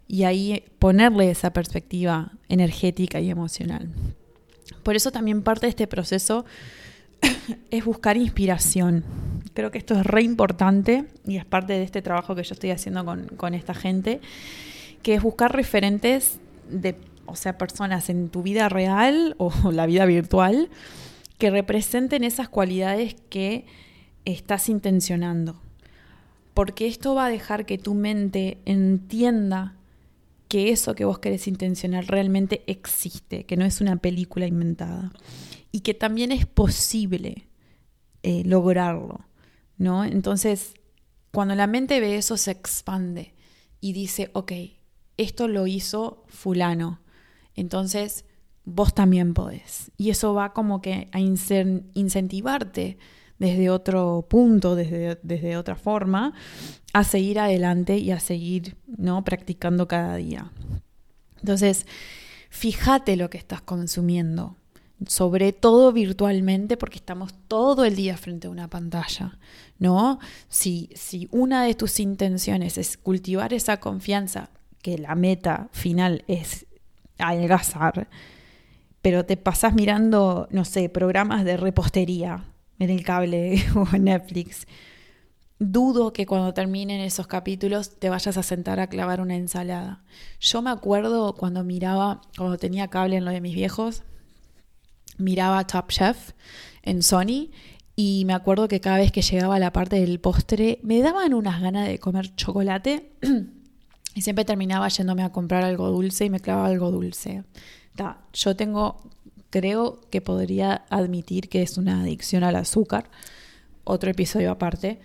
Y 0.06 0.24
ahí 0.24 0.62
ponerle 0.80 1.30
esa 1.30 1.50
perspectiva 1.54 2.32
energética 2.46 3.22
y 3.22 3.30
emocional. 3.30 3.88
Por 4.82 4.96
eso 4.96 5.10
también 5.10 5.42
parte 5.42 5.64
de 5.64 5.70
este 5.70 5.86
proceso 5.86 6.44
es 7.70 7.84
buscar 7.86 8.18
inspiración. 8.18 9.02
Creo 9.54 9.70
que 9.70 9.78
esto 9.78 9.98
es 9.98 10.04
re 10.04 10.20
importante 10.20 11.06
y 11.26 11.38
es 11.38 11.46
parte 11.46 11.72
de 11.72 11.84
este 11.84 12.02
trabajo 12.02 12.34
que 12.34 12.42
yo 12.42 12.52
estoy 12.52 12.70
haciendo 12.70 13.02
con, 13.06 13.28
con 13.28 13.54
esta 13.54 13.72
gente, 13.72 14.20
que 15.02 15.14
es 15.14 15.22
buscar 15.22 15.56
referentes 15.56 16.38
de, 16.68 16.96
o 17.24 17.34
sea, 17.34 17.56
personas 17.56 18.10
en 18.10 18.28
tu 18.28 18.42
vida 18.42 18.68
real 18.68 19.36
o 19.38 19.72
la 19.72 19.86
vida 19.86 20.04
virtual 20.04 20.68
que 21.38 21.50
representen 21.50 22.24
esas 22.24 22.48
cualidades 22.48 23.16
que 23.28 23.66
estás 24.24 24.68
intencionando. 24.68 25.60
Porque 26.54 26.86
esto 26.86 27.14
va 27.14 27.26
a 27.26 27.30
dejar 27.30 27.66
que 27.66 27.78
tu 27.78 27.94
mente 27.94 28.58
entienda 28.64 29.76
que 30.48 30.70
eso 30.70 30.94
que 30.94 31.04
vos 31.04 31.18
querés 31.18 31.48
intencionar 31.48 32.06
realmente 32.06 32.62
existe, 32.66 33.44
que 33.44 33.56
no 33.56 33.64
es 33.64 33.80
una 33.80 33.96
película 33.96 34.46
inventada 34.46 35.12
y 35.72 35.80
que 35.80 35.94
también 35.94 36.30
es 36.30 36.46
posible 36.46 37.48
eh, 38.22 38.44
lograrlo, 38.44 39.26
¿no? 39.78 40.04
Entonces, 40.04 40.74
cuando 41.32 41.56
la 41.56 41.66
mente 41.66 41.98
ve 41.98 42.16
eso, 42.16 42.36
se 42.36 42.52
expande 42.52 43.34
y 43.80 43.92
dice, 43.92 44.30
ok, 44.34 44.52
esto 45.16 45.48
lo 45.48 45.66
hizo 45.66 46.24
fulano, 46.28 47.00
entonces 47.56 48.24
vos 48.64 48.94
también 48.94 49.34
podés. 49.34 49.90
Y 49.96 50.10
eso 50.10 50.34
va 50.34 50.52
como 50.52 50.80
que 50.80 51.08
a 51.12 51.20
incentivarte 51.20 52.98
desde 53.38 53.70
otro 53.70 54.26
punto, 54.28 54.74
desde, 54.74 55.18
desde 55.22 55.56
otra 55.56 55.76
forma, 55.76 56.34
a 56.92 57.04
seguir 57.04 57.38
adelante 57.40 57.98
y 57.98 58.10
a 58.10 58.20
seguir 58.20 58.76
¿no? 58.86 59.24
practicando 59.24 59.88
cada 59.88 60.16
día. 60.16 60.50
Entonces, 61.40 61.86
fíjate 62.48 63.16
lo 63.16 63.28
que 63.30 63.38
estás 63.38 63.60
consumiendo, 63.60 64.56
sobre 65.06 65.52
todo 65.52 65.92
virtualmente, 65.92 66.76
porque 66.76 66.98
estamos 66.98 67.34
todo 67.48 67.84
el 67.84 67.96
día 67.96 68.16
frente 68.16 68.46
a 68.46 68.50
una 68.50 68.68
pantalla. 68.68 69.38
¿no? 69.78 70.20
Si, 70.48 70.88
si 70.94 71.28
una 71.30 71.64
de 71.64 71.74
tus 71.74 72.00
intenciones 72.00 72.78
es 72.78 72.96
cultivar 72.96 73.52
esa 73.52 73.78
confianza, 73.78 74.50
que 74.80 74.98
la 74.98 75.14
meta 75.14 75.68
final 75.72 76.24
es 76.28 76.66
adelgazar, 77.18 78.08
pero 79.04 79.26
te 79.26 79.36
pasas 79.36 79.74
mirando, 79.74 80.48
no 80.50 80.64
sé, 80.64 80.88
programas 80.88 81.44
de 81.44 81.58
repostería 81.58 82.42
en 82.78 82.88
el 82.88 83.04
cable 83.04 83.62
o 83.76 83.86
en 83.94 84.04
Netflix, 84.04 84.66
dudo 85.58 86.14
que 86.14 86.24
cuando 86.24 86.54
terminen 86.54 87.02
esos 87.02 87.26
capítulos 87.26 87.98
te 87.98 88.08
vayas 88.08 88.38
a 88.38 88.42
sentar 88.42 88.80
a 88.80 88.86
clavar 88.86 89.20
una 89.20 89.36
ensalada. 89.36 90.02
Yo 90.40 90.62
me 90.62 90.70
acuerdo 90.70 91.34
cuando 91.34 91.64
miraba, 91.64 92.22
cuando 92.38 92.56
tenía 92.56 92.88
cable 92.88 93.16
en 93.16 93.26
lo 93.26 93.30
de 93.30 93.42
mis 93.42 93.54
viejos, 93.54 94.04
miraba 95.18 95.66
Top 95.66 95.90
Chef 95.90 96.30
en 96.82 97.02
Sony 97.02 97.50
y 97.96 98.24
me 98.24 98.32
acuerdo 98.32 98.68
que 98.68 98.80
cada 98.80 98.96
vez 98.96 99.12
que 99.12 99.20
llegaba 99.20 99.56
a 99.56 99.60
la 99.60 99.74
parte 99.74 100.00
del 100.00 100.18
postre 100.18 100.78
me 100.82 101.02
daban 101.02 101.34
unas 101.34 101.60
ganas 101.60 101.88
de 101.88 101.98
comer 101.98 102.34
chocolate 102.36 103.12
y 104.14 104.22
siempre 104.22 104.46
terminaba 104.46 104.88
yéndome 104.88 105.24
a 105.24 105.30
comprar 105.30 105.62
algo 105.62 105.90
dulce 105.90 106.24
y 106.24 106.30
me 106.30 106.40
clavaba 106.40 106.68
algo 106.68 106.90
dulce. 106.90 107.44
Yo 108.32 108.56
tengo 108.56 109.10
creo 109.50 110.00
que 110.10 110.20
podría 110.20 110.84
admitir 110.90 111.48
que 111.48 111.62
es 111.62 111.78
una 111.78 112.02
adicción 112.02 112.42
al 112.42 112.56
azúcar, 112.56 113.08
otro 113.84 114.10
episodio 114.10 114.50
aparte, 114.50 114.98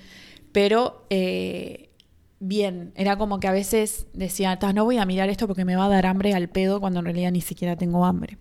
pero 0.51 1.05
eh, 1.11 1.91
bien, 2.39 2.91
era 2.95 3.15
como 3.15 3.39
que 3.39 3.47
a 3.47 3.51
veces 3.51 4.07
decía, 4.13 4.57
no 4.73 4.85
voy 4.85 4.97
a 4.97 5.05
mirar 5.05 5.29
esto 5.29 5.45
porque 5.45 5.65
me 5.65 5.75
va 5.75 5.85
a 5.85 5.89
dar 5.89 6.07
hambre 6.07 6.33
al 6.33 6.49
pedo 6.49 6.79
cuando 6.79 6.97
en 6.99 7.05
realidad 7.05 7.31
ni 7.31 7.41
siquiera 7.41 7.75
tengo 7.75 8.05
hambre. 8.05 8.39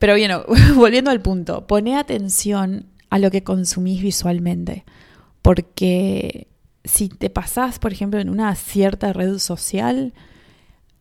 Pero 0.00 0.16
bien, 0.16 0.32
volviendo 0.74 1.12
al 1.12 1.22
punto, 1.22 1.66
pone 1.68 1.96
atención 1.96 2.86
a 3.08 3.20
lo 3.20 3.30
que 3.30 3.44
consumís 3.44 4.02
visualmente, 4.02 4.84
porque 5.42 6.48
si 6.82 7.08
te 7.08 7.30
pasás, 7.30 7.78
por 7.78 7.92
ejemplo, 7.92 8.18
en 8.18 8.30
una 8.30 8.52
cierta 8.56 9.12
red 9.12 9.38
social, 9.38 10.12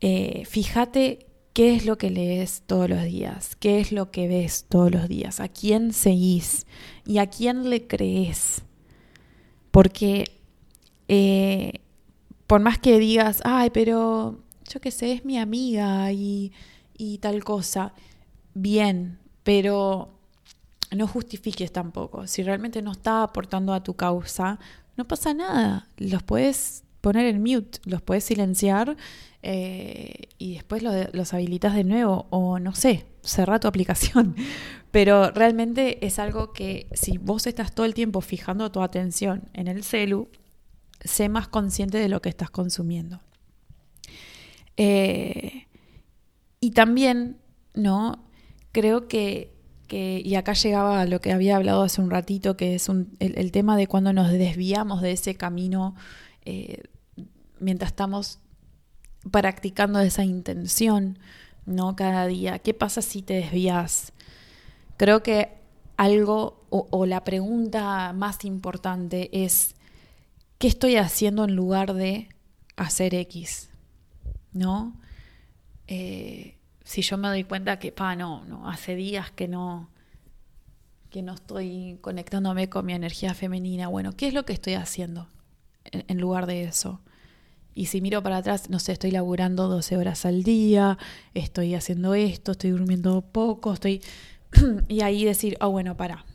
eh, 0.02 0.44
fíjate 0.46 1.33
¿Qué 1.54 1.76
es 1.76 1.86
lo 1.86 2.00
que 2.00 2.10
lees 2.10 2.64
todos 2.66 2.90
los 2.90 3.04
días? 3.04 3.56
¿Qué 3.56 3.80
es 3.80 3.92
lo 3.92 4.10
que 4.10 4.28
ves 4.28 4.66
todos 4.68 4.92
los 4.92 5.08
días? 5.08 5.40
¿A 5.40 5.48
quién 5.48 5.94
seguís? 5.94 6.66
¿Y 7.06 7.20
a 7.20 7.28
quién 7.28 7.70
le 7.70 7.86
crees? 7.88 8.64
Porque 9.70 10.42
eh, 11.08 11.82
por 12.48 12.60
más 12.60 12.80
que 12.80 12.98
digas, 12.98 13.42
ay, 13.46 13.70
pero 13.72 14.40
yo 14.68 14.82
qué 14.82 14.90
sé, 14.90 15.14
es 15.14 15.26
mi 15.26 15.38
amiga 15.38 16.12
y, 16.12 16.52
y 16.98 17.20
tal 17.20 17.44
cosa, 17.44 17.94
bien, 18.56 19.20
pero 19.44 20.10
no 20.92 21.08
justifiques 21.08 21.72
tampoco. 21.72 22.26
Si 22.26 22.42
realmente 22.44 22.82
no 22.82 22.92
está 22.92 23.24
aportando 23.24 23.74
a 23.74 23.84
tu 23.84 23.94
causa, 23.96 24.60
no 24.98 25.06
pasa 25.08 25.34
nada. 25.34 25.88
Los 25.98 26.24
puedes 26.24 26.84
poner 27.04 27.26
en 27.26 27.42
mute, 27.44 27.80
los 27.84 28.02
puedes 28.02 28.24
silenciar 28.24 28.96
eh, 29.42 30.30
y 30.38 30.54
después 30.54 30.82
los 30.82 31.34
habilitas 31.34 31.76
de 31.76 31.84
nuevo 31.84 32.28
o 32.30 32.60
no 32.60 32.74
sé, 32.74 33.06
cerra 33.22 33.60
tu 33.60 33.68
aplicación. 33.68 34.38
Pero 34.92 35.30
realmente 35.32 36.06
es 36.06 36.18
algo 36.18 36.54
que 36.54 36.88
si 36.94 37.18
vos 37.18 37.46
estás 37.46 37.76
todo 37.76 37.86
el 37.86 37.94
tiempo 37.94 38.22
fijando 38.22 38.72
tu 38.72 38.82
atención 38.82 39.50
en 39.52 39.68
el 39.68 39.84
celu, 39.84 40.30
sé 41.04 41.28
más 41.28 41.50
consciente 41.50 41.98
de 41.98 42.08
lo 42.08 42.22
que 42.22 42.30
estás 42.30 42.50
consumiendo. 42.50 43.20
Eh, 44.78 45.68
y 46.62 46.72
también, 46.72 47.36
¿no? 47.74 48.24
Creo 48.72 49.10
que, 49.10 49.52
y 49.90 50.36
acá 50.36 50.54
llegaba 50.54 51.06
lo 51.06 51.20
que 51.20 51.34
había 51.34 51.58
hablado 51.58 51.84
hace 51.84 52.02
un 52.02 52.10
ratito, 52.10 52.56
que 52.56 52.76
es 52.76 52.88
el, 53.20 53.52
tema 53.52 53.76
de 53.76 53.88
cuando 53.88 54.14
nos 54.14 54.32
desviamos 54.32 55.02
de 55.02 55.12
ese 55.12 55.36
camino 55.36 55.96
eh, 56.46 56.84
mientras 57.60 57.92
estamos 57.92 58.40
practicando 59.32 60.00
esa 60.00 60.24
intención, 60.24 61.20
¿no? 61.66 61.96
Cada 61.96 62.28
día. 62.28 62.60
¿Qué 62.60 62.74
pasa 62.74 63.02
si 63.02 63.22
te 63.22 63.36
desvías? 63.36 64.14
Creo 64.98 65.24
que 65.24 65.50
algo 65.98 66.66
o, 66.70 67.06
la 67.06 67.24
pregunta 67.24 68.14
más 68.14 68.46
importante 68.46 69.30
es, 69.32 69.76
¿qué 70.58 70.68
estoy 70.68 70.96
haciendo 70.96 71.44
en 71.44 71.56
lugar 71.56 71.94
de 71.94 72.30
hacer 72.76 73.14
X? 73.14 73.70
¿No? 74.54 75.00
Eh, 75.88 76.58
si 76.84 77.02
yo 77.02 77.18
me 77.18 77.28
doy 77.28 77.44
cuenta 77.44 77.78
que, 77.78 77.92
pa, 77.92 78.16
no, 78.16 78.44
no, 78.46 78.68
hace 78.70 78.96
días 78.96 79.32
que 79.32 79.48
no, 79.48 79.90
que 81.12 81.22
no 81.22 81.36
estoy 81.36 82.00
conectándome 82.02 82.70
con 82.70 82.86
mi 82.86 82.94
energía 82.94 83.36
femenina, 83.36 83.88
bueno, 83.88 84.14
¿qué 84.14 84.28
es 84.28 84.34
lo 84.34 84.46
que 84.46 84.54
estoy 84.54 84.74
haciendo 84.74 85.30
en 85.86 86.20
lugar 86.20 86.48
de 86.48 86.64
eso? 86.64 87.02
Y 87.76 87.88
si 87.88 88.02
miro 88.02 88.22
para 88.22 88.38
atrás, 88.38 88.70
no 88.70 88.80
sé, 88.80 88.92
estoy 88.92 89.12
laburando 89.12 89.68
12 89.68 89.98
horas 89.98 90.26
al 90.26 90.44
día, 90.44 90.98
estoy 91.34 91.76
haciendo 91.76 92.14
esto, 92.14 92.52
estoy 92.52 92.72
durmiendo 92.72 93.22
poco, 93.22 93.74
estoy... 93.74 94.02
y 94.88 95.02
ahí 95.02 95.26
decir, 95.26 95.58
oh, 95.60 95.70
bueno, 95.70 95.98
para. 95.98 96.26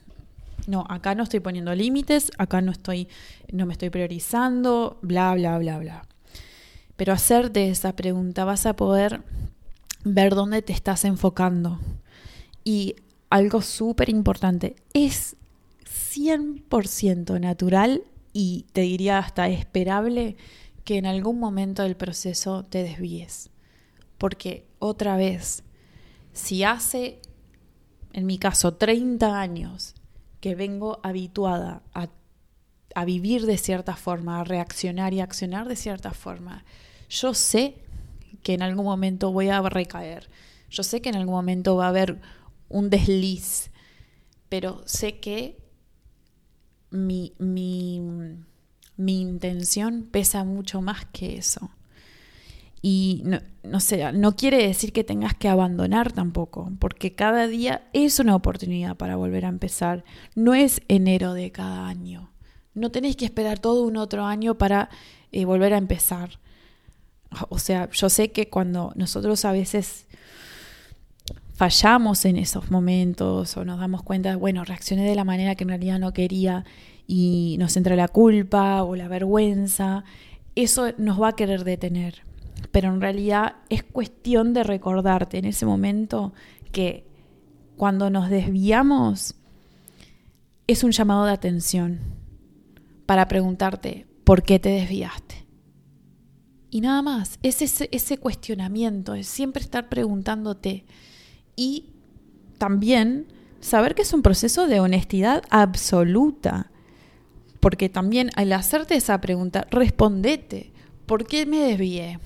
No, 0.67 0.85
acá 0.89 1.15
no 1.15 1.23
estoy 1.23 1.41
poniendo 1.41 1.75
límites, 1.75 2.31
acá 2.37 2.61
no 2.61 2.73
estoy, 2.73 3.09
no 3.53 3.65
me 3.65 3.73
estoy 3.73 3.91
priorizando, 3.91 4.99
bla, 5.03 5.35
bla, 5.35 5.57
bla, 5.59 5.79
bla. 5.79 6.07
Pero 6.97 7.13
hacerte 7.13 7.71
esa 7.71 7.95
pregunta 7.95 8.45
vas 8.45 8.67
a 8.67 8.75
poder 8.75 9.23
ver 10.05 10.35
dónde 10.35 10.63
te 10.63 10.73
estás 10.73 11.05
enfocando. 11.05 11.79
Y 12.65 12.97
algo 13.31 13.63
súper 13.63 14.09
importante, 14.09 14.77
es 14.93 15.37
100% 16.15 17.41
natural 17.41 18.03
y 18.33 18.67
te 18.73 18.83
diría 18.83 19.19
hasta 19.19 19.49
esperable 19.49 20.37
que 20.89 20.97
en 20.97 21.05
algún 21.05 21.39
momento 21.39 21.83
del 21.83 21.99
proceso 21.99 22.65
te 22.65 22.83
desvíes. 22.83 23.51
Porque 24.17 24.67
otra 24.79 25.19
vez, 25.19 25.63
si 26.33 26.65
hace, 26.65 27.21
en 28.15 28.25
mi 28.25 28.39
caso, 28.39 28.73
30 28.73 29.39
años 29.39 29.95
que 30.41 30.55
vengo 30.55 30.99
habituada 31.03 31.83
a, 31.93 32.09
a 32.95 33.05
vivir 33.05 33.45
de 33.45 33.59
cierta 33.59 33.97
forma, 33.97 34.41
a 34.41 34.45
reaccionar 34.45 35.13
y 35.13 35.21
accionar 35.21 35.69
de 35.69 35.77
cierta 35.77 36.13
forma, 36.13 36.65
yo 37.11 37.35
sé 37.35 37.85
que 38.43 38.55
en 38.55 38.63
algún 38.63 38.87
momento 38.87 39.31
voy 39.31 39.51
a 39.51 39.61
recaer. 39.61 40.31
Yo 40.71 40.83
sé 40.83 41.03
que 41.03 41.11
en 41.11 41.17
algún 41.17 41.35
momento 41.35 41.77
va 41.77 41.85
a 41.85 41.91
haber 41.91 42.19
un 42.71 42.89
desliz, 42.89 43.71
pero 44.49 44.81
sé 44.87 45.21
que 45.21 45.59
mi, 46.89 47.35
mi, 47.39 48.01
mi 48.99 49.21
intención 49.23 50.03
pesa 50.03 50.45
mucho 50.45 50.83
más 50.83 51.07
que 51.07 51.39
eso. 51.39 51.71
Y 52.83 53.23
no, 53.25 53.41
no 53.63 53.81
sé, 53.81 54.13
no 54.13 54.37
quiere 54.37 54.67
decir 54.67 54.93
que 54.93 55.05
tengas 55.05 55.35
que 55.35 55.49
abandonar 55.49 56.13
tampoco, 56.13 56.71
porque 56.79 57.15
cada 57.15 57.47
día 57.47 57.89
es 57.93 58.19
una 58.21 58.37
oportunidad 58.37 58.97
para 58.97 59.17
volver 59.17 59.47
a 59.47 59.49
empezar. 59.49 60.05
No 60.35 60.55
es 60.55 60.83
enero 60.89 61.33
de 61.33 61.51
cada 61.51 61.89
año. 61.89 62.31
No 62.75 62.91
tenéis 62.91 63.17
que 63.17 63.25
esperar 63.25 63.59
todo 63.59 63.83
un 63.83 63.97
otro 63.97 64.27
año 64.27 64.57
para 64.57 64.91
eh, 65.33 65.45
volver 65.45 65.75
a 65.75 65.79
empezar. 65.79 66.39
O 67.49 67.59
sea, 67.59 67.91
yo 67.91 68.09
sé 68.09 68.31
que 68.31 68.49
cuando 68.49 68.93
nosotros 68.97 69.45
a 69.45 69.53
veces 69.53 70.07
fallamos 71.55 72.25
en 72.25 72.37
esos 72.37 72.71
momentos 72.71 73.57
o 73.57 73.65
nos 73.65 73.81
damos 73.81 74.03
cuenta, 74.03 74.37
bueno, 74.37 74.65
reaccioné 74.65 75.05
de 75.09 75.17
la 75.17 75.25
manera 75.25 75.57
que 75.57 75.65
en 75.65 75.71
realidad 75.71 75.99
no 75.99 76.13
quería 76.13 76.65
y 77.09 77.57
nos 77.59 77.77
entra 77.77 77.97
la 77.97 78.07
culpa 78.07 78.85
o 78.85 78.95
la 78.95 79.09
vergüenza, 79.09 80.05
eso 80.55 80.93
nos 80.99 81.21
va 81.21 81.29
a 81.29 81.37
querer 81.37 81.65
detener. 81.65 82.23
Pero 82.71 82.93
en 82.93 83.01
realidad 83.01 83.57
es 83.71 83.83
cuestión 83.83 84.53
de 84.53 84.63
recordarte 84.63 85.39
en 85.39 85.47
ese 85.47 85.65
momento 85.65 86.35
que 86.71 87.07
cuando 87.77 88.11
nos 88.11 88.29
desviamos 88.29 89.35
es 90.67 90.85
un 90.85 90.91
llamado 90.91 91.25
de 91.25 91.33
atención 91.33 91.99
para 93.07 93.27
preguntarte 93.27 94.07
por 94.25 94.43
qué 94.43 94.59
te 94.59 94.69
desviaste. 94.69 95.47
Y 96.71 96.83
nada 96.83 97.01
más, 97.01 97.39
es 97.43 97.63
ese, 97.63 97.89
ese 97.91 98.19
cuestionamiento, 98.19 99.15
es 99.15 99.27
siempre 99.27 99.63
estar 99.63 99.89
preguntándote 99.89 100.85
y 101.57 101.87
también 102.59 103.33
saber 103.61 103.95
que 103.95 104.03
es 104.03 104.13
un 104.13 104.21
proceso 104.21 104.67
de 104.67 104.81
honestidad 104.81 105.43
absoluta. 105.49 106.71
Porque 107.61 107.89
también 107.89 108.31
al 108.37 108.53
hacerte 108.53 108.95
esa 108.95 109.21
pregunta, 109.21 109.67
respondete, 109.71 110.73
¿por 111.07 111.27
qué 111.27 111.47
me 111.47 111.59
desvié? 111.59 112.21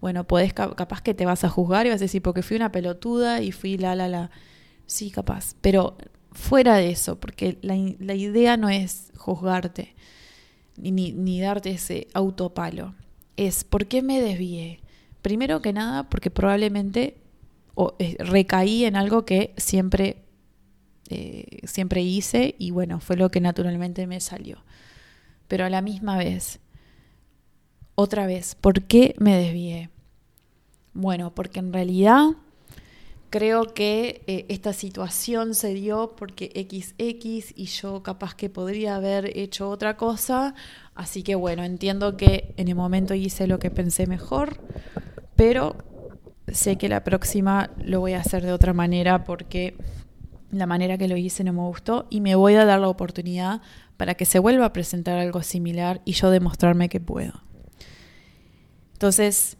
Bueno, 0.00 0.26
podés, 0.26 0.54
capaz 0.54 1.02
que 1.02 1.14
te 1.14 1.26
vas 1.26 1.44
a 1.44 1.48
juzgar 1.48 1.86
y 1.86 1.90
vas 1.90 2.00
a 2.00 2.04
decir, 2.04 2.22
porque 2.22 2.42
fui 2.42 2.56
una 2.56 2.72
pelotuda 2.72 3.42
y 3.42 3.52
fui 3.52 3.76
la, 3.76 3.94
la, 3.94 4.08
la. 4.08 4.30
Sí, 4.86 5.10
capaz. 5.10 5.54
Pero 5.60 5.96
fuera 6.32 6.76
de 6.76 6.90
eso, 6.90 7.20
porque 7.20 7.58
la, 7.62 7.76
la 7.98 8.14
idea 8.14 8.56
no 8.56 8.68
es 8.68 9.12
juzgarte 9.16 9.94
ni, 10.76 11.12
ni 11.12 11.40
darte 11.40 11.70
ese 11.70 12.08
autopalo. 12.14 12.94
Es, 13.36 13.64
¿por 13.64 13.86
qué 13.86 14.02
me 14.02 14.20
desvié? 14.20 14.80
Primero 15.22 15.60
que 15.60 15.72
nada, 15.72 16.08
porque 16.08 16.30
probablemente 16.30 17.16
eh, 17.98 18.16
recaí 18.18 18.84
en 18.84 18.96
algo 18.96 19.24
que 19.24 19.54
siempre, 19.56 20.22
eh, 21.10 21.60
siempre 21.64 22.02
hice 22.02 22.54
y 22.58 22.70
bueno, 22.70 23.00
fue 23.00 23.16
lo 23.16 23.30
que 23.30 23.40
naturalmente 23.40 24.06
me 24.06 24.20
salió. 24.20 24.58
Pero 25.48 25.64
a 25.64 25.70
la 25.70 25.82
misma 25.82 26.16
vez, 26.16 26.60
otra 27.96 28.26
vez, 28.26 28.54
¿por 28.54 28.82
qué 28.82 29.14
me 29.18 29.36
desvié? 29.36 29.90
Bueno, 30.94 31.34
porque 31.34 31.58
en 31.58 31.72
realidad 31.72 32.28
creo 33.30 33.74
que 33.74 34.22
eh, 34.26 34.46
esta 34.48 34.72
situación 34.72 35.54
se 35.54 35.72
dio 35.74 36.14
porque 36.16 36.50
XX 36.54 37.52
y 37.56 37.66
yo 37.66 38.02
capaz 38.02 38.34
que 38.34 38.50
podría 38.50 38.96
haber 38.96 39.36
hecho 39.36 39.68
otra 39.68 39.96
cosa. 39.96 40.54
Así 40.94 41.22
que 41.22 41.34
bueno, 41.34 41.64
entiendo 41.64 42.16
que 42.16 42.54
en 42.56 42.68
el 42.68 42.74
momento 42.74 43.14
hice 43.14 43.46
lo 43.46 43.58
que 43.58 43.70
pensé 43.70 44.06
mejor, 44.06 44.60
pero 45.36 45.76
sé 46.48 46.76
que 46.76 46.88
la 46.88 47.04
próxima 47.04 47.70
lo 47.78 48.00
voy 48.00 48.12
a 48.12 48.20
hacer 48.20 48.44
de 48.44 48.52
otra 48.52 48.72
manera 48.72 49.24
porque 49.24 49.76
la 50.50 50.66
manera 50.66 50.98
que 50.98 51.08
lo 51.08 51.16
hice 51.16 51.44
no 51.44 51.52
me 51.52 51.62
gustó 51.62 52.06
y 52.10 52.20
me 52.20 52.34
voy 52.34 52.54
a 52.54 52.64
dar 52.64 52.80
la 52.80 52.88
oportunidad 52.88 53.60
para 53.96 54.14
que 54.14 54.24
se 54.24 54.38
vuelva 54.38 54.66
a 54.66 54.72
presentar 54.72 55.18
algo 55.18 55.42
similar 55.42 56.00
y 56.04 56.12
yo 56.12 56.30
demostrarme 56.30 56.88
que 56.88 57.00
puedo. 57.00 57.42
Entonces, 58.92 59.56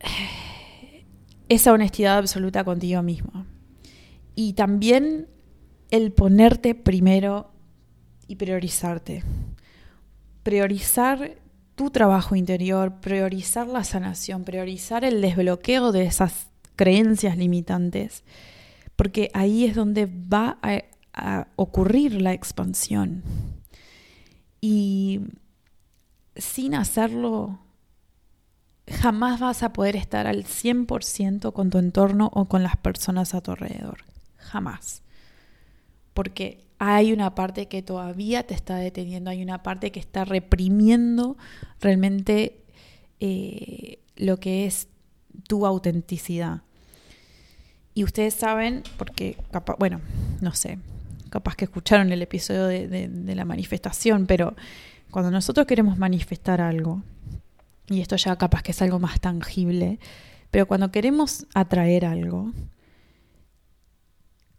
esa 1.48 1.72
honestidad 1.72 2.18
absoluta 2.18 2.64
contigo 2.64 3.02
mismo. 3.02 3.46
Y 4.34 4.54
también 4.54 5.28
el 5.90 6.12
ponerte 6.12 6.74
primero 6.74 7.50
y 8.26 8.36
priorizarte. 8.36 9.22
Priorizar 10.42 11.36
tu 11.74 11.90
trabajo 11.90 12.36
interior, 12.36 13.00
priorizar 13.00 13.66
la 13.66 13.84
sanación, 13.84 14.44
priorizar 14.44 15.04
el 15.04 15.20
desbloqueo 15.20 15.92
de 15.92 16.04
esas 16.04 16.48
creencias 16.76 17.36
limitantes, 17.36 18.24
porque 18.96 19.30
ahí 19.34 19.64
es 19.64 19.74
donde 19.74 20.06
va 20.06 20.58
a, 20.62 21.46
ocurrir 21.54 22.20
la 22.20 22.32
expansión. 22.32 23.22
Y 24.60 25.20
sin 26.34 26.74
hacerlo, 26.74 27.60
jamás 28.90 29.38
vas 29.38 29.62
a 29.62 29.72
poder 29.72 29.94
estar 29.94 30.26
al 30.26 30.44
100% 30.44 31.52
con 31.52 31.70
tu 31.70 31.78
entorno 31.78 32.30
o 32.34 32.46
con 32.46 32.64
las 32.64 32.76
personas 32.76 33.34
a 33.34 33.40
tu 33.42 33.52
alrededor. 33.52 33.98
Jamás. 34.38 35.02
Porque 36.14 36.66
hay 36.78 37.12
una 37.12 37.34
parte 37.34 37.68
que 37.68 37.82
todavía 37.82 38.44
te 38.44 38.54
está 38.54 38.76
deteniendo, 38.76 39.30
hay 39.30 39.42
una 39.42 39.62
parte 39.62 39.92
que 39.92 40.00
está 40.00 40.24
reprimiendo 40.24 41.36
realmente 41.80 42.64
eh, 43.20 44.00
lo 44.16 44.38
que 44.38 44.66
es 44.66 44.88
tu 45.48 45.64
autenticidad. 45.66 46.62
Y 47.94 48.02
ustedes 48.02 48.34
saben, 48.34 48.82
porque 48.96 49.36
capaz, 49.52 49.76
bueno, 49.78 50.00
no 50.40 50.52
sé, 50.52 50.78
capaz 51.30 51.54
que 51.54 51.64
escucharon 51.64 52.12
el 52.12 52.22
episodio 52.22 52.66
de, 52.66 53.34
la 53.34 53.44
manifestación, 53.44 54.26
pero 54.26 54.54
cuando 55.10 55.30
nosotros 55.30 55.66
queremos 55.66 55.96
manifestar 55.96 56.60
algo, 56.60 57.02
y 57.88 58.00
esto 58.00 58.16
ya 58.16 58.36
capaz 58.36 58.62
que 58.62 58.72
es 58.72 58.82
algo 58.82 58.98
más 58.98 59.20
tangible, 59.20 60.00
pero 60.50 60.66
cuando 60.66 60.90
queremos 60.90 61.46
atraer 61.54 62.04
algo, 62.04 62.52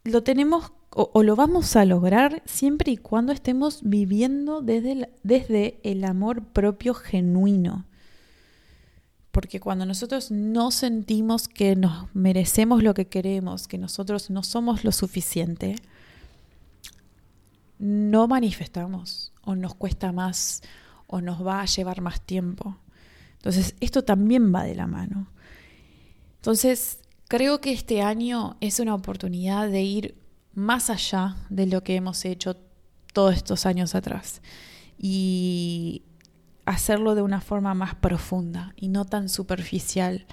lo 0.03 0.23
tenemos 0.23 0.71
o, 0.91 1.23
lo 1.23 1.35
vamos 1.35 1.75
a 1.75 1.83
lograr 1.83 2.41
siempre 2.45 2.93
y 2.93 2.97
cuando 2.97 3.33
estemos 3.33 3.81
viviendo 3.83 4.61
desde 4.61 5.09
desde 5.23 5.77
el 5.83 6.05
amor 6.05 6.41
propio 6.43 6.93
genuino. 6.93 7.85
Porque 9.35 9.59
cuando 9.59 9.85
nosotros 9.85 10.31
no 10.31 10.71
sentimos 10.71 11.49
que 11.49 11.75
nos 11.75 12.07
merecemos 12.15 12.81
lo 12.81 12.93
que 12.93 13.07
queremos, 13.07 13.67
que 13.67 13.77
nosotros 13.77 14.29
no 14.29 14.43
somos 14.43 14.85
lo 14.85 14.93
suficiente, 14.93 15.75
no 17.77 18.29
manifestamos 18.29 19.33
o 19.43 19.53
nos 19.57 19.75
cuesta 19.75 20.13
más 20.13 20.61
o 21.07 21.19
nos 21.19 21.45
va 21.45 21.59
a 21.59 21.65
llevar 21.65 21.99
más 21.99 22.21
tiempo. 22.21 22.77
Entonces, 23.33 23.75
esto 23.81 24.05
también 24.05 24.55
va 24.55 24.63
de 24.63 24.75
la 24.75 24.87
mano. 24.87 25.27
Entonces, 26.37 26.99
creo 27.27 27.59
que 27.59 27.73
este 27.73 28.01
año 28.01 28.55
es 28.61 28.79
una 28.79 28.95
oportunidad 28.95 29.69
de 29.69 29.81
ir 29.81 30.15
más 30.53 30.89
allá 30.89 31.35
de 31.49 31.65
lo 31.65 31.83
que 31.83 31.97
hemos 31.97 32.23
hecho 32.23 32.55
todos 33.11 33.35
estos 33.35 33.65
años 33.65 33.95
atrás 33.95 34.41
y 34.97 36.03
hacerlo 36.65 37.15
de 37.15 37.21
una 37.21 37.41
forma 37.41 37.73
más 37.73 37.95
profunda 37.95 38.73
y 38.75 38.87
no 38.89 39.05
tan 39.05 39.29
superficial 39.29 40.25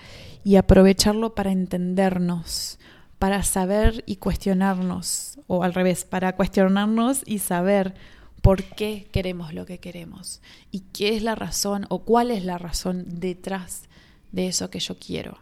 y 0.45 0.57
aprovecharlo 0.57 1.35
para 1.35 1.53
entendernos, 1.53 2.79
para 3.19 3.43
saber 3.43 4.03
y 4.07 4.17
cuestionarnos, 4.17 5.39
o 5.47 5.63
al 5.63 5.75
revés, 5.75 6.05
para 6.05 6.35
cuestionarnos 6.35 7.23
y 7.27 7.39
saber 7.39 7.95
por 8.41 8.65
qué 8.65 9.09
queremos 9.13 9.55
lo 9.55 9.67
que 9.67 9.79
queremos 9.79 10.43
y 10.71 10.81
qué 10.93 11.17
es 11.17 11.23
la 11.23 11.35
razón 11.35 11.87
o 11.91 12.05
cuál 12.05 12.31
es 12.31 12.45
la 12.45 12.59
razón 12.59 13.05
detrás 13.07 13.89
de 14.33 14.49
eso 14.49 14.71
que 14.71 14.81
yo 14.81 14.99
quiero. 14.99 15.39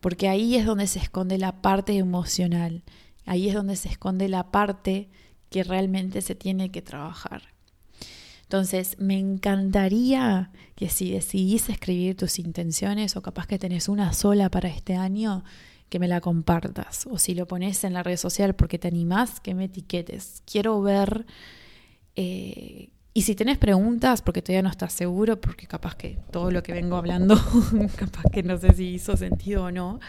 Porque 0.00 0.28
ahí 0.28 0.56
es 0.56 0.66
donde 0.66 0.86
se 0.86 0.98
esconde 0.98 1.38
la 1.38 1.60
parte 1.62 1.96
emocional 1.96 2.84
Ahí 3.28 3.50
es 3.50 3.54
donde 3.54 3.76
se 3.76 3.90
esconde 3.90 4.26
la 4.30 4.50
parte 4.50 5.10
que 5.50 5.62
realmente 5.62 6.22
se 6.22 6.34
tiene 6.34 6.70
que 6.70 6.80
trabajar. 6.80 7.42
Entonces, 8.48 8.96
me 8.98 9.18
encantaría 9.18 10.50
que 10.74 10.88
si 10.88 11.12
decidís 11.12 11.68
escribir 11.68 12.16
tus 12.16 12.38
intenciones 12.38 13.14
o 13.14 13.20
capaz 13.20 13.46
que 13.46 13.58
tenés 13.58 13.90
una 13.90 14.14
sola 14.14 14.48
para 14.48 14.70
este 14.70 14.96
año, 14.96 15.44
que 15.90 15.98
me 15.98 16.08
la 16.08 16.22
compartas. 16.22 17.06
O 17.10 17.18
si 17.18 17.34
lo 17.34 17.46
pones 17.46 17.84
en 17.84 17.92
la 17.92 18.02
red 18.02 18.16
social 18.16 18.54
porque 18.54 18.78
te 18.78 18.88
animás, 18.88 19.40
que 19.40 19.54
me 19.54 19.64
etiquetes. 19.64 20.42
Quiero 20.50 20.80
ver... 20.80 21.26
Eh, 22.16 22.88
y 23.12 23.22
si 23.22 23.34
tenés 23.34 23.58
preguntas, 23.58 24.22
porque 24.22 24.40
todavía 24.40 24.62
no 24.62 24.70
estás 24.70 24.94
seguro, 24.94 25.38
porque 25.38 25.66
capaz 25.66 25.96
que 25.96 26.18
todo 26.30 26.50
lo 26.50 26.62
que 26.62 26.72
vengo 26.72 26.96
hablando, 26.96 27.36
capaz 27.96 28.22
que 28.32 28.42
no 28.42 28.56
sé 28.56 28.72
si 28.72 28.94
hizo 28.94 29.14
sentido 29.14 29.64
o 29.64 29.70
no, 29.70 30.00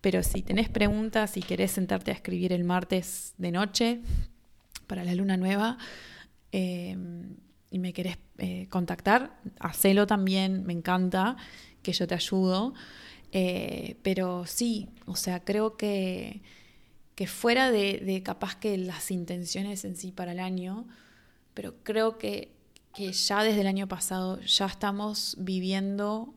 pero 0.00 0.24
si 0.24 0.42
tenés 0.42 0.68
preguntas 0.68 1.36
y 1.36 1.40
querés 1.40 1.70
sentarte 1.70 2.10
a 2.10 2.14
escribir 2.14 2.52
el 2.52 2.64
martes 2.64 3.34
de 3.38 3.52
noche 3.52 4.00
para 4.88 5.04
la 5.04 5.14
luna 5.14 5.36
nueva 5.36 5.78
em, 6.50 7.36
y 7.70 7.78
me 7.78 7.92
querés 7.92 8.18
eh, 8.38 8.66
contactar, 8.70 9.38
hacelo 9.60 10.06
también, 10.06 10.64
me 10.64 10.72
encanta, 10.72 11.36
que 11.82 11.92
yo 11.92 12.06
te 12.06 12.14
ayudo. 12.14 12.74
Eh, 13.32 13.96
pero 14.02 14.46
sí, 14.46 14.88
o 15.04 15.16
sea, 15.16 15.44
creo 15.44 15.76
que, 15.76 16.42
que 17.14 17.26
fuera 17.26 17.70
de, 17.70 17.98
de, 17.98 18.22
capaz 18.22 18.56
que 18.56 18.78
las 18.78 19.10
intenciones 19.10 19.84
en 19.84 19.96
sí 19.96 20.12
para 20.12 20.32
el 20.32 20.40
año, 20.40 20.86
pero 21.54 21.74
creo 21.82 22.18
que, 22.18 22.52
que 22.94 23.12
ya 23.12 23.42
desde 23.42 23.60
el 23.62 23.66
año 23.66 23.88
pasado 23.88 24.40
ya 24.40 24.66
estamos 24.66 25.36
viviendo 25.38 26.34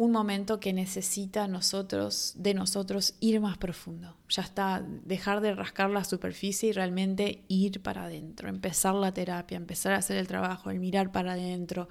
un 0.00 0.12
momento 0.12 0.60
que 0.60 0.72
necesita 0.72 1.46
nosotros, 1.46 2.32
de 2.34 2.54
nosotros 2.54 3.16
ir 3.20 3.38
más 3.38 3.58
profundo. 3.58 4.16
Ya 4.30 4.40
está, 4.40 4.82
dejar 5.04 5.42
de 5.42 5.54
rascar 5.54 5.90
la 5.90 6.04
superficie 6.04 6.70
y 6.70 6.72
realmente 6.72 7.44
ir 7.48 7.82
para 7.82 8.04
adentro, 8.04 8.48
empezar 8.48 8.94
la 8.94 9.12
terapia, 9.12 9.58
empezar 9.58 9.92
a 9.92 9.98
hacer 9.98 10.16
el 10.16 10.26
trabajo, 10.26 10.70
el 10.70 10.80
mirar 10.80 11.12
para 11.12 11.32
adentro 11.32 11.86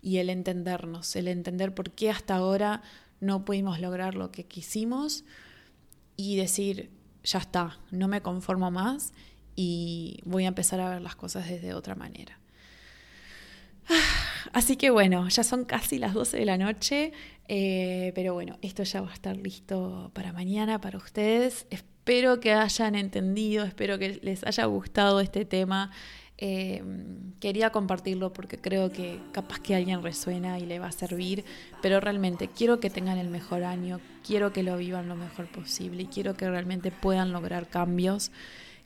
y 0.00 0.18
el 0.18 0.30
entendernos, 0.30 1.16
el 1.16 1.26
entender 1.26 1.74
por 1.74 1.90
qué 1.90 2.10
hasta 2.10 2.36
ahora 2.36 2.80
no 3.18 3.44
pudimos 3.44 3.80
lograr 3.80 4.14
lo 4.14 4.30
que 4.30 4.46
quisimos 4.46 5.24
y 6.16 6.36
decir, 6.36 6.92
ya 7.24 7.40
está, 7.40 7.80
no 7.90 8.06
me 8.06 8.22
conformo 8.22 8.70
más 8.70 9.12
y 9.56 10.20
voy 10.24 10.44
a 10.44 10.48
empezar 10.48 10.78
a 10.78 10.90
ver 10.90 11.02
las 11.02 11.16
cosas 11.16 11.48
desde 11.48 11.74
otra 11.74 11.96
manera. 11.96 12.37
Así 14.52 14.76
que 14.76 14.90
bueno, 14.90 15.28
ya 15.28 15.44
son 15.44 15.64
casi 15.64 15.98
las 15.98 16.14
12 16.14 16.38
de 16.38 16.44
la 16.44 16.58
noche, 16.58 17.12
eh, 17.48 18.12
pero 18.14 18.34
bueno, 18.34 18.58
esto 18.62 18.82
ya 18.82 19.00
va 19.00 19.10
a 19.10 19.14
estar 19.14 19.36
listo 19.36 20.10
para 20.14 20.32
mañana, 20.32 20.80
para 20.80 20.98
ustedes. 20.98 21.66
Espero 21.70 22.40
que 22.40 22.52
hayan 22.52 22.94
entendido, 22.94 23.64
espero 23.64 23.98
que 23.98 24.20
les 24.22 24.44
haya 24.44 24.64
gustado 24.66 25.20
este 25.20 25.44
tema. 25.44 25.90
Eh, 26.40 26.84
quería 27.40 27.70
compartirlo 27.70 28.32
porque 28.32 28.58
creo 28.58 28.92
que 28.92 29.20
capaz 29.32 29.58
que 29.58 29.74
alguien 29.74 30.04
resuena 30.04 30.60
y 30.60 30.66
le 30.66 30.78
va 30.78 30.86
a 30.86 30.92
servir, 30.92 31.44
pero 31.82 31.98
realmente 31.98 32.48
quiero 32.48 32.78
que 32.78 32.90
tengan 32.90 33.18
el 33.18 33.28
mejor 33.28 33.64
año, 33.64 34.00
quiero 34.24 34.52
que 34.52 34.62
lo 34.62 34.76
vivan 34.76 35.08
lo 35.08 35.16
mejor 35.16 35.48
posible 35.48 36.04
y 36.04 36.06
quiero 36.06 36.34
que 36.34 36.48
realmente 36.48 36.92
puedan 36.92 37.32
lograr 37.32 37.68
cambios 37.68 38.30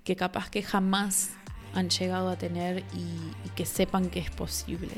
que 0.03 0.17
capaz 0.17 0.49
que 0.49 0.63
jamás 0.63 1.33
han 1.75 1.91
llegado 1.91 2.29
a 2.29 2.37
tener 2.37 2.85
y, 2.95 3.51
que 3.55 3.67
sepan 3.67 4.09
que 4.09 4.21
es 4.21 4.31
posible. 4.31 4.93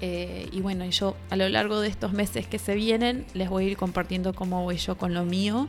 Eh, 0.00 0.48
y 0.50 0.60
bueno, 0.60 0.84
yo 0.86 1.16
a 1.30 1.36
lo 1.36 1.48
largo 1.48 1.80
de 1.80 1.88
estos 1.88 2.12
meses 2.12 2.46
que 2.46 2.58
se 2.58 2.74
vienen 2.74 3.24
les 3.34 3.48
voy 3.48 3.66
a 3.66 3.68
ir 3.68 3.76
compartiendo 3.76 4.32
cómo 4.32 4.62
voy 4.64 4.76
yo 4.78 4.96
con 4.96 5.14
lo 5.14 5.24
mío, 5.24 5.68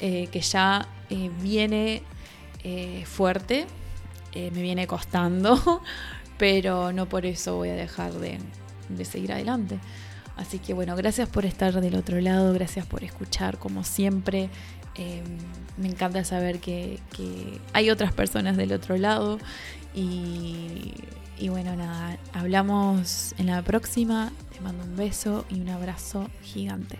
eh, 0.00 0.28
que 0.28 0.40
ya 0.40 0.88
eh, 1.10 1.30
viene 1.40 2.02
fuerte, 3.04 3.66
me 4.34 4.62
viene 4.62 4.86
costando, 4.86 5.82
pero 6.38 6.92
no 6.92 7.06
por 7.06 7.26
eso 7.26 7.56
voy 7.56 7.68
a 7.68 7.74
dejar 7.74 8.12
de, 8.14 8.38
de 8.88 9.04
seguir 9.04 9.32
adelante. 9.32 9.78
Así 10.36 10.58
que 10.58 10.74
bueno, 10.74 10.96
gracias 10.96 11.28
por 11.28 11.44
estar 11.44 11.80
del 11.80 11.94
otro 11.94 12.20
lado, 12.20 12.52
gracias 12.54 12.86
por 12.86 13.04
escuchar 13.04 13.58
como 13.58 13.84
siempre. 13.84 14.48
Me 15.76 15.88
encanta 15.88 16.24
saber 16.24 16.60
que, 16.60 17.00
que, 17.16 17.60
hay 17.72 17.90
otras 17.90 18.12
personas 18.12 18.56
del 18.56 18.72
otro 18.72 18.96
lado 18.96 19.38
y, 19.94 20.94
y 21.38 21.48
bueno, 21.48 21.74
nada, 21.76 22.18
hablamos 22.32 23.34
en 23.38 23.46
la 23.46 23.62
próxima. 23.62 24.32
Te 24.52 24.60
mando 24.60 24.84
un 24.84 24.96
beso 24.96 25.44
y 25.50 25.60
un 25.60 25.68
abrazo 25.68 26.28
gigante. 26.42 26.98